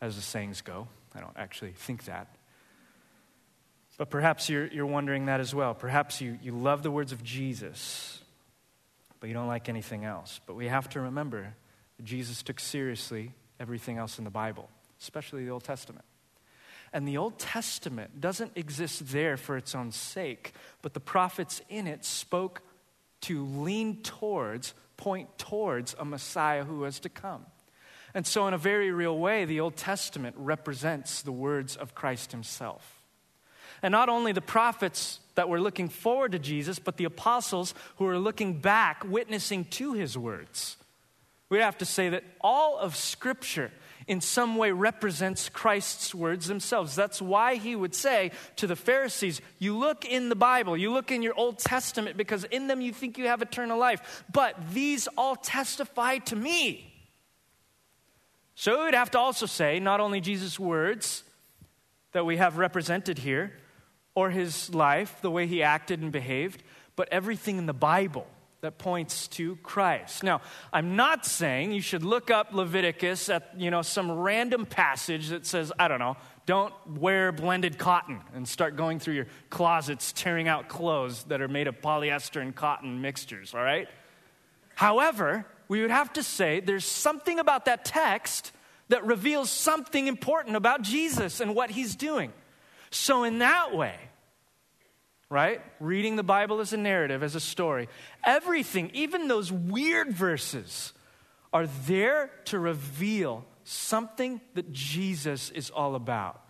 As 0.01 0.17
the 0.17 0.23
sayings 0.23 0.63
go. 0.63 0.89
I 1.15 1.21
don't 1.21 1.37
actually 1.37 1.73
think 1.73 2.05
that. 2.07 2.29
But 4.01 4.09
perhaps 4.09 4.49
you're, 4.49 4.67
you're 4.69 4.87
wondering 4.87 5.27
that 5.27 5.41
as 5.41 5.55
well. 5.55 5.75
Perhaps 5.75 6.23
you, 6.23 6.39
you 6.43 6.53
love 6.53 6.83
the 6.83 6.91
words 6.91 7.13
of 7.13 7.23
Jesus, 7.23 8.23
but 9.21 9.27
you 9.27 9.35
don't 9.35 9.47
like 9.47 9.69
anything 9.69 10.07
else. 10.07 10.41
But 10.47 10.57
we 10.57 10.69
have 10.69 10.89
to 10.91 11.03
remember 11.03 11.53
that 11.99 12.03
Jesus 12.03 12.43
took 12.43 12.61
seriously 12.61 13.35
everything 13.61 13.99
else 13.99 14.17
in 14.17 14.25
the 14.25 14.31
Bible, 14.31 14.71
especially 15.03 15.45
the 15.45 15.51
Old 15.51 15.65
Testament. 15.65 16.07
And 16.95 17.07
the 17.07 17.19
Old 17.19 17.39
Testament 17.39 18.23
doesn't 18.23 18.53
exist 18.57 19.09
there 19.09 19.37
for 19.37 19.59
its 19.59 19.75
own 19.75 19.93
sake, 19.93 20.55
but 20.81 20.95
the 20.95 21.01
prophets 21.01 21.61
in 21.69 21.87
it 21.87 22.07
spoke 22.07 22.63
to 23.21 23.45
lean 23.45 24.01
towards, 24.03 24.73
point 24.97 25.37
towards 25.37 25.95
a 25.99 26.07
Messiah 26.07 26.65
who 26.65 26.79
was 26.79 27.01
to 27.01 27.11
come. 27.11 27.45
And 28.15 28.27
so, 28.27 28.49
in 28.49 28.55
a 28.55 28.59
very 28.59 28.93
real 28.93 29.19
way, 29.19 29.45
the 29.45 29.61
Old 29.61 29.77
Testament 29.77 30.37
represents 30.39 31.21
the 31.21 31.33
words 31.33 31.77
of 31.77 31.95
Christ 31.95 32.33
himself. 32.33 33.00
And 33.83 33.93
not 33.93 34.09
only 34.09 34.33
the 34.33 34.41
prophets 34.41 35.21
that 35.35 35.49
were 35.49 35.61
looking 35.61 35.89
forward 35.89 36.33
to 36.33 36.39
Jesus, 36.39 36.79
but 36.79 36.97
the 36.97 37.05
apostles 37.05 37.75
who 37.97 38.05
were 38.05 38.19
looking 38.19 38.61
back, 38.61 39.05
witnessing 39.05 39.65
to 39.67 39.95
his 39.95 40.19
words. 40.19 40.77
We'd 41.49 41.63
have 41.63 41.79
to 41.79 41.85
say 41.85 42.11
that 42.11 42.25
all 42.41 42.79
of 42.79 42.95
Scripture 42.95 43.73
in 44.07 44.21
some 44.21 44.57
way 44.57 44.71
represents 44.71 45.49
Christ's 45.49 46.15
words 46.15 46.47
themselves. 46.47 46.95
That's 46.95 47.21
why 47.21 47.57
he 47.57 47.75
would 47.77 47.95
say 47.95 48.33
to 48.57 48.67
the 48.67 48.77
Pharisees, 48.77 49.41
You 49.59 49.77
look 49.77 50.05
in 50.05 50.29
the 50.29 50.37
Bible, 50.37 50.77
you 50.77 50.93
look 50.93 51.11
in 51.11 51.23
your 51.23 51.35
Old 51.35 51.59
Testament, 51.59 52.17
because 52.17 52.45
in 52.45 52.67
them 52.67 52.81
you 52.81 52.93
think 52.93 53.19
you 53.19 53.27
have 53.27 53.43
eternal 53.43 53.79
life, 53.79 54.25
but 54.33 54.57
these 54.73 55.09
all 55.17 55.37
testify 55.37 56.19
to 56.19 56.37
me. 56.37 56.93
So 58.55 58.79
we 58.79 58.85
would 58.85 58.95
have 58.95 59.11
to 59.13 59.19
also 59.19 59.47
say 59.47 59.81
not 59.81 60.01
only 60.01 60.21
Jesus' 60.21 60.59
words 60.59 61.25
that 62.13 62.27
we 62.27 62.37
have 62.37 62.59
represented 62.59 63.19
here, 63.19 63.53
or 64.21 64.29
his 64.29 64.75
life, 64.75 65.17
the 65.23 65.31
way 65.31 65.47
he 65.47 65.63
acted 65.63 66.03
and 66.03 66.13
behaved, 66.13 66.63
but 66.95 67.09
everything 67.11 67.57
in 67.57 67.65
the 67.65 67.73
Bible 67.73 68.27
that 68.61 68.77
points 68.77 69.27
to 69.29 69.57
Christ. 69.63 70.23
Now, 70.23 70.43
I'm 70.75 70.95
not 70.95 71.25
saying 71.25 71.73
you 71.73 71.81
should 71.81 72.05
look 72.05 72.31
up 72.31 72.53
Leviticus 72.53 73.31
at, 73.31 73.55
you 73.57 73.71
know, 73.71 73.81
some 73.81 74.11
random 74.11 74.67
passage 74.67 75.29
that 75.29 75.47
says, 75.47 75.73
I 75.79 75.89
don't 75.89 76.01
know, 76.01 76.19
don't 76.45 76.75
wear 76.99 77.33
blended 77.33 77.79
cotton 77.79 78.21
and 78.35 78.47
start 78.47 78.77
going 78.77 78.99
through 78.99 79.15
your 79.15 79.27
closets 79.49 80.13
tearing 80.13 80.49
out 80.49 80.69
clothes 80.69 81.25
that 81.25 81.41
are 81.41 81.49
made 81.49 81.67
of 81.67 81.81
polyester 81.81 82.43
and 82.43 82.55
cotton 82.55 83.01
mixtures, 83.01 83.55
all 83.55 83.63
right? 83.63 83.89
However, 84.75 85.47
we 85.69 85.81
would 85.81 85.91
have 85.91 86.13
to 86.13 86.23
say 86.23 86.61
there's 86.61 86.85
something 86.85 87.39
about 87.39 87.65
that 87.65 87.87
text 87.87 88.53
that 88.89 89.07
reveals 89.07 89.49
something 89.49 90.07
important 90.07 90.57
about 90.57 90.83
Jesus 90.83 91.41
and 91.41 91.55
what 91.55 91.71
he's 91.71 91.97
doing. 91.97 92.35
So, 92.91 93.25
in 93.25 93.39
that 93.39 93.75
way, 93.75 93.95
right? 95.31 95.63
Reading 95.79 96.17
the 96.17 96.23
Bible 96.25 96.61
as 96.61 96.73
a 96.73 96.77
narrative, 96.77 97.23
as 97.23 97.37
a 97.37 97.41
story. 97.41 97.89
Everything, 98.25 98.91
even 98.93 99.29
those 99.29 99.51
weird 99.51 100.13
verses, 100.13 100.93
are 101.53 101.67
there 101.87 102.31
to 102.47 102.59
reveal 102.59 103.45
something 103.65 104.41
that 104.55 104.73
Jesus 104.73 105.51
is 105.51 105.71
all 105.71 105.95
about. 105.95 106.41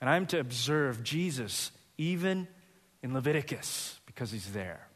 And 0.00 0.08
I'm 0.08 0.26
to 0.26 0.38
observe 0.38 1.02
Jesus 1.02 1.72
even 1.96 2.46
in 3.02 3.14
Leviticus 3.14 3.98
because 4.06 4.30
he's 4.30 4.52
there. 4.52 4.86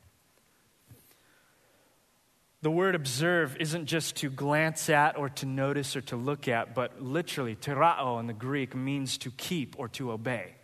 The 2.61 2.71
word 2.71 2.95
observe 2.95 3.57
isn't 3.59 3.87
just 3.87 4.17
to 4.17 4.31
glance 4.31 4.89
at 4.89 5.19
or 5.19 5.31
to 5.31 5.47
notice 5.47 5.97
or 5.97 6.01
to 6.03 6.17
look 6.17 6.47
at, 6.47 6.77
but 6.77 7.03
literally, 7.03 7.57
terao 7.57 8.21
in 8.21 8.29
the 8.29 8.33
Greek 8.33 8.77
means 8.77 9.19
to 9.19 9.33
keep 9.33 9.75
or 9.79 9.89
to 9.89 10.13
obey. 10.13 10.55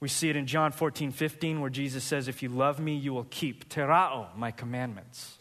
We 0.00 0.08
see 0.08 0.28
it 0.28 0.36
in 0.36 0.46
John 0.46 0.72
14, 0.72 1.12
15, 1.12 1.60
where 1.60 1.70
Jesus 1.70 2.04
says, 2.04 2.28
If 2.28 2.42
you 2.42 2.48
love 2.48 2.78
me, 2.78 2.96
you 2.96 3.14
will 3.14 3.26
keep 3.30 3.68
terao, 3.68 4.34
my 4.36 4.50
commandments. 4.50 5.38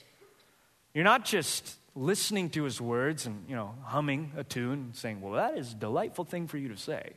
You're 0.93 1.03
not 1.03 1.25
just 1.25 1.77
listening 1.95 2.49
to 2.51 2.63
his 2.63 2.79
words 2.79 3.25
and, 3.25 3.45
you 3.47 3.55
know, 3.55 3.75
humming 3.83 4.31
a 4.37 4.43
tune 4.43 4.91
saying, 4.93 5.21
Well, 5.21 5.33
that 5.33 5.57
is 5.57 5.73
a 5.73 5.75
delightful 5.75 6.23
thing 6.23 6.47
for 6.47 6.57
you 6.57 6.69
to 6.69 6.77
say. 6.77 7.13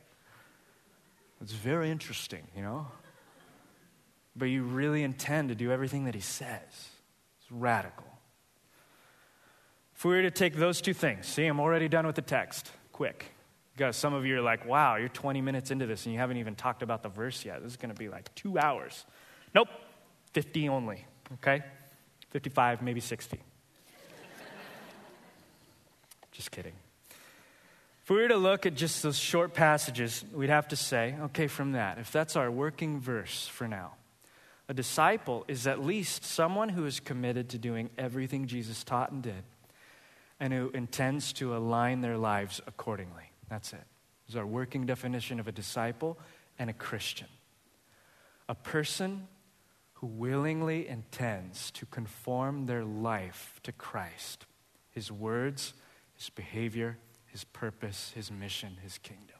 It's 1.41 1.53
very 1.53 1.91
interesting, 1.91 2.47
you 2.55 2.63
know? 2.63 2.87
But 4.35 4.45
you 4.45 4.63
really 4.63 5.03
intend 5.03 5.49
to 5.49 5.55
do 5.55 5.71
everything 5.71 6.05
that 6.05 6.15
he 6.15 6.21
says. 6.21 6.61
It's 6.71 7.51
radical. 7.51 8.05
If 9.95 10.05
we 10.05 10.15
were 10.15 10.21
to 10.23 10.31
take 10.31 10.55
those 10.55 10.81
two 10.81 10.93
things, 10.93 11.27
see, 11.27 11.45
I'm 11.45 11.59
already 11.59 11.87
done 11.87 12.05
with 12.05 12.15
the 12.15 12.21
text. 12.21 12.71
Quick. 12.91 13.31
Because 13.77 13.95
some 13.95 14.15
of 14.15 14.25
you 14.25 14.39
are 14.39 14.41
like, 14.41 14.65
wow, 14.65 14.95
you're 14.95 15.07
20 15.07 15.39
minutes 15.39 15.69
into 15.69 15.85
this 15.85 16.07
and 16.07 16.13
you 16.13 16.19
haven't 16.19 16.37
even 16.37 16.55
talked 16.55 16.81
about 16.81 17.03
the 17.03 17.09
verse 17.09 17.45
yet. 17.45 17.61
This 17.61 17.73
is 17.73 17.77
going 17.77 17.93
to 17.93 17.99
be 17.99 18.09
like 18.09 18.33
two 18.33 18.57
hours. 18.57 19.05
Nope, 19.53 19.67
50 20.33 20.67
only, 20.69 21.05
okay? 21.35 21.63
55, 22.31 22.81
maybe 22.81 22.99
60. 22.99 23.39
just 26.31 26.49
kidding. 26.49 26.73
If 28.01 28.09
we 28.09 28.15
were 28.15 28.29
to 28.29 28.37
look 28.37 28.65
at 28.65 28.73
just 28.73 29.03
those 29.03 29.19
short 29.19 29.53
passages, 29.53 30.25
we'd 30.33 30.49
have 30.49 30.69
to 30.69 30.75
say, 30.75 31.13
okay, 31.25 31.45
from 31.45 31.73
that, 31.73 31.99
if 31.99 32.11
that's 32.11 32.35
our 32.35 32.49
working 32.49 32.99
verse 32.99 33.47
for 33.47 33.67
now, 33.67 33.93
a 34.67 34.73
disciple 34.73 35.45
is 35.47 35.67
at 35.67 35.85
least 35.85 36.25
someone 36.25 36.69
who 36.69 36.87
is 36.87 36.99
committed 36.99 37.49
to 37.49 37.59
doing 37.59 37.91
everything 37.95 38.47
Jesus 38.47 38.83
taught 38.83 39.11
and 39.11 39.21
did 39.21 39.43
and 40.39 40.51
who 40.51 40.71
intends 40.73 41.31
to 41.33 41.55
align 41.55 42.01
their 42.01 42.17
lives 42.17 42.59
accordingly. 42.65 43.26
That's 43.49 43.73
it. 43.73 43.77
it. 43.77 44.29
is 44.29 44.35
our 44.35 44.45
working 44.45 44.85
definition 44.85 45.39
of 45.39 45.47
a 45.47 45.51
disciple 45.51 46.17
and 46.59 46.69
a 46.69 46.73
Christian. 46.73 47.27
A 48.49 48.55
person 48.55 49.27
who 49.95 50.07
willingly 50.07 50.87
intends 50.87 51.71
to 51.71 51.85
conform 51.87 52.65
their 52.65 52.83
life 52.83 53.59
to 53.63 53.71
Christ, 53.71 54.45
his 54.91 55.11
words, 55.11 55.73
his 56.15 56.29
behavior, 56.29 56.97
his 57.25 57.43
purpose, 57.43 58.11
his 58.15 58.31
mission, 58.31 58.77
his 58.81 58.97
kingdom. 58.97 59.37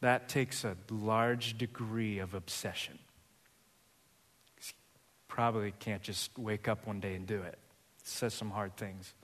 That 0.00 0.28
takes 0.28 0.64
a 0.64 0.76
large 0.90 1.56
degree 1.56 2.18
of 2.18 2.34
obsession. 2.34 2.98
Probably 5.28 5.72
can't 5.78 6.02
just 6.02 6.38
wake 6.38 6.68
up 6.68 6.86
one 6.86 7.00
day 7.00 7.14
and 7.14 7.26
do 7.26 7.42
it. 7.42 7.58
Says 8.02 8.34
some 8.34 8.50
hard 8.50 8.76
things, 8.76 9.14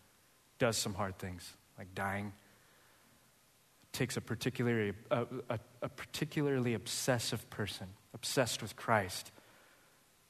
does 0.59 0.77
some 0.77 0.95
hard 0.95 1.19
things, 1.19 1.53
like 1.79 1.95
dying. 1.95 2.33
Takes 3.93 4.17
a 4.17 4.21
particularly, 4.21 4.95
a, 5.11 5.27
a, 5.49 5.59
a 5.83 5.89
particularly 5.89 6.75
obsessive 6.75 7.49
person, 7.51 7.87
obsessed 8.15 8.63
with 8.63 8.77
Christ, 8.77 9.31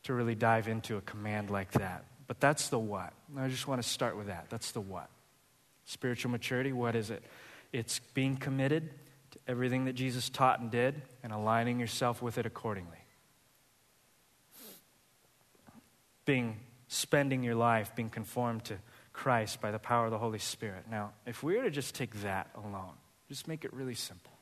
to 0.04 0.14
really 0.14 0.34
dive 0.34 0.68
into 0.68 0.96
a 0.96 1.00
command 1.00 1.50
like 1.50 1.72
that. 1.72 2.04
But 2.26 2.40
that's 2.40 2.68
the 2.68 2.78
what. 2.78 3.12
I 3.36 3.48
just 3.48 3.68
want 3.68 3.82
to 3.82 3.88
start 3.88 4.16
with 4.16 4.26
that. 4.26 4.46
That's 4.50 4.72
the 4.72 4.80
what. 4.80 5.08
Spiritual 5.84 6.30
maturity, 6.30 6.72
what 6.72 6.96
is 6.96 7.10
it? 7.10 7.22
It's 7.72 7.98
being 8.14 8.36
committed 8.36 8.90
to 9.32 9.38
everything 9.48 9.84
that 9.86 9.94
Jesus 9.94 10.28
taught 10.28 10.60
and 10.60 10.70
did 10.70 11.02
and 11.22 11.32
aligning 11.32 11.78
yourself 11.78 12.20
with 12.22 12.38
it 12.38 12.46
accordingly. 12.46 12.98
Being 16.24 16.56
spending 16.88 17.42
your 17.42 17.54
life 17.54 17.94
being 17.96 18.10
conformed 18.10 18.64
to 18.64 18.78
Christ 19.12 19.60
by 19.60 19.70
the 19.70 19.78
power 19.78 20.06
of 20.06 20.10
the 20.10 20.18
Holy 20.18 20.38
Spirit. 20.38 20.84
Now, 20.90 21.12
if 21.26 21.42
we 21.42 21.56
were 21.56 21.64
to 21.64 21.70
just 21.70 21.94
take 21.94 22.22
that 22.22 22.48
alone, 22.54 22.94
just 23.32 23.48
make 23.48 23.64
it 23.64 23.72
really 23.72 23.94
simple. 23.94 24.32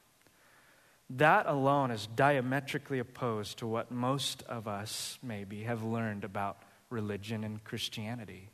That 1.10 1.46
alone 1.46 1.92
is 1.92 2.08
diametrically 2.08 2.98
opposed 2.98 3.58
to 3.58 3.66
what 3.68 3.92
most 3.92 4.42
of 4.48 4.66
us 4.66 5.16
maybe 5.22 5.62
have 5.62 5.84
learned 5.84 6.24
about 6.24 6.62
religion 6.88 7.44
and 7.44 7.62
Christianity. 7.62 8.50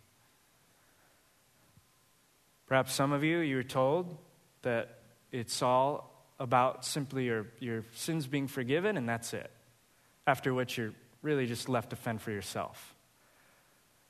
Perhaps 2.67 2.93
some 2.93 3.13
of 3.13 3.25
you, 3.25 3.39
you 3.39 3.57
were 3.57 3.63
told 3.63 4.19
that 4.61 4.99
it's 5.33 5.63
all 5.63 6.27
about 6.39 6.85
simply 6.85 7.25
your, 7.25 7.47
your 7.59 7.85
sins 7.95 8.27
being 8.27 8.47
forgiven 8.47 8.99
and 8.99 9.09
that's 9.09 9.33
it. 9.33 9.51
After 10.27 10.53
which 10.53 10.77
you're 10.77 10.93
really 11.23 11.47
just 11.47 11.67
left 11.69 11.91
to 11.91 11.97
fend 11.97 12.21
for 12.21 12.31
yourself. 12.31 12.95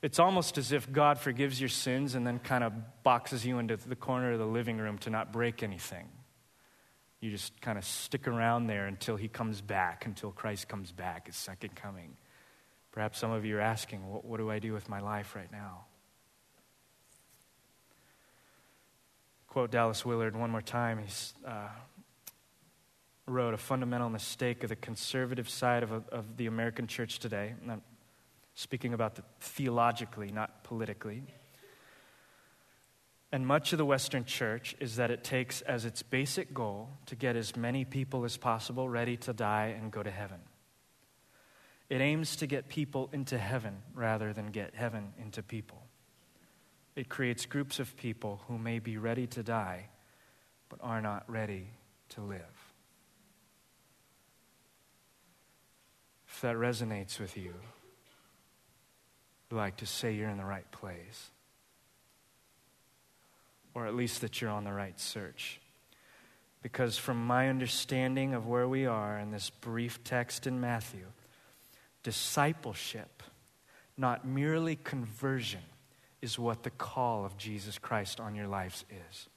It's 0.01 0.19
almost 0.19 0.57
as 0.57 0.71
if 0.71 0.91
God 0.91 1.17
forgives 1.17 1.59
your 1.59 1.69
sins 1.69 2.13
and 2.13 2.25
then 2.25 2.39
kind 2.39 2.63
of 2.63 2.73
boxes 3.03 3.45
you 3.45 3.57
into 3.57 3.77
the 3.77 3.95
corner 3.95 4.33
of 4.33 4.39
the 4.39 4.45
living 4.45 4.77
room 4.77 4.99
to 4.99 5.09
not 5.09 5.33
break 5.33 5.63
anything. 5.63 6.07
You 7.19 7.31
just 7.31 7.59
kind 7.61 7.79
of 7.79 7.85
stick 7.85 8.27
around 8.27 8.67
there 8.67 8.85
until 8.85 9.15
He 9.15 9.27
comes 9.27 9.59
back, 9.59 10.05
until 10.05 10.31
Christ 10.31 10.67
comes 10.67 10.91
back, 10.91 11.27
His 11.27 11.35
second 11.35 11.75
coming. 11.75 12.15
Perhaps 12.91 13.17
some 13.17 13.31
of 13.31 13.43
you 13.43 13.57
are 13.57 13.61
asking, 13.61 14.07
what, 14.07 14.23
what 14.23 14.37
do 14.37 14.51
I 14.51 14.59
do 14.59 14.71
with 14.71 14.87
my 14.87 14.99
life 14.99 15.35
right 15.35 15.51
now? 15.51 15.85
Quote 19.47 19.71
Dallas 19.71 20.05
Willard 20.05 20.35
one 20.35 20.51
more 20.51 20.61
time. 20.61 20.99
He's 20.99 21.33
uh, 21.43 21.69
wrote 23.25 23.55
a 23.55 23.57
fundamental 23.57 24.09
mistake 24.09 24.61
of 24.61 24.69
the 24.69 24.75
conservative 24.75 25.49
side 25.49 25.81
of, 25.81 25.91
of 26.09 26.37
the 26.37 26.45
American 26.45 26.85
church 26.85 27.17
today 27.17 27.55
speaking 28.57 28.95
about 28.95 29.13
the 29.13 29.23
theologically, 29.39 30.31
not 30.31 30.63
politically. 30.63 31.23
And 33.31 33.45
much 33.45 33.71
of 33.71 33.77
the 33.77 33.85
Western 33.85 34.25
church 34.25 34.75
is 34.79 34.95
that 34.95 35.11
it 35.11 35.23
takes 35.23 35.61
as 35.61 35.85
its 35.85 36.01
basic 36.01 36.55
goal 36.55 36.89
to 37.05 37.15
get 37.15 37.35
as 37.35 37.55
many 37.55 37.85
people 37.85 38.25
as 38.25 38.35
possible 38.35 38.89
ready 38.89 39.15
to 39.17 39.31
die 39.31 39.75
and 39.79 39.91
go 39.91 40.01
to 40.01 40.09
heaven. 40.09 40.39
It 41.87 42.01
aims 42.01 42.35
to 42.37 42.47
get 42.47 42.67
people 42.67 43.11
into 43.13 43.37
heaven 43.37 43.77
rather 43.93 44.33
than 44.33 44.47
get 44.47 44.73
heaven 44.73 45.13
into 45.21 45.43
people. 45.43 45.83
It 46.95 47.09
creates 47.09 47.45
groups 47.45 47.77
of 47.77 47.95
people 47.95 48.41
who 48.47 48.57
may 48.57 48.79
be 48.79 48.97
ready 48.97 49.27
to 49.27 49.43
die 49.43 49.89
but 50.67 50.79
are 50.81 50.99
not 50.99 51.29
ready 51.29 51.67
to 52.09 52.21
live. 52.21 52.41
If 56.27 56.41
that 56.41 56.55
resonates 56.55 57.19
with 57.19 57.37
you, 57.37 57.53
like 59.51 59.77
to 59.77 59.85
say 59.85 60.13
you're 60.13 60.29
in 60.29 60.37
the 60.37 60.45
right 60.45 60.69
place, 60.71 61.31
or 63.73 63.87
at 63.87 63.95
least 63.95 64.21
that 64.21 64.41
you're 64.41 64.49
on 64.49 64.63
the 64.63 64.73
right 64.73 64.99
search. 64.99 65.59
Because 66.61 66.97
from 66.97 67.25
my 67.25 67.49
understanding 67.49 68.33
of 68.33 68.47
where 68.47 68.67
we 68.67 68.85
are 68.85 69.17
in 69.19 69.31
this 69.31 69.49
brief 69.49 70.03
text 70.03 70.47
in 70.47 70.59
Matthew, 70.59 71.05
discipleship, 72.03 73.23
not 73.97 74.27
merely 74.27 74.75
conversion, 74.75 75.61
is 76.21 76.37
what 76.37 76.63
the 76.63 76.71
call 76.71 77.23
of 77.25 77.37
Jesus 77.37 77.77
Christ 77.77 78.19
on 78.19 78.35
your 78.35 78.47
lives 78.47 78.83
is. 78.89 79.29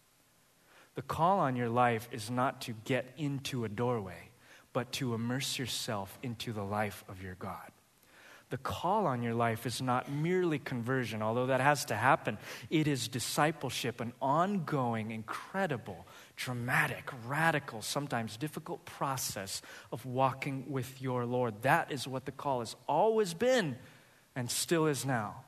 The 0.94 1.02
call 1.02 1.38
on 1.38 1.54
your 1.54 1.68
life 1.68 2.08
is 2.10 2.30
not 2.30 2.62
to 2.62 2.72
get 2.84 3.12
into 3.16 3.64
a 3.64 3.68
doorway, 3.68 4.30
but 4.72 4.90
to 4.92 5.14
immerse 5.14 5.58
yourself 5.58 6.18
into 6.22 6.52
the 6.52 6.64
life 6.64 7.04
of 7.08 7.22
your 7.22 7.34
God 7.34 7.70
the 8.50 8.58
call 8.58 9.06
on 9.06 9.22
your 9.22 9.34
life 9.34 9.64
is 9.64 9.80
not 9.80 10.10
merely 10.10 10.58
conversion, 10.58 11.22
although 11.22 11.46
that 11.46 11.60
has 11.60 11.84
to 11.86 11.94
happen. 11.94 12.36
It 12.68 12.88
is 12.88 13.06
discipleship, 13.06 14.00
an 14.00 14.12
ongoing, 14.20 15.12
incredible, 15.12 16.04
dramatic, 16.34 17.10
radical, 17.26 17.80
sometimes 17.80 18.36
difficult 18.36 18.84
process 18.84 19.62
of 19.92 20.04
walking 20.04 20.64
with 20.68 21.00
your 21.00 21.24
Lord. 21.24 21.62
That 21.62 21.92
is 21.92 22.08
what 22.08 22.24
the 22.24 22.32
call 22.32 22.58
has 22.58 22.74
always 22.88 23.34
been 23.34 23.78
and 24.34 24.50
still 24.50 24.86
is 24.86 25.06
now. 25.06 25.44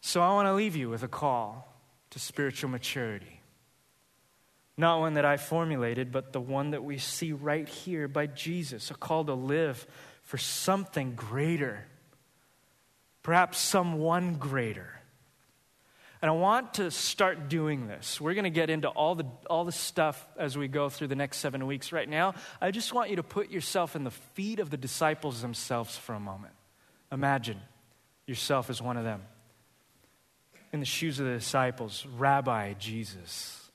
So 0.00 0.20
I 0.20 0.32
want 0.32 0.46
to 0.46 0.54
leave 0.54 0.74
you 0.74 0.88
with 0.88 1.04
a 1.04 1.08
call 1.08 1.72
to 2.10 2.18
spiritual 2.18 2.70
maturity. 2.70 3.40
Not 4.76 5.00
one 5.00 5.14
that 5.14 5.26
I 5.26 5.36
formulated, 5.36 6.10
but 6.10 6.32
the 6.32 6.40
one 6.40 6.70
that 6.70 6.82
we 6.82 6.98
see 6.98 7.32
right 7.32 7.68
here 7.68 8.08
by 8.08 8.26
Jesus, 8.26 8.90
a 8.90 8.94
call 8.94 9.24
to 9.26 9.34
live 9.34 9.86
for 10.30 10.38
something 10.38 11.16
greater, 11.16 11.84
perhaps 13.24 13.58
someone 13.58 14.36
greater. 14.36 15.00
And 16.22 16.30
I 16.30 16.34
want 16.34 16.74
to 16.74 16.92
start 16.92 17.48
doing 17.48 17.88
this. 17.88 18.20
We're 18.20 18.34
going 18.34 18.44
to 18.44 18.50
get 18.50 18.70
into 18.70 18.86
all 18.86 19.16
the, 19.16 19.24
all 19.48 19.64
the 19.64 19.72
stuff 19.72 20.24
as 20.38 20.56
we 20.56 20.68
go 20.68 20.88
through 20.88 21.08
the 21.08 21.16
next 21.16 21.38
seven 21.38 21.66
weeks. 21.66 21.90
Right 21.90 22.08
now, 22.08 22.34
I 22.60 22.70
just 22.70 22.92
want 22.92 23.10
you 23.10 23.16
to 23.16 23.24
put 23.24 23.50
yourself 23.50 23.96
in 23.96 24.04
the 24.04 24.12
feet 24.12 24.60
of 24.60 24.70
the 24.70 24.76
disciples 24.76 25.42
themselves 25.42 25.96
for 25.96 26.14
a 26.14 26.20
moment. 26.20 26.54
Imagine 27.10 27.58
yourself 28.24 28.70
as 28.70 28.80
one 28.80 28.96
of 28.96 29.02
them. 29.02 29.22
In 30.72 30.78
the 30.78 30.86
shoes 30.86 31.18
of 31.18 31.26
the 31.26 31.32
disciples, 31.32 32.06
Rabbi 32.16 32.74
Jesus, 32.74 33.68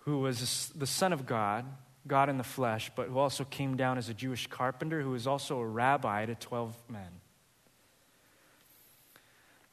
who 0.00 0.18
was 0.18 0.70
the 0.76 0.86
Son 0.86 1.14
of 1.14 1.24
God, 1.24 1.64
God 2.06 2.28
in 2.28 2.36
the 2.36 2.44
flesh, 2.44 2.90
but 2.94 3.08
who 3.08 3.18
also 3.18 3.44
came 3.44 3.76
down 3.76 3.98
as 3.98 4.08
a 4.08 4.14
Jewish 4.14 4.46
carpenter, 4.46 5.00
who 5.00 5.10
was 5.10 5.26
also 5.26 5.58
a 5.58 5.66
rabbi 5.66 6.26
to 6.26 6.34
12 6.34 6.76
men. 6.88 7.20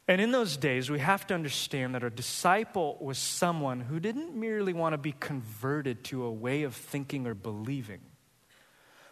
And 0.08 0.20
in 0.20 0.32
those 0.32 0.58
days, 0.58 0.90
we 0.90 1.00
have 1.00 1.28
to 1.28 1.34
understand 1.34 1.96
that 1.96 2.04
a 2.04 2.10
disciple 2.10 2.98
was 3.00 3.18
someone 3.18 3.82
who 3.82 4.00
didn't 4.00 4.36
merely 4.36 4.74
want 4.74 4.94
to 4.94 4.98
be 4.98 5.14
converted 5.14 6.04
to 6.06 6.24
a 6.24 6.32
way 6.32 6.64
of 6.64 6.76
thinking 6.76 7.28
or 7.28 7.34
believing, 7.34 8.02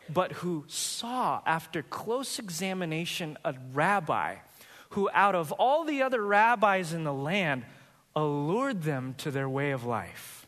but 0.09 0.33
who 0.33 0.65
saw, 0.67 1.41
after 1.45 1.83
close 1.83 2.39
examination, 2.39 3.37
a 3.45 3.53
rabbi 3.73 4.37
who, 4.89 5.09
out 5.13 5.35
of 5.35 5.51
all 5.53 5.83
the 5.83 6.01
other 6.01 6.25
rabbis 6.25 6.93
in 6.93 7.03
the 7.03 7.13
land, 7.13 7.63
allured 8.15 8.81
them 8.81 9.13
to 9.19 9.31
their 9.31 9.47
way 9.47 9.71
of 9.71 9.85
life. 9.85 10.47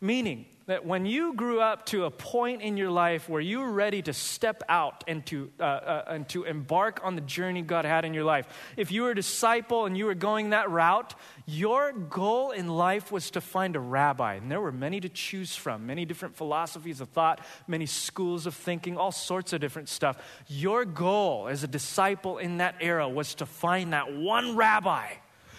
Meaning, 0.00 0.46
that 0.66 0.84
when 0.84 1.06
you 1.06 1.32
grew 1.34 1.60
up 1.60 1.86
to 1.86 2.04
a 2.04 2.10
point 2.10 2.60
in 2.60 2.76
your 2.76 2.90
life 2.90 3.28
where 3.28 3.40
you 3.40 3.60
were 3.60 3.70
ready 3.70 4.02
to 4.02 4.12
step 4.12 4.64
out 4.68 5.04
and 5.06 5.24
to, 5.26 5.48
uh, 5.60 5.62
uh, 5.62 6.04
and 6.08 6.28
to 6.28 6.42
embark 6.42 7.00
on 7.04 7.14
the 7.14 7.20
journey 7.20 7.62
God 7.62 7.84
had 7.84 8.04
in 8.04 8.12
your 8.12 8.24
life, 8.24 8.48
if 8.76 8.90
you 8.90 9.02
were 9.02 9.12
a 9.12 9.14
disciple 9.14 9.86
and 9.86 9.96
you 9.96 10.06
were 10.06 10.14
going 10.14 10.50
that 10.50 10.68
route, 10.68 11.14
your 11.46 11.92
goal 11.92 12.50
in 12.50 12.66
life 12.66 13.12
was 13.12 13.30
to 13.32 13.40
find 13.40 13.76
a 13.76 13.80
rabbi. 13.80 14.34
And 14.34 14.50
there 14.50 14.60
were 14.60 14.72
many 14.72 14.98
to 15.00 15.08
choose 15.08 15.54
from, 15.54 15.86
many 15.86 16.04
different 16.04 16.34
philosophies 16.34 17.00
of 17.00 17.10
thought, 17.10 17.40
many 17.68 17.86
schools 17.86 18.46
of 18.46 18.54
thinking, 18.54 18.96
all 18.96 19.12
sorts 19.12 19.52
of 19.52 19.60
different 19.60 19.88
stuff. 19.88 20.18
Your 20.48 20.84
goal 20.84 21.46
as 21.46 21.62
a 21.62 21.68
disciple 21.68 22.38
in 22.38 22.56
that 22.56 22.74
era 22.80 23.08
was 23.08 23.36
to 23.36 23.46
find 23.46 23.92
that 23.92 24.12
one 24.12 24.56
rabbi 24.56 25.06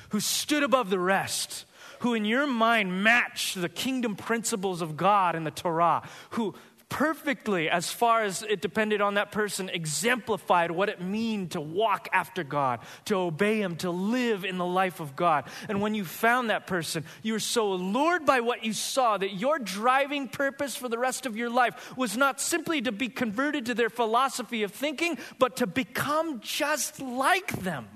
who 0.10 0.20
stood 0.20 0.64
above 0.64 0.90
the 0.90 1.00
rest 1.00 1.66
who 2.00 2.14
in 2.14 2.26
your 2.26 2.48
mind 2.48 3.04
match 3.04 3.54
the 3.54 3.70
kingdom 3.70 4.16
principles 4.16 4.82
of 4.82 4.98
God 4.98 5.36
in 5.36 5.44
the 5.44 5.52
Torah, 5.52 6.08
who 6.32 6.56
perfectly, 6.90 7.70
as 7.70 7.92
far 7.92 8.24
as 8.24 8.44
it 8.44 8.62
depended 8.62 9.02
on 9.02 9.16
that 9.16 9.32
person, 9.32 9.70
exemplified 9.70 10.72
what 10.72 10.90
it 10.90 11.02
means 11.02 11.52
to 11.52 11.62
walk 11.62 12.08
after 12.14 12.44
God, 12.44 12.80
to 13.06 13.16
obey 13.16 13.62
Him, 13.62 13.76
to 13.78 13.92
live 13.92 14.46
in 14.46 14.58
the 14.58 14.66
life 14.66 15.00
of 15.00 15.16
God. 15.16 15.46
And 15.68 15.82
when 15.82 15.94
you 15.94 16.06
found 16.06 16.50
that 16.50 16.68
person, 16.68 17.04
you 17.24 17.34
were 17.34 17.40
so 17.40 17.74
allured 17.74 18.26
by 18.26 18.40
what 18.40 18.64
you 18.64 18.74
saw 18.74 19.18
that 19.18 19.34
your 19.34 19.60
driving 19.60 20.28
purpose 20.28 20.76
for 20.76 20.88
the 20.88 20.98
rest 20.98 21.26
of 21.26 21.36
your 21.36 21.50
life 21.50 21.98
was 21.98 22.16
not 22.16 22.40
simply 22.40 22.82
to 22.82 22.92
be 22.92 23.10
converted 23.10 23.66
to 23.66 23.74
their 23.74 23.90
philosophy 23.90 24.64
of 24.64 24.72
thinking, 24.72 25.18
but 25.40 25.58
to 25.58 25.68
become 25.68 26.40
just 26.40 27.02
like 27.02 27.52
them. 27.64 27.88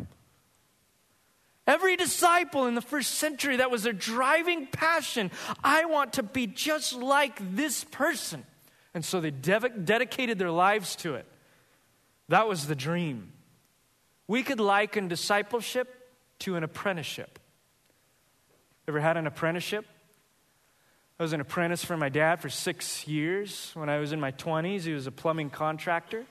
Every 1.71 1.95
disciple 1.95 2.67
in 2.67 2.75
the 2.75 2.81
first 2.81 3.11
century, 3.11 3.55
that 3.55 3.71
was 3.71 3.83
their 3.83 3.93
driving 3.93 4.67
passion. 4.67 5.31
I 5.63 5.85
want 5.85 6.13
to 6.13 6.23
be 6.23 6.45
just 6.45 6.91
like 6.91 7.39
this 7.55 7.85
person. 7.85 8.43
And 8.93 9.05
so 9.05 9.21
they 9.21 9.31
dedicated 9.31 10.37
their 10.37 10.51
lives 10.51 10.97
to 10.97 11.15
it. 11.15 11.25
That 12.27 12.45
was 12.49 12.67
the 12.67 12.75
dream. 12.75 13.31
We 14.27 14.43
could 14.43 14.59
liken 14.59 15.07
discipleship 15.07 16.11
to 16.39 16.57
an 16.57 16.65
apprenticeship. 16.65 17.39
Ever 18.85 18.99
had 18.99 19.15
an 19.15 19.25
apprenticeship? 19.25 19.85
I 21.21 21.23
was 21.23 21.31
an 21.31 21.39
apprentice 21.39 21.85
for 21.85 21.95
my 21.95 22.09
dad 22.09 22.41
for 22.41 22.49
six 22.49 23.07
years. 23.07 23.71
When 23.75 23.87
I 23.87 23.99
was 23.99 24.11
in 24.11 24.19
my 24.19 24.33
20s, 24.33 24.81
he 24.81 24.91
was 24.91 25.07
a 25.07 25.11
plumbing 25.11 25.49
contractor. 25.49 26.25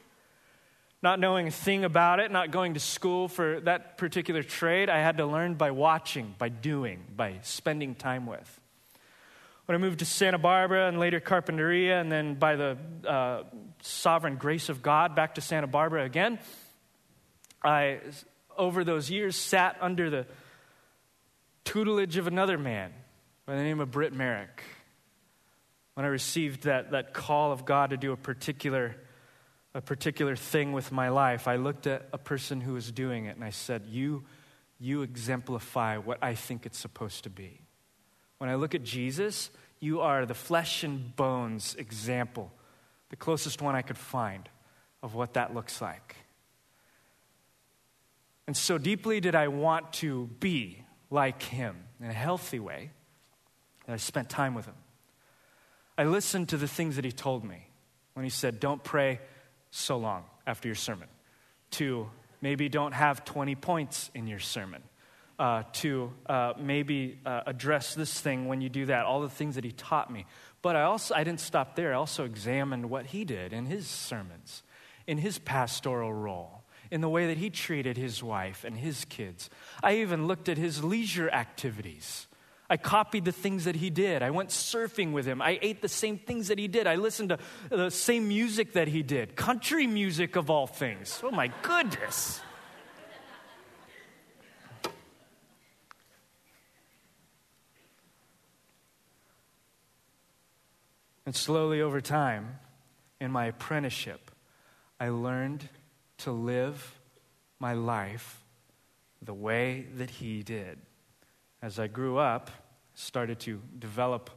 Not 1.02 1.18
knowing 1.18 1.48
a 1.48 1.50
thing 1.50 1.84
about 1.84 2.20
it, 2.20 2.30
not 2.30 2.50
going 2.50 2.74
to 2.74 2.80
school 2.80 3.28
for 3.28 3.60
that 3.60 3.96
particular 3.96 4.42
trade, 4.42 4.90
I 4.90 4.98
had 4.98 5.16
to 5.16 5.26
learn 5.26 5.54
by 5.54 5.70
watching, 5.70 6.34
by 6.38 6.50
doing, 6.50 7.04
by 7.16 7.38
spending 7.42 7.94
time 7.94 8.26
with. 8.26 8.60
When 9.64 9.76
I 9.76 9.78
moved 9.78 10.00
to 10.00 10.04
Santa 10.04 10.36
Barbara 10.36 10.88
and 10.88 10.98
later 10.98 11.20
Carpinteria, 11.20 12.00
and 12.00 12.10
then 12.10 12.34
by 12.34 12.56
the 12.56 12.76
uh, 13.06 13.44
sovereign 13.82 14.36
grace 14.36 14.68
of 14.68 14.82
God 14.82 15.14
back 15.14 15.36
to 15.36 15.40
Santa 15.40 15.68
Barbara 15.68 16.04
again, 16.04 16.38
I, 17.62 18.00
over 18.58 18.84
those 18.84 19.10
years, 19.10 19.36
sat 19.36 19.78
under 19.80 20.10
the 20.10 20.26
tutelage 21.64 22.16
of 22.16 22.26
another 22.26 22.58
man 22.58 22.92
by 23.46 23.54
the 23.54 23.62
name 23.62 23.80
of 23.80 23.90
Britt 23.90 24.12
Merrick. 24.12 24.62
When 25.94 26.04
I 26.04 26.08
received 26.08 26.64
that, 26.64 26.90
that 26.90 27.14
call 27.14 27.52
of 27.52 27.64
God 27.64 27.90
to 27.90 27.96
do 27.96 28.12
a 28.12 28.16
particular, 28.16 28.96
a 29.74 29.80
particular 29.80 30.36
thing 30.36 30.72
with 30.72 30.90
my 30.90 31.08
life, 31.08 31.46
I 31.46 31.56
looked 31.56 31.86
at 31.86 32.08
a 32.12 32.18
person 32.18 32.60
who 32.60 32.74
was 32.74 32.90
doing 32.90 33.26
it 33.26 33.36
and 33.36 33.44
I 33.44 33.50
said, 33.50 33.86
You, 33.86 34.24
you 34.78 35.02
exemplify 35.02 35.98
what 35.98 36.18
I 36.22 36.34
think 36.34 36.66
it's 36.66 36.78
supposed 36.78 37.24
to 37.24 37.30
be. 37.30 37.60
When 38.38 38.50
I 38.50 38.56
look 38.56 38.74
at 38.74 38.82
Jesus, 38.82 39.50
you 39.78 40.00
are 40.00 40.26
the 40.26 40.34
flesh 40.34 40.82
and 40.82 41.14
bones 41.14 41.76
example, 41.76 42.52
the 43.10 43.16
closest 43.16 43.62
one 43.62 43.74
I 43.74 43.82
could 43.82 43.98
find 43.98 44.48
of 45.02 45.14
what 45.14 45.34
that 45.34 45.54
looks 45.54 45.80
like. 45.80 46.16
And 48.46 48.56
so 48.56 48.78
deeply 48.78 49.20
did 49.20 49.34
I 49.34 49.48
want 49.48 49.92
to 49.94 50.28
be 50.40 50.84
like 51.10 51.42
him 51.42 51.76
in 52.00 52.06
a 52.06 52.12
healthy 52.12 52.58
way 52.58 52.90
that 53.86 53.92
I 53.92 53.96
spent 53.96 54.28
time 54.28 54.54
with 54.54 54.66
him. 54.66 54.74
I 55.96 56.04
listened 56.04 56.48
to 56.48 56.56
the 56.56 56.66
things 56.66 56.96
that 56.96 57.04
he 57.04 57.12
told 57.12 57.44
me 57.44 57.68
when 58.14 58.24
he 58.24 58.30
said, 58.30 58.58
Don't 58.58 58.82
pray 58.82 59.20
so 59.70 59.96
long 59.96 60.24
after 60.46 60.68
your 60.68 60.74
sermon, 60.74 61.08
to 61.72 62.08
maybe 62.40 62.68
don't 62.68 62.92
have 62.92 63.24
20 63.24 63.54
points 63.54 64.10
in 64.14 64.26
your 64.26 64.38
sermon, 64.38 64.82
uh, 65.38 65.62
to 65.72 66.12
uh, 66.26 66.52
maybe 66.58 67.18
uh, 67.24 67.42
address 67.46 67.94
this 67.94 68.20
thing 68.20 68.46
when 68.46 68.60
you 68.60 68.68
do 68.68 68.86
that, 68.86 69.06
all 69.06 69.20
the 69.20 69.28
things 69.28 69.54
that 69.54 69.64
he 69.64 69.72
taught 69.72 70.12
me. 70.12 70.26
But 70.62 70.76
I 70.76 70.82
also, 70.82 71.14
I 71.14 71.24
didn't 71.24 71.40
stop 71.40 71.76
there. 71.76 71.92
I 71.92 71.96
also 71.96 72.24
examined 72.24 72.90
what 72.90 73.06
he 73.06 73.24
did 73.24 73.52
in 73.52 73.66
his 73.66 73.86
sermons, 73.86 74.62
in 75.06 75.18
his 75.18 75.38
pastoral 75.38 76.12
role, 76.12 76.64
in 76.90 77.00
the 77.00 77.08
way 77.08 77.26
that 77.28 77.38
he 77.38 77.48
treated 77.48 77.96
his 77.96 78.22
wife 78.22 78.64
and 78.64 78.76
his 78.76 79.04
kids. 79.06 79.48
I 79.82 79.96
even 79.96 80.26
looked 80.26 80.48
at 80.48 80.58
his 80.58 80.84
leisure 80.84 81.30
activities. 81.30 82.26
I 82.70 82.76
copied 82.76 83.24
the 83.24 83.32
things 83.32 83.64
that 83.64 83.74
he 83.74 83.90
did. 83.90 84.22
I 84.22 84.30
went 84.30 84.50
surfing 84.50 85.10
with 85.10 85.26
him. 85.26 85.42
I 85.42 85.58
ate 85.60 85.82
the 85.82 85.88
same 85.88 86.18
things 86.18 86.46
that 86.48 86.58
he 86.58 86.68
did. 86.68 86.86
I 86.86 86.94
listened 86.94 87.30
to 87.30 87.38
the 87.68 87.90
same 87.90 88.28
music 88.28 88.74
that 88.74 88.86
he 88.86 89.02
did. 89.02 89.34
Country 89.34 89.88
music, 89.88 90.36
of 90.36 90.50
all 90.50 90.68
things. 90.68 91.20
Oh, 91.24 91.32
my 91.32 91.48
goodness. 91.62 92.40
And 101.26 101.34
slowly 101.34 101.80
over 101.80 102.00
time, 102.00 102.60
in 103.20 103.32
my 103.32 103.46
apprenticeship, 103.46 104.30
I 105.00 105.08
learned 105.08 105.68
to 106.18 106.30
live 106.30 107.00
my 107.58 107.72
life 107.72 108.44
the 109.22 109.34
way 109.34 109.86
that 109.96 110.10
he 110.10 110.44
did. 110.44 110.78
As 111.62 111.78
I 111.78 111.88
grew 111.88 112.18
up, 112.18 112.50
started 112.94 113.40
to 113.40 113.60
develop, 113.78 114.30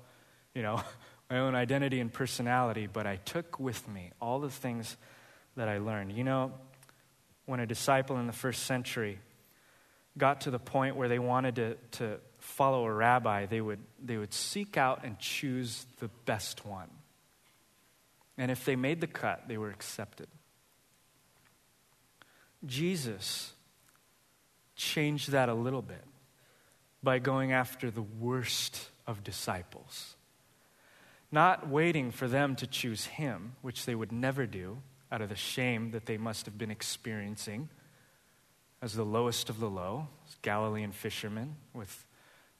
you 0.53 0.61
know, 0.61 0.82
my 1.30 1.39
own 1.39 1.55
identity 1.55 1.99
and 1.99 2.11
personality, 2.11 2.88
but 2.91 3.07
I 3.07 3.15
took 3.17 3.59
with 3.59 3.88
me 3.88 4.11
all 4.21 4.39
the 4.39 4.49
things 4.49 4.97
that 5.55 5.69
I 5.69 5.78
learned. 5.78 6.11
You 6.11 6.24
know, 6.24 6.51
when 7.45 7.59
a 7.59 7.65
disciple 7.65 8.17
in 8.17 8.28
the 8.28 8.34
first 8.34 8.63
century 8.63 9.19
got 10.17 10.41
to 10.41 10.51
the 10.51 10.59
point 10.59 10.95
where 10.95 11.07
they 11.07 11.19
wanted 11.19 11.55
to, 11.55 11.76
to 11.91 12.19
follow 12.39 12.86
a 12.86 12.93
rabbi, 12.93 13.45
they 13.45 13.61
would, 13.61 13.80
they 14.03 14.17
would 14.17 14.34
seek 14.34 14.78
out 14.78 15.03
and 15.03 15.17
choose 15.17 15.86
the 15.99 16.09
best 16.26 16.65
one. 16.65 16.89
And 18.38 18.51
if 18.51 18.65
they 18.65 18.76
made 18.76 18.99
the 18.99 19.07
cut, 19.07 19.47
they 19.47 19.57
were 19.57 19.69
accepted. 19.69 20.28
Jesus 22.65 23.53
changed 24.76 25.32
that 25.32 25.49
a 25.49 25.53
little 25.53 25.82
bit 25.82 26.03
by 27.04 27.20
going 27.20 27.51
after 27.51 27.91
the 27.91 28.01
worst 28.01 28.89
of 29.06 29.24
disciples. 29.24 30.16
Not 31.32 31.68
waiting 31.68 32.12
for 32.12 32.28
them 32.28 32.56
to 32.58 32.68
choose 32.68 33.06
him, 33.06 33.56
which 33.62 33.86
they 33.86 33.95
would 33.95 34.12
never 34.12 34.45
do 34.45 34.78
out 35.12 35.22
of 35.22 35.30
the 35.30 35.36
shame 35.36 35.91
that 35.91 36.06
they 36.06 36.18
must 36.18 36.45
have 36.45 36.58
been 36.58 36.72
experiencing 36.72 37.70
as 38.82 38.93
the 38.93 39.04
lowest 39.04 39.49
of 39.49 39.60
the 39.60 39.70
low, 39.70 40.08
Galilean 40.41 40.91
fishermen 40.91 41.56
with 41.74 42.06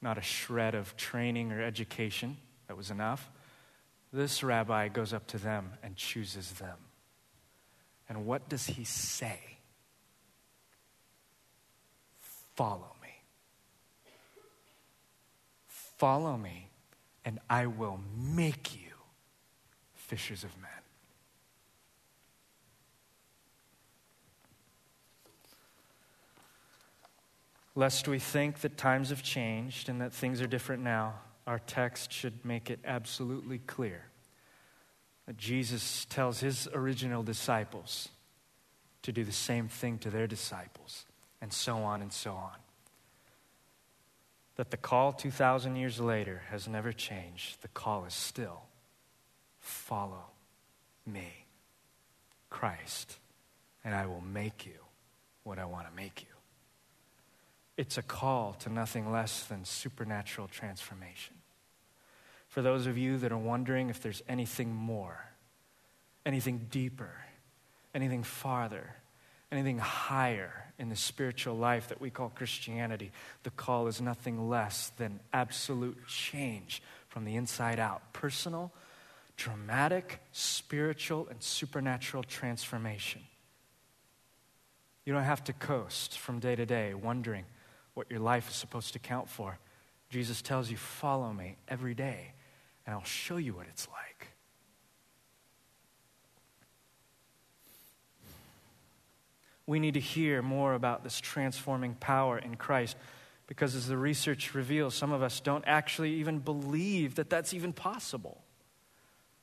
not 0.02 0.18
a 0.18 0.22
shred 0.22 0.74
of 0.76 0.96
training 0.96 1.52
or 1.52 1.62
education 1.62 2.38
that 2.68 2.78
was 2.78 2.92
enough. 2.92 3.30
This 4.12 4.44
rabbi 4.44 4.88
goes 4.88 5.14
up 5.14 5.28
to 5.28 5.38
them 5.38 5.74
and 5.84 5.96
chooses 5.96 6.52
them. 6.54 6.78
And 8.08 8.26
what 8.26 8.48
does 8.48 8.68
he 8.68 8.84
say? 8.84 9.40
Follow 12.56 12.96
me. 13.02 13.10
Follow 16.04 16.36
me, 16.36 16.68
and 17.24 17.40
I 17.50 17.68
will 17.68 17.98
make 18.18 18.76
you 18.76 18.92
fishers 19.96 20.44
of 20.44 20.50
men. 20.62 20.70
Lest 27.74 28.10
we 28.10 28.20
think 28.20 28.60
that 28.60 28.76
times 28.76 29.12
have 29.12 29.24
changed 29.24 29.88
and 29.88 30.02
that 30.02 30.12
things 30.12 30.42
are 30.42 30.46
different 30.46 30.84
now, 30.84 31.14
our 31.48 31.60
text 31.60 32.12
should 32.12 32.44
make 32.44 32.70
it 32.70 32.80
absolutely 32.84 33.60
clear 33.60 34.08
that 35.26 35.38
Jesus 35.38 36.04
tells 36.10 36.42
his 36.42 36.68
original 36.74 37.24
disciples 37.24 38.10
to 39.04 39.14
do 39.14 39.24
the 39.24 39.32
same 39.32 39.70
thing 39.70 39.98
to 40.00 40.10
their 40.10 40.28
disciples, 40.28 41.06
and 41.42 41.54
so 41.54 41.78
on 41.78 42.02
and 42.02 42.12
so 42.12 42.34
on. 42.34 42.63
That 44.56 44.70
the 44.70 44.78
call 44.78 45.14
2,000 45.14 45.76
years 45.76 46.00
later 46.00 46.44
has 46.50 46.68
never 46.68 46.92
changed. 46.92 47.62
The 47.62 47.68
call 47.70 48.06
is 48.06 48.14
still 48.14 48.64
follow 49.60 50.26
me, 51.08 51.46
Christ, 52.50 53.18
and 53.84 53.96
I 53.96 54.06
will 54.06 54.22
make 54.22 54.66
you 54.66 54.74
what 55.44 55.58
I 55.58 55.66
want 55.66 55.88
to 55.88 55.96
make 55.96 56.22
you. 56.22 56.28
It's 57.78 57.98
a 57.98 58.04
call 58.04 58.54
to 58.60 58.70
nothing 58.70 59.12
less 59.12 59.44
than 59.46 59.66
supernatural 59.66 60.48
transformation. 60.48 61.36
For 62.48 62.62
those 62.62 62.86
of 62.86 62.98
you 62.98 63.18
that 63.18 63.32
are 63.32 63.38
wondering 63.38 63.90
if 63.90 64.02
there's 64.02 64.22
anything 64.30 64.74
more, 64.76 65.26
anything 66.26 66.68
deeper, 66.70 67.12
anything 67.96 68.24
farther, 68.24 68.96
anything 69.52 69.80
higher 69.80 70.63
in 70.80 70.90
the 70.90 70.96
spiritual 70.96 71.56
life 71.56 71.90
that 71.90 72.02
we 72.02 72.10
call 72.10 72.30
Christianity, 72.30 73.12
the 73.44 73.52
call 73.52 73.88
is 73.88 74.02
nothing 74.02 74.50
less 74.50 74.92
than 74.98 75.20
absolute 75.32 76.08
change 76.08 76.82
from 77.10 77.26
the 77.26 77.36
inside 77.36 77.80
out. 77.80 78.14
Personal, 78.14 78.72
dramatic, 79.38 80.20
spiritual, 80.32 81.28
and 81.30 81.42
supernatural 81.42 82.24
transformation. 82.24 83.22
You 85.06 85.14
don't 85.14 85.24
have 85.24 85.44
to 85.46 85.54
coast 85.54 86.18
from 86.18 86.40
day 86.40 86.56
to 86.56 86.66
day 86.66 86.94
wondering 86.94 87.46
what 87.94 88.10
your 88.10 88.20
life 88.20 88.50
is 88.50 88.56
supposed 88.56 88.94
to 88.94 89.00
count 89.00 89.30
for. 89.30 89.60
Jesus 90.10 90.42
tells 90.42 90.72
you, 90.72 90.78
Follow 90.78 91.34
me 91.34 91.58
every 91.68 91.94
day, 91.94 92.34
and 92.86 92.96
I'll 92.96 93.04
show 93.04 93.38
you 93.38 93.54
what 93.54 93.68
it's 93.68 93.88
like. 93.88 94.13
We 99.66 99.80
need 99.80 99.94
to 99.94 100.00
hear 100.00 100.42
more 100.42 100.74
about 100.74 101.04
this 101.04 101.20
transforming 101.20 101.96
power 101.96 102.38
in 102.38 102.56
Christ 102.56 102.98
because, 103.48 103.76
as 103.76 103.88
the 103.88 103.98
research 103.98 104.54
reveals, 104.54 104.94
some 104.96 105.12
of 105.12 105.22
us 105.22 105.40
don't 105.40 105.64
actually 105.68 106.16
even 106.16 106.40
believe 106.40 107.16
that 107.16 107.30
that's 107.30 107.54
even 107.54 107.74
possible. 107.74 108.42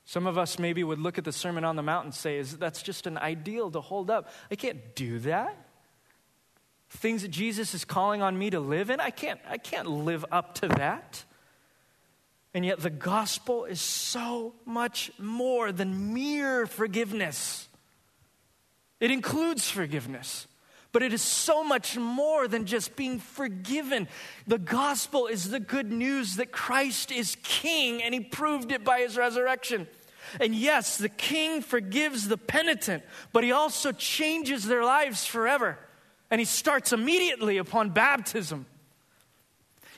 Some 0.05 0.27
of 0.27 0.37
us 0.37 0.59
maybe 0.59 0.83
would 0.83 0.99
look 0.99 1.17
at 1.17 1.23
the 1.23 1.31
Sermon 1.31 1.63
on 1.63 1.75
the 1.75 1.83
Mount 1.83 2.05
and 2.05 2.13
say, 2.13 2.37
Is 2.37 2.57
that's 2.57 2.81
just 2.81 3.07
an 3.07 3.17
ideal 3.17 3.71
to 3.71 3.81
hold 3.81 4.09
up? 4.09 4.29
I 4.49 4.55
can't 4.55 4.95
do 4.95 5.19
that. 5.19 5.55
Things 6.89 7.21
that 7.21 7.31
Jesus 7.31 7.73
is 7.73 7.85
calling 7.85 8.21
on 8.21 8.37
me 8.37 8.49
to 8.49 8.59
live 8.59 8.89
in, 8.89 8.99
I 8.99 9.11
can't, 9.11 9.39
I 9.47 9.57
can't 9.57 9.87
live 9.87 10.25
up 10.31 10.55
to 10.55 10.67
that. 10.67 11.23
And 12.53 12.65
yet, 12.65 12.79
the 12.79 12.89
gospel 12.89 13.63
is 13.63 13.79
so 13.79 14.53
much 14.65 15.09
more 15.17 15.71
than 15.71 16.13
mere 16.13 16.65
forgiveness. 16.65 17.69
It 19.01 19.11
includes 19.11 19.69
forgiveness, 19.69 20.47
but 20.91 21.03
it 21.03 21.11
is 21.11 21.21
so 21.21 21.63
much 21.63 21.97
more 21.97 22.47
than 22.47 22.65
just 22.65 22.95
being 22.95 23.19
forgiven. 23.19 24.07
The 24.47 24.59
gospel 24.59 25.27
is 25.27 25.49
the 25.49 25.59
good 25.59 25.91
news 25.91 26.37
that 26.37 26.51
Christ 26.51 27.11
is 27.11 27.35
king, 27.43 28.01
and 28.03 28.13
he 28.13 28.21
proved 28.21 28.71
it 28.71 28.85
by 28.85 28.99
his 28.99 29.17
resurrection. 29.17 29.87
And 30.39 30.55
yes, 30.55 30.97
the 30.97 31.09
king 31.09 31.61
forgives 31.61 32.27
the 32.27 32.37
penitent, 32.37 33.03
but 33.33 33.43
he 33.43 33.51
also 33.51 33.91
changes 33.91 34.65
their 34.65 34.85
lives 34.85 35.25
forever. 35.25 35.77
And 36.29 36.39
he 36.39 36.45
starts 36.45 36.93
immediately 36.93 37.57
upon 37.57 37.89
baptism. 37.89 38.67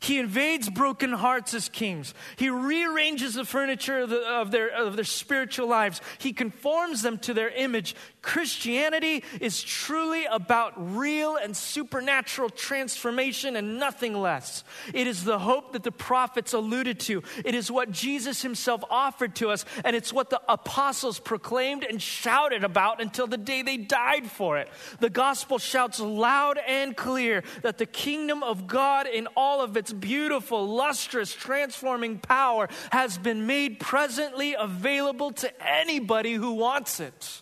He 0.03 0.19
invades 0.19 0.69
broken 0.69 1.13
hearts 1.13 1.53
as 1.53 1.69
kings. 1.69 2.13
He 2.35 2.49
rearranges 2.49 3.35
the 3.35 3.45
furniture 3.45 4.01
of, 4.01 4.09
the, 4.09 4.19
of, 4.19 4.51
their, 4.51 4.67
of 4.67 4.97
their 4.97 5.05
spiritual 5.05 5.67
lives. 5.67 6.01
He 6.17 6.33
conforms 6.33 7.03
them 7.03 7.17
to 7.19 7.33
their 7.33 7.49
image. 7.49 7.95
Christianity 8.21 9.23
is 9.39 9.63
truly 9.63 10.25
about 10.25 10.73
real 10.75 11.37
and 11.37 11.55
supernatural 11.55 12.49
transformation 12.49 13.55
and 13.55 13.79
nothing 13.79 14.13
less. 14.13 14.65
It 14.93 15.07
is 15.07 15.23
the 15.23 15.39
hope 15.39 15.71
that 15.71 15.83
the 15.83 15.91
prophets 15.91 16.51
alluded 16.51 16.99
to. 17.01 17.23
It 17.45 17.55
is 17.55 17.71
what 17.71 17.91
Jesus 17.91 18.41
himself 18.41 18.83
offered 18.89 19.35
to 19.35 19.51
us, 19.51 19.63
and 19.85 19.95
it's 19.95 20.11
what 20.11 20.29
the 20.29 20.41
apostles 20.49 21.17
proclaimed 21.17 21.85
and 21.85 22.01
shouted 22.01 22.65
about 22.65 23.01
until 23.01 23.27
the 23.27 23.37
day 23.37 23.61
they 23.61 23.77
died 23.77 24.29
for 24.29 24.57
it. 24.57 24.67
The 24.99 25.09
gospel 25.09 25.59
shouts 25.59 26.01
loud 26.01 26.59
and 26.67 26.97
clear 26.97 27.43
that 27.61 27.77
the 27.77 27.85
kingdom 27.85 28.43
of 28.43 28.67
God 28.67 29.07
in 29.07 29.27
all 29.37 29.61
of 29.61 29.77
its 29.77 29.92
beautiful, 29.99 30.67
lustrous, 30.67 31.33
transforming 31.33 32.19
power 32.19 32.67
has 32.91 33.17
been 33.17 33.47
made 33.47 33.79
presently 33.79 34.55
available 34.57 35.31
to 35.33 35.51
anybody 35.65 36.33
who 36.33 36.53
wants 36.53 36.99
it, 36.99 37.41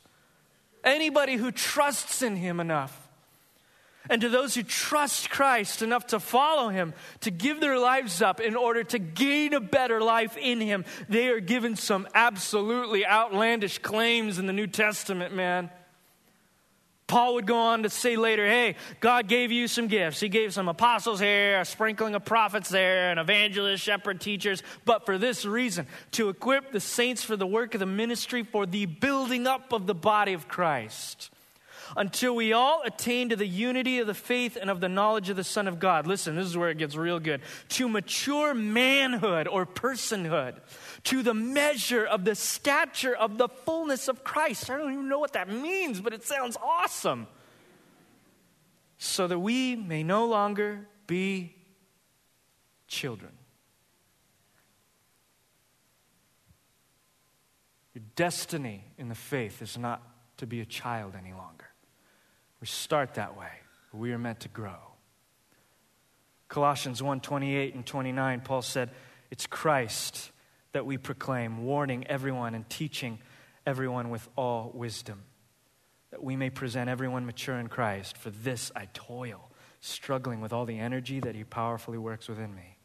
anybody 0.83 1.35
who 1.35 1.51
trusts 1.51 2.21
in 2.21 2.35
Him 2.35 2.59
enough. 2.59 2.97
And 4.09 4.21
to 4.21 4.29
those 4.29 4.55
who 4.55 4.63
trust 4.63 5.29
Christ 5.29 5.81
enough 5.81 6.07
to 6.07 6.19
follow 6.19 6.69
Him, 6.69 6.93
to 7.21 7.31
give 7.31 7.59
their 7.61 7.77
lives 7.77 8.21
up 8.21 8.39
in 8.39 8.55
order 8.55 8.83
to 8.85 8.99
gain 8.99 9.53
a 9.53 9.59
better 9.59 10.01
life 10.01 10.37
in 10.37 10.59
Him, 10.59 10.85
they 11.07 11.27
are 11.29 11.39
given 11.39 11.75
some 11.75 12.07
absolutely 12.15 13.05
outlandish 13.05 13.77
claims 13.79 14.39
in 14.39 14.47
the 14.47 14.53
New 14.53 14.67
Testament, 14.67 15.35
man. 15.35 15.69
Paul 17.11 17.33
would 17.33 17.45
go 17.45 17.57
on 17.57 17.83
to 17.83 17.89
say 17.89 18.15
later, 18.15 18.47
hey, 18.47 18.77
God 19.01 19.27
gave 19.27 19.51
you 19.51 19.67
some 19.67 19.87
gifts. 19.87 20.21
He 20.21 20.29
gave 20.29 20.53
some 20.53 20.69
apostles 20.69 21.19
here, 21.19 21.59
a 21.59 21.65
sprinkling 21.65 22.15
of 22.15 22.23
prophets 22.23 22.69
there, 22.69 23.11
and 23.11 23.19
evangelists, 23.19 23.81
shepherd, 23.81 24.21
teachers, 24.21 24.63
but 24.85 25.05
for 25.05 25.17
this 25.17 25.43
reason, 25.43 25.87
to 26.11 26.29
equip 26.29 26.71
the 26.71 26.79
saints 26.79 27.21
for 27.21 27.35
the 27.35 27.45
work 27.45 27.73
of 27.73 27.81
the 27.81 27.85
ministry, 27.85 28.43
for 28.43 28.65
the 28.65 28.85
building 28.85 29.45
up 29.45 29.73
of 29.73 29.87
the 29.87 29.93
body 29.93 30.31
of 30.31 30.47
Christ 30.47 31.31
until 31.97 32.35
we 32.35 32.53
all 32.53 32.81
attain 32.85 33.29
to 33.29 33.35
the 33.35 33.47
unity 33.47 33.99
of 33.99 34.07
the 34.07 34.13
faith 34.13 34.57
and 34.59 34.69
of 34.69 34.79
the 34.79 34.89
knowledge 34.89 35.29
of 35.29 35.35
the 35.35 35.43
Son 35.43 35.67
of 35.67 35.79
God. 35.79 36.07
Listen, 36.07 36.35
this 36.35 36.45
is 36.45 36.57
where 36.57 36.69
it 36.69 36.77
gets 36.77 36.95
real 36.95 37.19
good. 37.19 37.41
To 37.69 37.89
mature 37.89 38.53
manhood 38.53 39.47
or 39.47 39.65
personhood, 39.65 40.55
to 41.03 41.23
the 41.23 41.33
measure 41.33 42.05
of 42.05 42.25
the 42.25 42.35
stature 42.35 43.15
of 43.15 43.37
the 43.37 43.47
fullness 43.47 44.07
of 44.07 44.23
Christ. 44.23 44.69
I 44.69 44.77
don't 44.77 44.93
even 44.93 45.09
know 45.09 45.19
what 45.19 45.33
that 45.33 45.49
means, 45.49 45.99
but 45.99 46.13
it 46.13 46.23
sounds 46.23 46.57
awesome. 46.61 47.27
So 48.97 49.27
that 49.27 49.39
we 49.39 49.75
may 49.75 50.03
no 50.03 50.25
longer 50.25 50.87
be 51.07 51.55
children. 52.87 53.31
Your 57.93 58.03
destiny 58.15 58.83
in 58.97 59.09
the 59.09 59.15
faith 59.15 59.61
is 59.61 59.77
not 59.77 60.01
to 60.37 60.45
be 60.45 60.61
a 60.61 60.65
child 60.65 61.13
any 61.17 61.33
longer. 61.33 61.65
We 62.59 62.67
start 62.67 63.15
that 63.15 63.35
way. 63.35 63.51
but 63.91 63.97
We 63.97 64.13
are 64.13 64.19
meant 64.19 64.41
to 64.41 64.49
grow. 64.49 64.77
Colossians 66.47 67.01
1 67.01 67.21
28 67.21 67.75
and 67.75 67.85
29, 67.85 68.41
Paul 68.41 68.61
said, 68.61 68.91
It's 69.31 69.47
Christ 69.47 70.31
that 70.73 70.85
we 70.85 70.97
proclaim, 70.97 71.63
warning 71.63 72.07
everyone 72.07 72.55
and 72.55 72.69
teaching 72.69 73.19
everyone 73.65 74.09
with 74.09 74.27
all 74.35 74.71
wisdom, 74.73 75.23
that 76.11 76.23
we 76.23 76.35
may 76.35 76.49
present 76.49 76.89
everyone 76.89 77.25
mature 77.25 77.57
in 77.59 77.67
Christ. 77.67 78.17
For 78.17 78.29
this 78.29 78.71
I 78.75 78.87
toil, 78.93 79.49
struggling 79.79 80.41
with 80.41 80.53
all 80.53 80.65
the 80.65 80.79
energy 80.79 81.19
that 81.19 81.35
He 81.35 81.43
powerfully 81.43 81.97
works 81.97 82.27
within 82.27 82.55
me. 82.55 82.77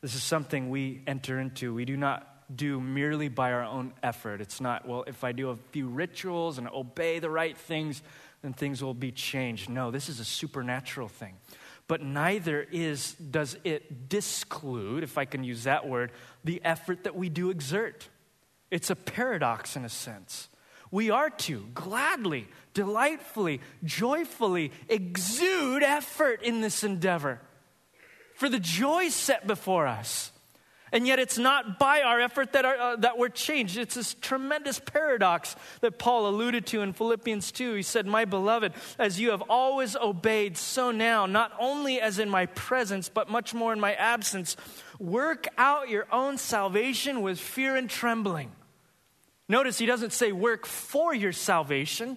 This 0.00 0.14
is 0.14 0.22
something 0.22 0.68
we 0.68 1.02
enter 1.06 1.40
into. 1.40 1.72
We 1.72 1.84
do 1.84 1.96
not 1.96 2.28
do 2.54 2.80
merely 2.80 3.28
by 3.28 3.52
our 3.52 3.64
own 3.64 3.94
effort. 4.02 4.40
It's 4.40 4.60
not, 4.60 4.86
well, 4.86 5.04
if 5.06 5.24
I 5.24 5.32
do 5.32 5.50
a 5.50 5.56
few 5.72 5.88
rituals 5.88 6.58
and 6.58 6.68
obey 6.68 7.18
the 7.18 7.30
right 7.30 7.56
things, 7.56 8.02
then 8.42 8.52
things 8.52 8.82
will 8.82 8.94
be 8.94 9.12
changed. 9.12 9.70
No, 9.70 9.90
this 9.90 10.10
is 10.10 10.20
a 10.20 10.24
supernatural 10.24 11.08
thing. 11.08 11.36
But 11.86 12.02
neither 12.02 12.62
is, 12.62 13.12
does 13.14 13.58
it 13.64 14.08
disclude, 14.08 15.02
if 15.02 15.18
I 15.18 15.26
can 15.26 15.44
use 15.44 15.64
that 15.64 15.86
word, 15.86 16.12
the 16.42 16.60
effort 16.64 17.04
that 17.04 17.14
we 17.14 17.28
do 17.28 17.50
exert. 17.50 18.08
It's 18.70 18.90
a 18.90 18.96
paradox 18.96 19.76
in 19.76 19.84
a 19.84 19.90
sense. 19.90 20.48
We 20.90 21.10
are 21.10 21.30
to 21.30 21.66
gladly, 21.74 22.48
delightfully, 22.72 23.60
joyfully 23.82 24.72
exude 24.88 25.82
effort 25.82 26.42
in 26.42 26.60
this 26.60 26.84
endeavor 26.84 27.40
for 28.34 28.48
the 28.48 28.60
joy 28.60 29.08
set 29.08 29.46
before 29.46 29.86
us. 29.86 30.30
And 30.94 31.08
yet, 31.08 31.18
it's 31.18 31.38
not 31.38 31.80
by 31.80 32.02
our 32.02 32.20
effort 32.20 32.52
that, 32.52 32.64
our, 32.64 32.76
uh, 32.76 32.96
that 32.98 33.18
we're 33.18 33.28
changed. 33.28 33.76
It's 33.76 33.96
this 33.96 34.14
tremendous 34.14 34.78
paradox 34.78 35.56
that 35.80 35.98
Paul 35.98 36.28
alluded 36.28 36.66
to 36.66 36.82
in 36.82 36.92
Philippians 36.92 37.50
2. 37.50 37.74
He 37.74 37.82
said, 37.82 38.06
My 38.06 38.24
beloved, 38.24 38.74
as 38.96 39.18
you 39.18 39.32
have 39.32 39.42
always 39.48 39.96
obeyed, 39.96 40.56
so 40.56 40.92
now, 40.92 41.26
not 41.26 41.50
only 41.58 42.00
as 42.00 42.20
in 42.20 42.30
my 42.30 42.46
presence, 42.46 43.08
but 43.08 43.28
much 43.28 43.52
more 43.52 43.72
in 43.72 43.80
my 43.80 43.94
absence, 43.94 44.56
work 45.00 45.48
out 45.58 45.88
your 45.88 46.06
own 46.12 46.38
salvation 46.38 47.22
with 47.22 47.40
fear 47.40 47.74
and 47.74 47.90
trembling. 47.90 48.52
Notice 49.48 49.78
he 49.78 49.86
doesn't 49.86 50.12
say 50.12 50.30
work 50.30 50.64
for 50.64 51.12
your 51.12 51.32
salvation. 51.32 52.16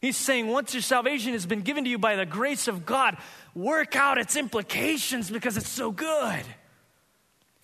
He's 0.00 0.16
saying 0.16 0.48
once 0.48 0.74
your 0.74 0.82
salvation 0.82 1.34
has 1.34 1.46
been 1.46 1.60
given 1.60 1.84
to 1.84 1.90
you 1.90 1.98
by 1.98 2.16
the 2.16 2.26
grace 2.26 2.66
of 2.66 2.84
God, 2.84 3.16
work 3.54 3.94
out 3.94 4.18
its 4.18 4.34
implications 4.34 5.30
because 5.30 5.56
it's 5.56 5.68
so 5.68 5.92
good. 5.92 6.42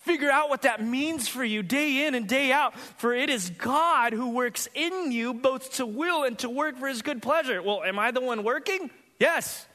Figure 0.07 0.31
out 0.31 0.49
what 0.49 0.61
that 0.61 0.81
means 0.81 1.27
for 1.27 1.43
you 1.43 1.61
day 1.61 2.07
in 2.07 2.15
and 2.15 2.29
day 2.29 2.53
out, 2.53 2.79
for 2.97 3.13
it 3.13 3.29
is 3.29 3.49
God 3.49 4.13
who 4.13 4.29
works 4.29 4.69
in 4.73 5.11
you 5.11 5.33
both 5.33 5.73
to 5.73 5.85
will 5.85 6.23
and 6.23 6.39
to 6.39 6.49
work 6.49 6.77
for 6.77 6.87
his 6.87 7.01
good 7.01 7.21
pleasure. 7.21 7.61
Well, 7.61 7.83
am 7.83 7.99
I 7.99 8.11
the 8.11 8.21
one 8.21 8.45
working? 8.45 8.89
Yes. 9.19 9.67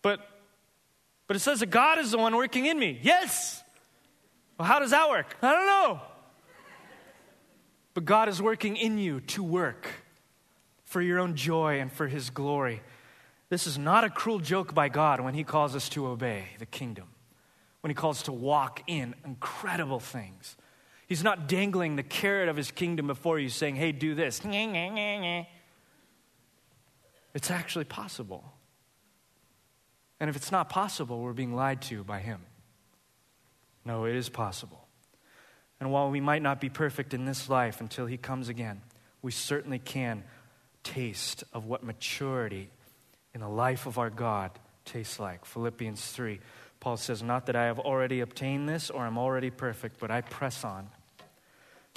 But 0.00 0.20
but 1.26 1.34
it 1.34 1.40
says 1.40 1.58
that 1.58 1.70
God 1.70 1.98
is 1.98 2.12
the 2.12 2.18
one 2.18 2.36
working 2.36 2.66
in 2.66 2.78
me. 2.78 3.00
Yes. 3.02 3.64
Well, 4.56 4.68
how 4.68 4.78
does 4.78 4.92
that 4.92 5.10
work? 5.10 5.36
I 5.42 5.50
don't 5.50 5.66
know. 5.66 6.00
But 7.94 8.04
God 8.04 8.28
is 8.28 8.40
working 8.40 8.76
in 8.76 8.96
you 8.96 9.22
to 9.22 9.42
work 9.42 9.88
for 10.84 11.02
your 11.02 11.18
own 11.18 11.34
joy 11.34 11.80
and 11.80 11.90
for 11.90 12.06
his 12.06 12.30
glory. 12.30 12.80
This 13.48 13.66
is 13.66 13.76
not 13.76 14.04
a 14.04 14.08
cruel 14.08 14.38
joke 14.38 14.72
by 14.72 14.88
God 14.88 15.18
when 15.18 15.34
he 15.34 15.42
calls 15.42 15.74
us 15.74 15.88
to 15.90 16.06
obey 16.06 16.44
the 16.60 16.66
kingdom 16.66 17.11
when 17.82 17.90
he 17.90 17.94
calls 17.94 18.22
to 18.22 18.32
walk 18.32 18.82
in 18.86 19.14
incredible 19.24 20.00
things. 20.00 20.56
He's 21.06 21.22
not 21.22 21.46
dangling 21.46 21.96
the 21.96 22.02
carrot 22.02 22.48
of 22.48 22.56
his 22.56 22.70
kingdom 22.70 23.06
before 23.06 23.38
you 23.38 23.50
saying, 23.50 23.76
hey, 23.76 23.92
do 23.92 24.14
this. 24.14 24.40
It's 27.34 27.50
actually 27.50 27.84
possible. 27.84 28.44
And 30.20 30.30
if 30.30 30.36
it's 30.36 30.50
not 30.52 30.70
possible, 30.70 31.20
we're 31.20 31.32
being 31.32 31.54
lied 31.54 31.82
to 31.82 32.02
by 32.04 32.20
him. 32.20 32.40
No, 33.84 34.04
it 34.04 34.14
is 34.14 34.28
possible. 34.28 34.86
And 35.80 35.90
while 35.90 36.10
we 36.10 36.20
might 36.20 36.42
not 36.42 36.60
be 36.60 36.68
perfect 36.68 37.12
in 37.12 37.24
this 37.24 37.48
life 37.50 37.80
until 37.80 38.06
he 38.06 38.16
comes 38.16 38.48
again, 38.48 38.80
we 39.20 39.32
certainly 39.32 39.80
can 39.80 40.22
taste 40.84 41.42
of 41.52 41.66
what 41.66 41.82
maturity 41.82 42.70
in 43.34 43.40
the 43.40 43.48
life 43.48 43.86
of 43.86 43.98
our 43.98 44.10
God 44.10 44.52
tastes 44.84 45.18
like. 45.18 45.44
Philippians 45.44 46.04
3 46.12 46.38
Paul 46.82 46.96
says, 46.96 47.22
Not 47.22 47.46
that 47.46 47.54
I 47.54 47.66
have 47.66 47.78
already 47.78 48.18
obtained 48.18 48.68
this 48.68 48.90
or 48.90 49.06
am 49.06 49.16
already 49.16 49.50
perfect, 49.50 50.00
but 50.00 50.10
I 50.10 50.20
press 50.20 50.64
on 50.64 50.88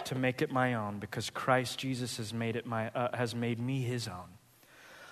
to 0.04 0.14
make 0.14 0.44
it 0.44 0.52
my 0.52 0.76
own 0.76 1.00
because 1.00 1.32
Christ 1.32 1.80
Jesus 1.80 2.18
has 2.18 2.32
made, 2.32 2.56
it 2.56 2.68
my, 2.68 2.90
uh, 2.90 3.18
has 3.18 3.34
made 3.34 3.60
me 3.60 3.82
his 3.82 4.08
own. 4.08 4.38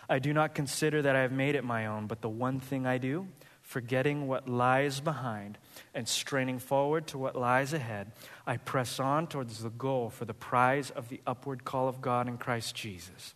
I 0.07 0.19
do 0.19 0.31
not 0.31 0.53
consider 0.53 1.01
that 1.01 1.15
I 1.15 1.21
have 1.21 1.31
made 1.31 1.55
it 1.55 1.63
my 1.63 1.87
own, 1.87 2.05
but 2.05 2.21
the 2.21 2.29
one 2.29 2.59
thing 2.59 2.85
I 2.85 2.99
do, 2.99 3.25
forgetting 3.63 4.27
what 4.27 4.47
lies 4.47 4.99
behind 4.99 5.57
and 5.95 6.07
straining 6.07 6.59
forward 6.59 7.07
to 7.07 7.17
what 7.17 7.35
lies 7.35 7.73
ahead, 7.73 8.11
I 8.45 8.57
press 8.57 8.99
on 8.99 9.25
towards 9.25 9.63
the 9.63 9.71
goal 9.71 10.11
for 10.11 10.25
the 10.25 10.35
prize 10.35 10.91
of 10.91 11.09
the 11.09 11.19
upward 11.25 11.63
call 11.63 11.87
of 11.87 11.99
God 11.99 12.27
in 12.27 12.37
Christ 12.37 12.75
Jesus. 12.75 13.33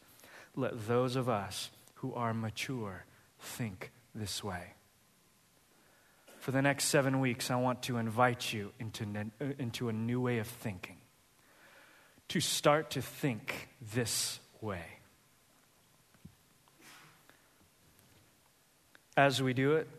Let 0.55 0.88
those 0.88 1.15
of 1.15 1.27
us 1.27 1.71
who 1.95 2.13
are 2.13 2.31
mature 2.31 3.05
think 3.39 3.91
this 4.13 4.43
way. 4.43 4.73
For 6.48 6.52
the 6.52 6.62
next 6.62 6.86
seven 6.86 7.20
weeks, 7.20 7.52
I 7.52 7.58
want 7.58 7.84
to 7.84 7.98
invite 7.98 8.54
you 8.54 8.72
into, 8.80 9.04
uh, 9.04 9.45
into 9.60 9.89
a 9.89 9.91
new 9.91 10.22
way 10.22 10.38
of 10.39 10.48
thinking, 10.48 10.95
to 12.30 12.39
start 12.39 12.91
to 12.91 13.02
think 13.02 13.68
this 13.93 14.39
way. 14.62 14.86
As 19.18 19.43
we 19.43 19.52
do 19.52 19.74
it, 19.74 19.89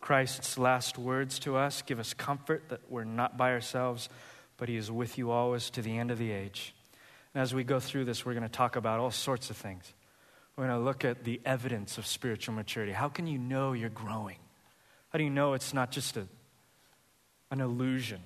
Christ's 0.00 0.56
last 0.56 0.96
words 0.96 1.40
to 1.40 1.56
us 1.56 1.82
give 1.82 1.98
us 1.98 2.14
comfort 2.14 2.62
that 2.68 2.82
we're 2.88 3.02
not 3.02 3.36
by 3.36 3.50
ourselves, 3.50 4.08
but 4.58 4.68
He 4.68 4.76
is 4.76 4.92
with 4.92 5.18
you 5.18 5.32
always 5.32 5.70
to 5.70 5.82
the 5.82 5.98
end 5.98 6.12
of 6.12 6.18
the 6.18 6.30
age. 6.30 6.72
And 7.34 7.42
as 7.42 7.52
we 7.52 7.64
go 7.64 7.80
through 7.80 8.04
this, 8.04 8.24
we're 8.24 8.34
going 8.34 8.44
to 8.44 8.48
talk 8.48 8.76
about 8.76 9.00
all 9.00 9.10
sorts 9.10 9.50
of 9.50 9.56
things. 9.56 9.92
We're 10.54 10.68
going 10.68 10.78
to 10.78 10.84
look 10.84 11.04
at 11.04 11.24
the 11.24 11.40
evidence 11.44 11.98
of 11.98 12.06
spiritual 12.06 12.54
maturity. 12.54 12.92
How 12.92 13.08
can 13.08 13.26
you 13.26 13.38
know 13.38 13.72
you're 13.72 13.88
growing? 13.88 14.36
How 15.16 15.18
do 15.18 15.24
you 15.24 15.30
know 15.30 15.54
it's 15.54 15.72
not 15.72 15.90
just 15.90 16.18
a, 16.18 16.28
an 17.50 17.62
illusion? 17.62 18.20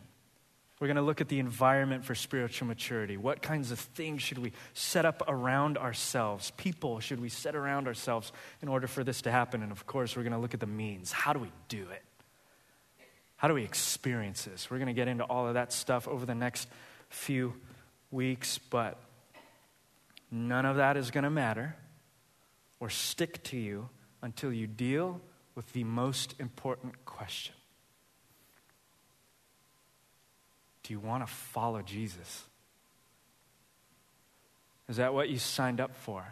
We're 0.80 0.88
going 0.88 0.96
to 0.96 1.02
look 1.02 1.20
at 1.20 1.28
the 1.28 1.38
environment 1.38 2.04
for 2.04 2.16
spiritual 2.16 2.66
maturity. 2.66 3.16
What 3.16 3.42
kinds 3.42 3.70
of 3.70 3.78
things 3.78 4.22
should 4.22 4.38
we 4.38 4.50
set 4.74 5.04
up 5.04 5.22
around 5.28 5.78
ourselves? 5.78 6.50
People 6.56 6.98
should 6.98 7.20
we 7.20 7.28
set 7.28 7.54
around 7.54 7.86
ourselves 7.86 8.32
in 8.60 8.66
order 8.66 8.88
for 8.88 9.04
this 9.04 9.22
to 9.22 9.30
happen? 9.30 9.62
And 9.62 9.70
of 9.70 9.86
course, 9.86 10.16
we're 10.16 10.24
going 10.24 10.32
to 10.32 10.40
look 10.40 10.52
at 10.52 10.58
the 10.58 10.66
means. 10.66 11.12
How 11.12 11.32
do 11.32 11.38
we 11.38 11.52
do 11.68 11.86
it? 11.92 12.02
How 13.36 13.46
do 13.46 13.54
we 13.54 13.62
experience 13.62 14.42
this? 14.42 14.68
We're 14.68 14.78
going 14.78 14.88
to 14.88 14.92
get 14.92 15.06
into 15.06 15.22
all 15.22 15.46
of 15.46 15.54
that 15.54 15.72
stuff 15.72 16.08
over 16.08 16.26
the 16.26 16.34
next 16.34 16.68
few 17.08 17.54
weeks, 18.10 18.58
but 18.58 19.00
none 20.28 20.66
of 20.66 20.74
that 20.78 20.96
is 20.96 21.12
going 21.12 21.22
to 21.22 21.30
matter 21.30 21.76
or 22.80 22.90
stick 22.90 23.44
to 23.44 23.56
you 23.56 23.88
until 24.22 24.52
you 24.52 24.66
deal 24.66 25.20
with 25.60 25.74
the 25.74 25.84
most 25.84 26.34
important 26.38 27.04
question 27.04 27.54
Do 30.84 30.94
you 30.94 30.98
want 30.98 31.22
to 31.22 31.30
follow 31.30 31.82
Jesus? 31.82 32.44
Is 34.88 34.96
that 34.96 35.12
what 35.12 35.28
you 35.28 35.36
signed 35.36 35.78
up 35.78 35.94
for? 35.94 36.24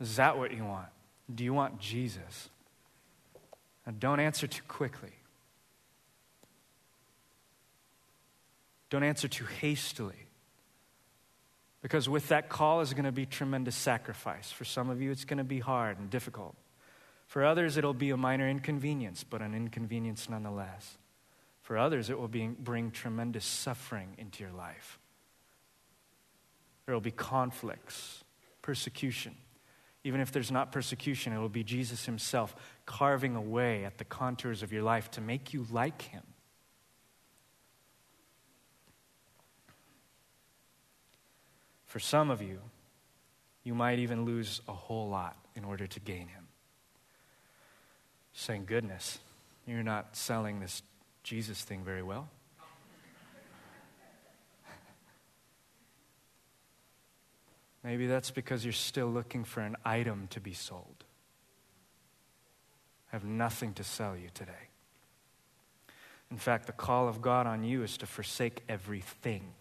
Is 0.00 0.16
that 0.16 0.38
what 0.38 0.54
you 0.54 0.64
want? 0.64 0.88
Do 1.32 1.44
you 1.44 1.52
want 1.52 1.78
Jesus? 1.78 2.48
And 3.84 4.00
don't 4.00 4.18
answer 4.18 4.46
too 4.46 4.62
quickly. 4.66 5.12
Don't 8.88 9.02
answer 9.02 9.28
too 9.28 9.44
hastily. 9.60 10.26
Because 11.82 12.08
with 12.08 12.28
that 12.28 12.48
call 12.48 12.80
is 12.80 12.94
going 12.94 13.04
to 13.04 13.12
be 13.12 13.26
tremendous 13.26 13.76
sacrifice. 13.76 14.50
For 14.50 14.64
some 14.64 14.88
of 14.88 15.02
you, 15.02 15.10
it's 15.10 15.26
going 15.26 15.36
to 15.36 15.44
be 15.44 15.60
hard 15.60 15.98
and 15.98 16.08
difficult. 16.08 16.56
For 17.26 17.44
others, 17.44 17.76
it'll 17.76 17.94
be 17.94 18.10
a 18.10 18.16
minor 18.16 18.48
inconvenience, 18.48 19.24
but 19.24 19.42
an 19.42 19.54
inconvenience 19.54 20.28
nonetheless. 20.28 20.96
For 21.62 21.76
others, 21.76 22.10
it 22.10 22.18
will 22.18 22.28
be, 22.28 22.46
bring 22.46 22.92
tremendous 22.92 23.44
suffering 23.44 24.14
into 24.18 24.44
your 24.44 24.52
life. 24.52 24.98
There 26.84 26.94
will 26.94 27.00
be 27.00 27.10
conflicts, 27.10 28.22
persecution. 28.62 29.34
Even 30.04 30.20
if 30.20 30.30
there's 30.30 30.52
not 30.52 30.70
persecution, 30.70 31.32
it 31.32 31.40
will 31.40 31.48
be 31.48 31.64
Jesus 31.64 32.04
Himself 32.06 32.54
carving 32.86 33.34
away 33.34 33.84
at 33.84 33.98
the 33.98 34.04
contours 34.04 34.62
of 34.62 34.72
your 34.72 34.84
life 34.84 35.10
to 35.12 35.20
make 35.20 35.52
you 35.52 35.66
like 35.72 36.02
Him. 36.02 36.22
For 41.86 41.98
some 41.98 42.30
of 42.30 42.40
you, 42.40 42.60
you 43.64 43.74
might 43.74 43.98
even 43.98 44.24
lose 44.24 44.60
a 44.68 44.72
whole 44.72 45.08
lot 45.08 45.36
in 45.56 45.64
order 45.64 45.88
to 45.88 45.98
gain 45.98 46.28
Him. 46.28 46.45
Saying, 48.38 48.66
goodness, 48.66 49.18
you're 49.66 49.82
not 49.82 50.14
selling 50.14 50.60
this 50.60 50.82
Jesus 51.22 51.62
thing 51.62 51.82
very 51.82 52.02
well. 52.02 52.28
Maybe 57.82 58.06
that's 58.06 58.30
because 58.30 58.62
you're 58.62 58.74
still 58.74 59.08
looking 59.08 59.42
for 59.42 59.60
an 59.62 59.74
item 59.86 60.28
to 60.30 60.40
be 60.40 60.52
sold. 60.52 61.04
I 63.10 63.16
have 63.16 63.24
nothing 63.24 63.72
to 63.72 63.82
sell 63.82 64.14
you 64.14 64.28
today. 64.34 64.52
In 66.30 66.36
fact, 66.36 66.66
the 66.66 66.72
call 66.72 67.08
of 67.08 67.22
God 67.22 67.46
on 67.46 67.64
you 67.64 67.82
is 67.82 67.96
to 67.96 68.06
forsake 68.06 68.62
everything 68.68 69.54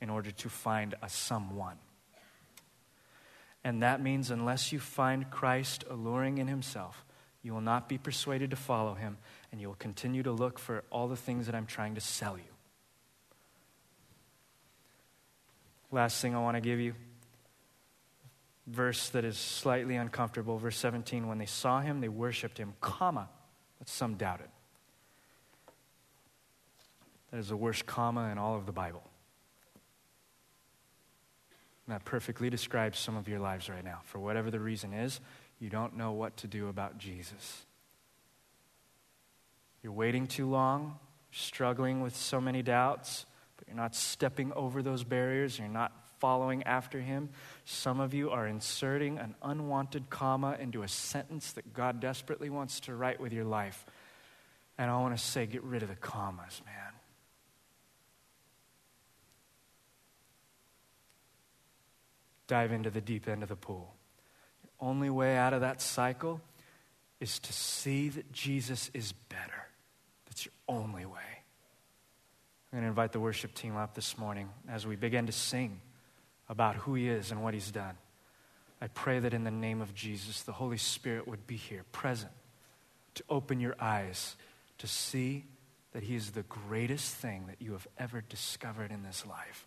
in 0.00 0.08
order 0.08 0.30
to 0.30 0.48
find 0.48 0.94
a 1.02 1.08
someone. 1.08 1.78
And 3.64 3.82
that 3.82 4.00
means, 4.00 4.30
unless 4.30 4.70
you 4.72 4.78
find 4.78 5.28
Christ 5.32 5.82
alluring 5.90 6.38
in 6.38 6.46
himself, 6.46 7.04
you 7.42 7.52
will 7.52 7.60
not 7.60 7.88
be 7.88 7.98
persuaded 7.98 8.50
to 8.50 8.56
follow 8.56 8.94
him, 8.94 9.16
and 9.52 9.60
you 9.60 9.68
will 9.68 9.76
continue 9.76 10.22
to 10.22 10.32
look 10.32 10.58
for 10.58 10.84
all 10.90 11.08
the 11.08 11.16
things 11.16 11.46
that 11.46 11.54
I'm 11.54 11.66
trying 11.66 11.94
to 11.94 12.00
sell 12.00 12.36
you. 12.36 12.44
Last 15.90 16.20
thing 16.20 16.34
I 16.34 16.40
want 16.40 16.56
to 16.56 16.60
give 16.60 16.80
you 16.80 16.94
verse 18.66 19.08
that 19.10 19.24
is 19.24 19.38
slightly 19.38 19.96
uncomfortable 19.96 20.58
verse 20.58 20.76
17 20.76 21.26
when 21.26 21.38
they 21.38 21.46
saw 21.46 21.80
him 21.80 22.02
they 22.02 22.08
worshiped 22.08 22.58
him 22.58 22.74
comma 22.82 23.26
but 23.78 23.88
some 23.88 24.14
doubted. 24.14 24.48
That 27.30 27.38
is 27.38 27.48
the 27.48 27.56
worst 27.56 27.86
comma 27.86 28.30
in 28.30 28.38
all 28.38 28.56
of 28.56 28.66
the 28.66 28.72
bible. 28.72 29.02
And 31.86 31.94
that 31.94 32.04
perfectly 32.04 32.50
describes 32.50 32.98
some 32.98 33.16
of 33.16 33.28
your 33.28 33.38
lives 33.38 33.68
right 33.68 33.84
now. 33.84 34.00
For 34.04 34.18
whatever 34.18 34.50
the 34.50 34.60
reason 34.60 34.92
is 34.92 35.20
you 35.60 35.70
don't 35.70 35.96
know 35.96 36.12
what 36.12 36.36
to 36.38 36.46
do 36.46 36.68
about 36.68 36.98
Jesus. 36.98 37.64
You're 39.82 39.92
waiting 39.92 40.26
too 40.26 40.48
long, 40.48 40.98
struggling 41.32 42.00
with 42.00 42.14
so 42.14 42.40
many 42.40 42.62
doubts, 42.62 43.26
but 43.56 43.68
you're 43.68 43.76
not 43.76 43.94
stepping 43.94 44.52
over 44.52 44.82
those 44.82 45.04
barriers, 45.04 45.58
you're 45.58 45.68
not 45.68 45.92
following 46.18 46.62
after 46.64 47.00
him. 47.00 47.28
Some 47.64 48.00
of 48.00 48.12
you 48.14 48.30
are 48.30 48.46
inserting 48.46 49.18
an 49.18 49.34
unwanted 49.42 50.10
comma 50.10 50.56
into 50.60 50.82
a 50.82 50.88
sentence 50.88 51.52
that 51.52 51.72
God 51.72 52.00
desperately 52.00 52.50
wants 52.50 52.80
to 52.80 52.94
write 52.94 53.20
with 53.20 53.32
your 53.32 53.44
life. 53.44 53.84
And 54.76 54.90
I 54.90 54.96
want 55.00 55.16
to 55.16 55.22
say, 55.22 55.46
get 55.46 55.62
rid 55.62 55.82
of 55.82 55.88
the 55.88 55.96
commas, 55.96 56.60
man. 56.64 56.74
Dive 62.46 62.72
into 62.72 62.90
the 62.90 63.00
deep 63.00 63.28
end 63.28 63.42
of 63.42 63.48
the 63.48 63.56
pool 63.56 63.97
only 64.80 65.10
way 65.10 65.36
out 65.36 65.52
of 65.52 65.60
that 65.60 65.80
cycle 65.80 66.40
is 67.20 67.38
to 67.40 67.52
see 67.52 68.08
that 68.10 68.32
Jesus 68.32 68.90
is 68.94 69.12
better. 69.12 69.66
That's 70.26 70.44
your 70.44 70.52
only 70.68 71.04
way. 71.04 71.20
I'm 72.72 72.78
going 72.78 72.82
to 72.82 72.88
invite 72.88 73.12
the 73.12 73.20
worship 73.20 73.54
team 73.54 73.76
up 73.76 73.94
this 73.94 74.18
morning 74.18 74.50
as 74.68 74.86
we 74.86 74.94
begin 74.94 75.26
to 75.26 75.32
sing 75.32 75.80
about 76.48 76.76
who 76.76 76.94
He 76.94 77.08
is 77.08 77.30
and 77.30 77.42
what 77.42 77.54
He's 77.54 77.70
done. 77.70 77.96
I 78.80 78.86
pray 78.88 79.18
that 79.18 79.34
in 79.34 79.44
the 79.44 79.50
name 79.50 79.80
of 79.80 79.94
Jesus, 79.94 80.42
the 80.42 80.52
Holy 80.52 80.76
Spirit 80.76 81.26
would 81.26 81.46
be 81.46 81.56
here, 81.56 81.84
present, 81.90 82.32
to 83.14 83.24
open 83.28 83.58
your 83.58 83.74
eyes 83.80 84.36
to 84.78 84.86
see 84.86 85.44
that 85.92 86.04
He 86.04 86.14
is 86.14 86.30
the 86.30 86.44
greatest 86.44 87.14
thing 87.14 87.46
that 87.48 87.60
you 87.60 87.72
have 87.72 87.88
ever 87.98 88.20
discovered 88.20 88.92
in 88.92 89.02
this 89.02 89.26
life, 89.26 89.66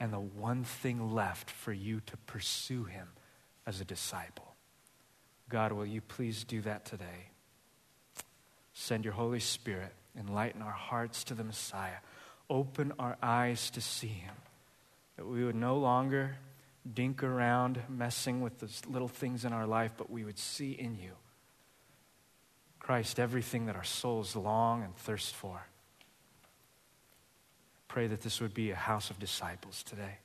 and 0.00 0.12
the 0.12 0.20
one 0.20 0.64
thing 0.64 1.12
left 1.12 1.50
for 1.50 1.72
you 1.72 2.00
to 2.06 2.16
pursue 2.18 2.84
Him 2.84 3.08
as 3.68 3.82
a 3.82 3.84
disciple. 3.84 4.54
God, 5.50 5.72
will 5.72 5.84
you 5.84 6.00
please 6.00 6.42
do 6.42 6.62
that 6.62 6.86
today? 6.86 7.28
Send 8.72 9.04
your 9.04 9.12
Holy 9.12 9.40
Spirit, 9.40 9.92
enlighten 10.18 10.62
our 10.62 10.72
hearts 10.72 11.22
to 11.24 11.34
the 11.34 11.44
Messiah, 11.44 11.98
open 12.48 12.94
our 12.98 13.18
eyes 13.22 13.68
to 13.70 13.82
see 13.82 14.08
him, 14.08 14.34
that 15.16 15.26
we 15.26 15.44
would 15.44 15.54
no 15.54 15.76
longer 15.76 16.36
dink 16.94 17.22
around 17.22 17.82
messing 17.90 18.40
with 18.40 18.58
the 18.58 18.70
little 18.90 19.06
things 19.06 19.44
in 19.44 19.52
our 19.52 19.66
life, 19.66 19.92
but 19.98 20.10
we 20.10 20.24
would 20.24 20.38
see 20.38 20.72
in 20.72 20.94
you, 20.94 21.12
Christ, 22.78 23.20
everything 23.20 23.66
that 23.66 23.76
our 23.76 23.84
souls 23.84 24.34
long 24.34 24.82
and 24.82 24.96
thirst 24.96 25.34
for. 25.34 25.66
Pray 27.86 28.06
that 28.06 28.22
this 28.22 28.40
would 28.40 28.54
be 28.54 28.70
a 28.70 28.76
house 28.76 29.10
of 29.10 29.18
disciples 29.18 29.82
today 29.82 30.16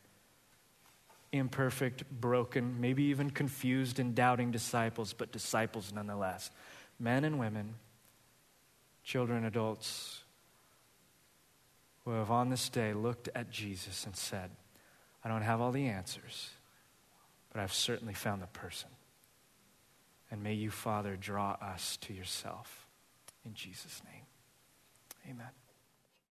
imperfect, 1.33 2.09
broken, 2.09 2.79
maybe 2.79 3.03
even 3.05 3.29
confused 3.29 3.99
and 3.99 4.15
doubting 4.15 4.51
disciples, 4.51 5.11
but 5.11 5.31
disciples 5.31 5.91
nonetheless. 5.93 6.51
Men 6.99 7.25
and 7.25 7.39
women, 7.39 7.75
children, 9.03 9.43
adults, 9.43 10.23
who 12.05 12.11
have 12.11 12.31
on 12.31 12.49
this 12.49 12.69
day 12.69 12.93
looked 12.93 13.29
at 13.35 13.49
Jesus 13.49 14.05
and 14.05 14.15
said, 14.15 14.51
I 15.23 15.29
don't 15.29 15.41
have 15.41 15.59
all 15.59 15.71
the 15.71 15.87
answers, 15.87 16.51
but 17.51 17.61
I've 17.61 17.73
certainly 17.73 18.13
found 18.13 18.41
the 18.41 18.47
person. 18.47 18.89
And 20.29 20.43
may 20.43 20.53
you, 20.53 20.69
Father, 20.69 21.15
draw 21.15 21.51
us 21.61 21.97
to 22.01 22.13
yourself. 22.13 22.87
In 23.45 23.53
Jesus' 23.53 24.01
name, 24.05 24.23
amen. 25.29 25.62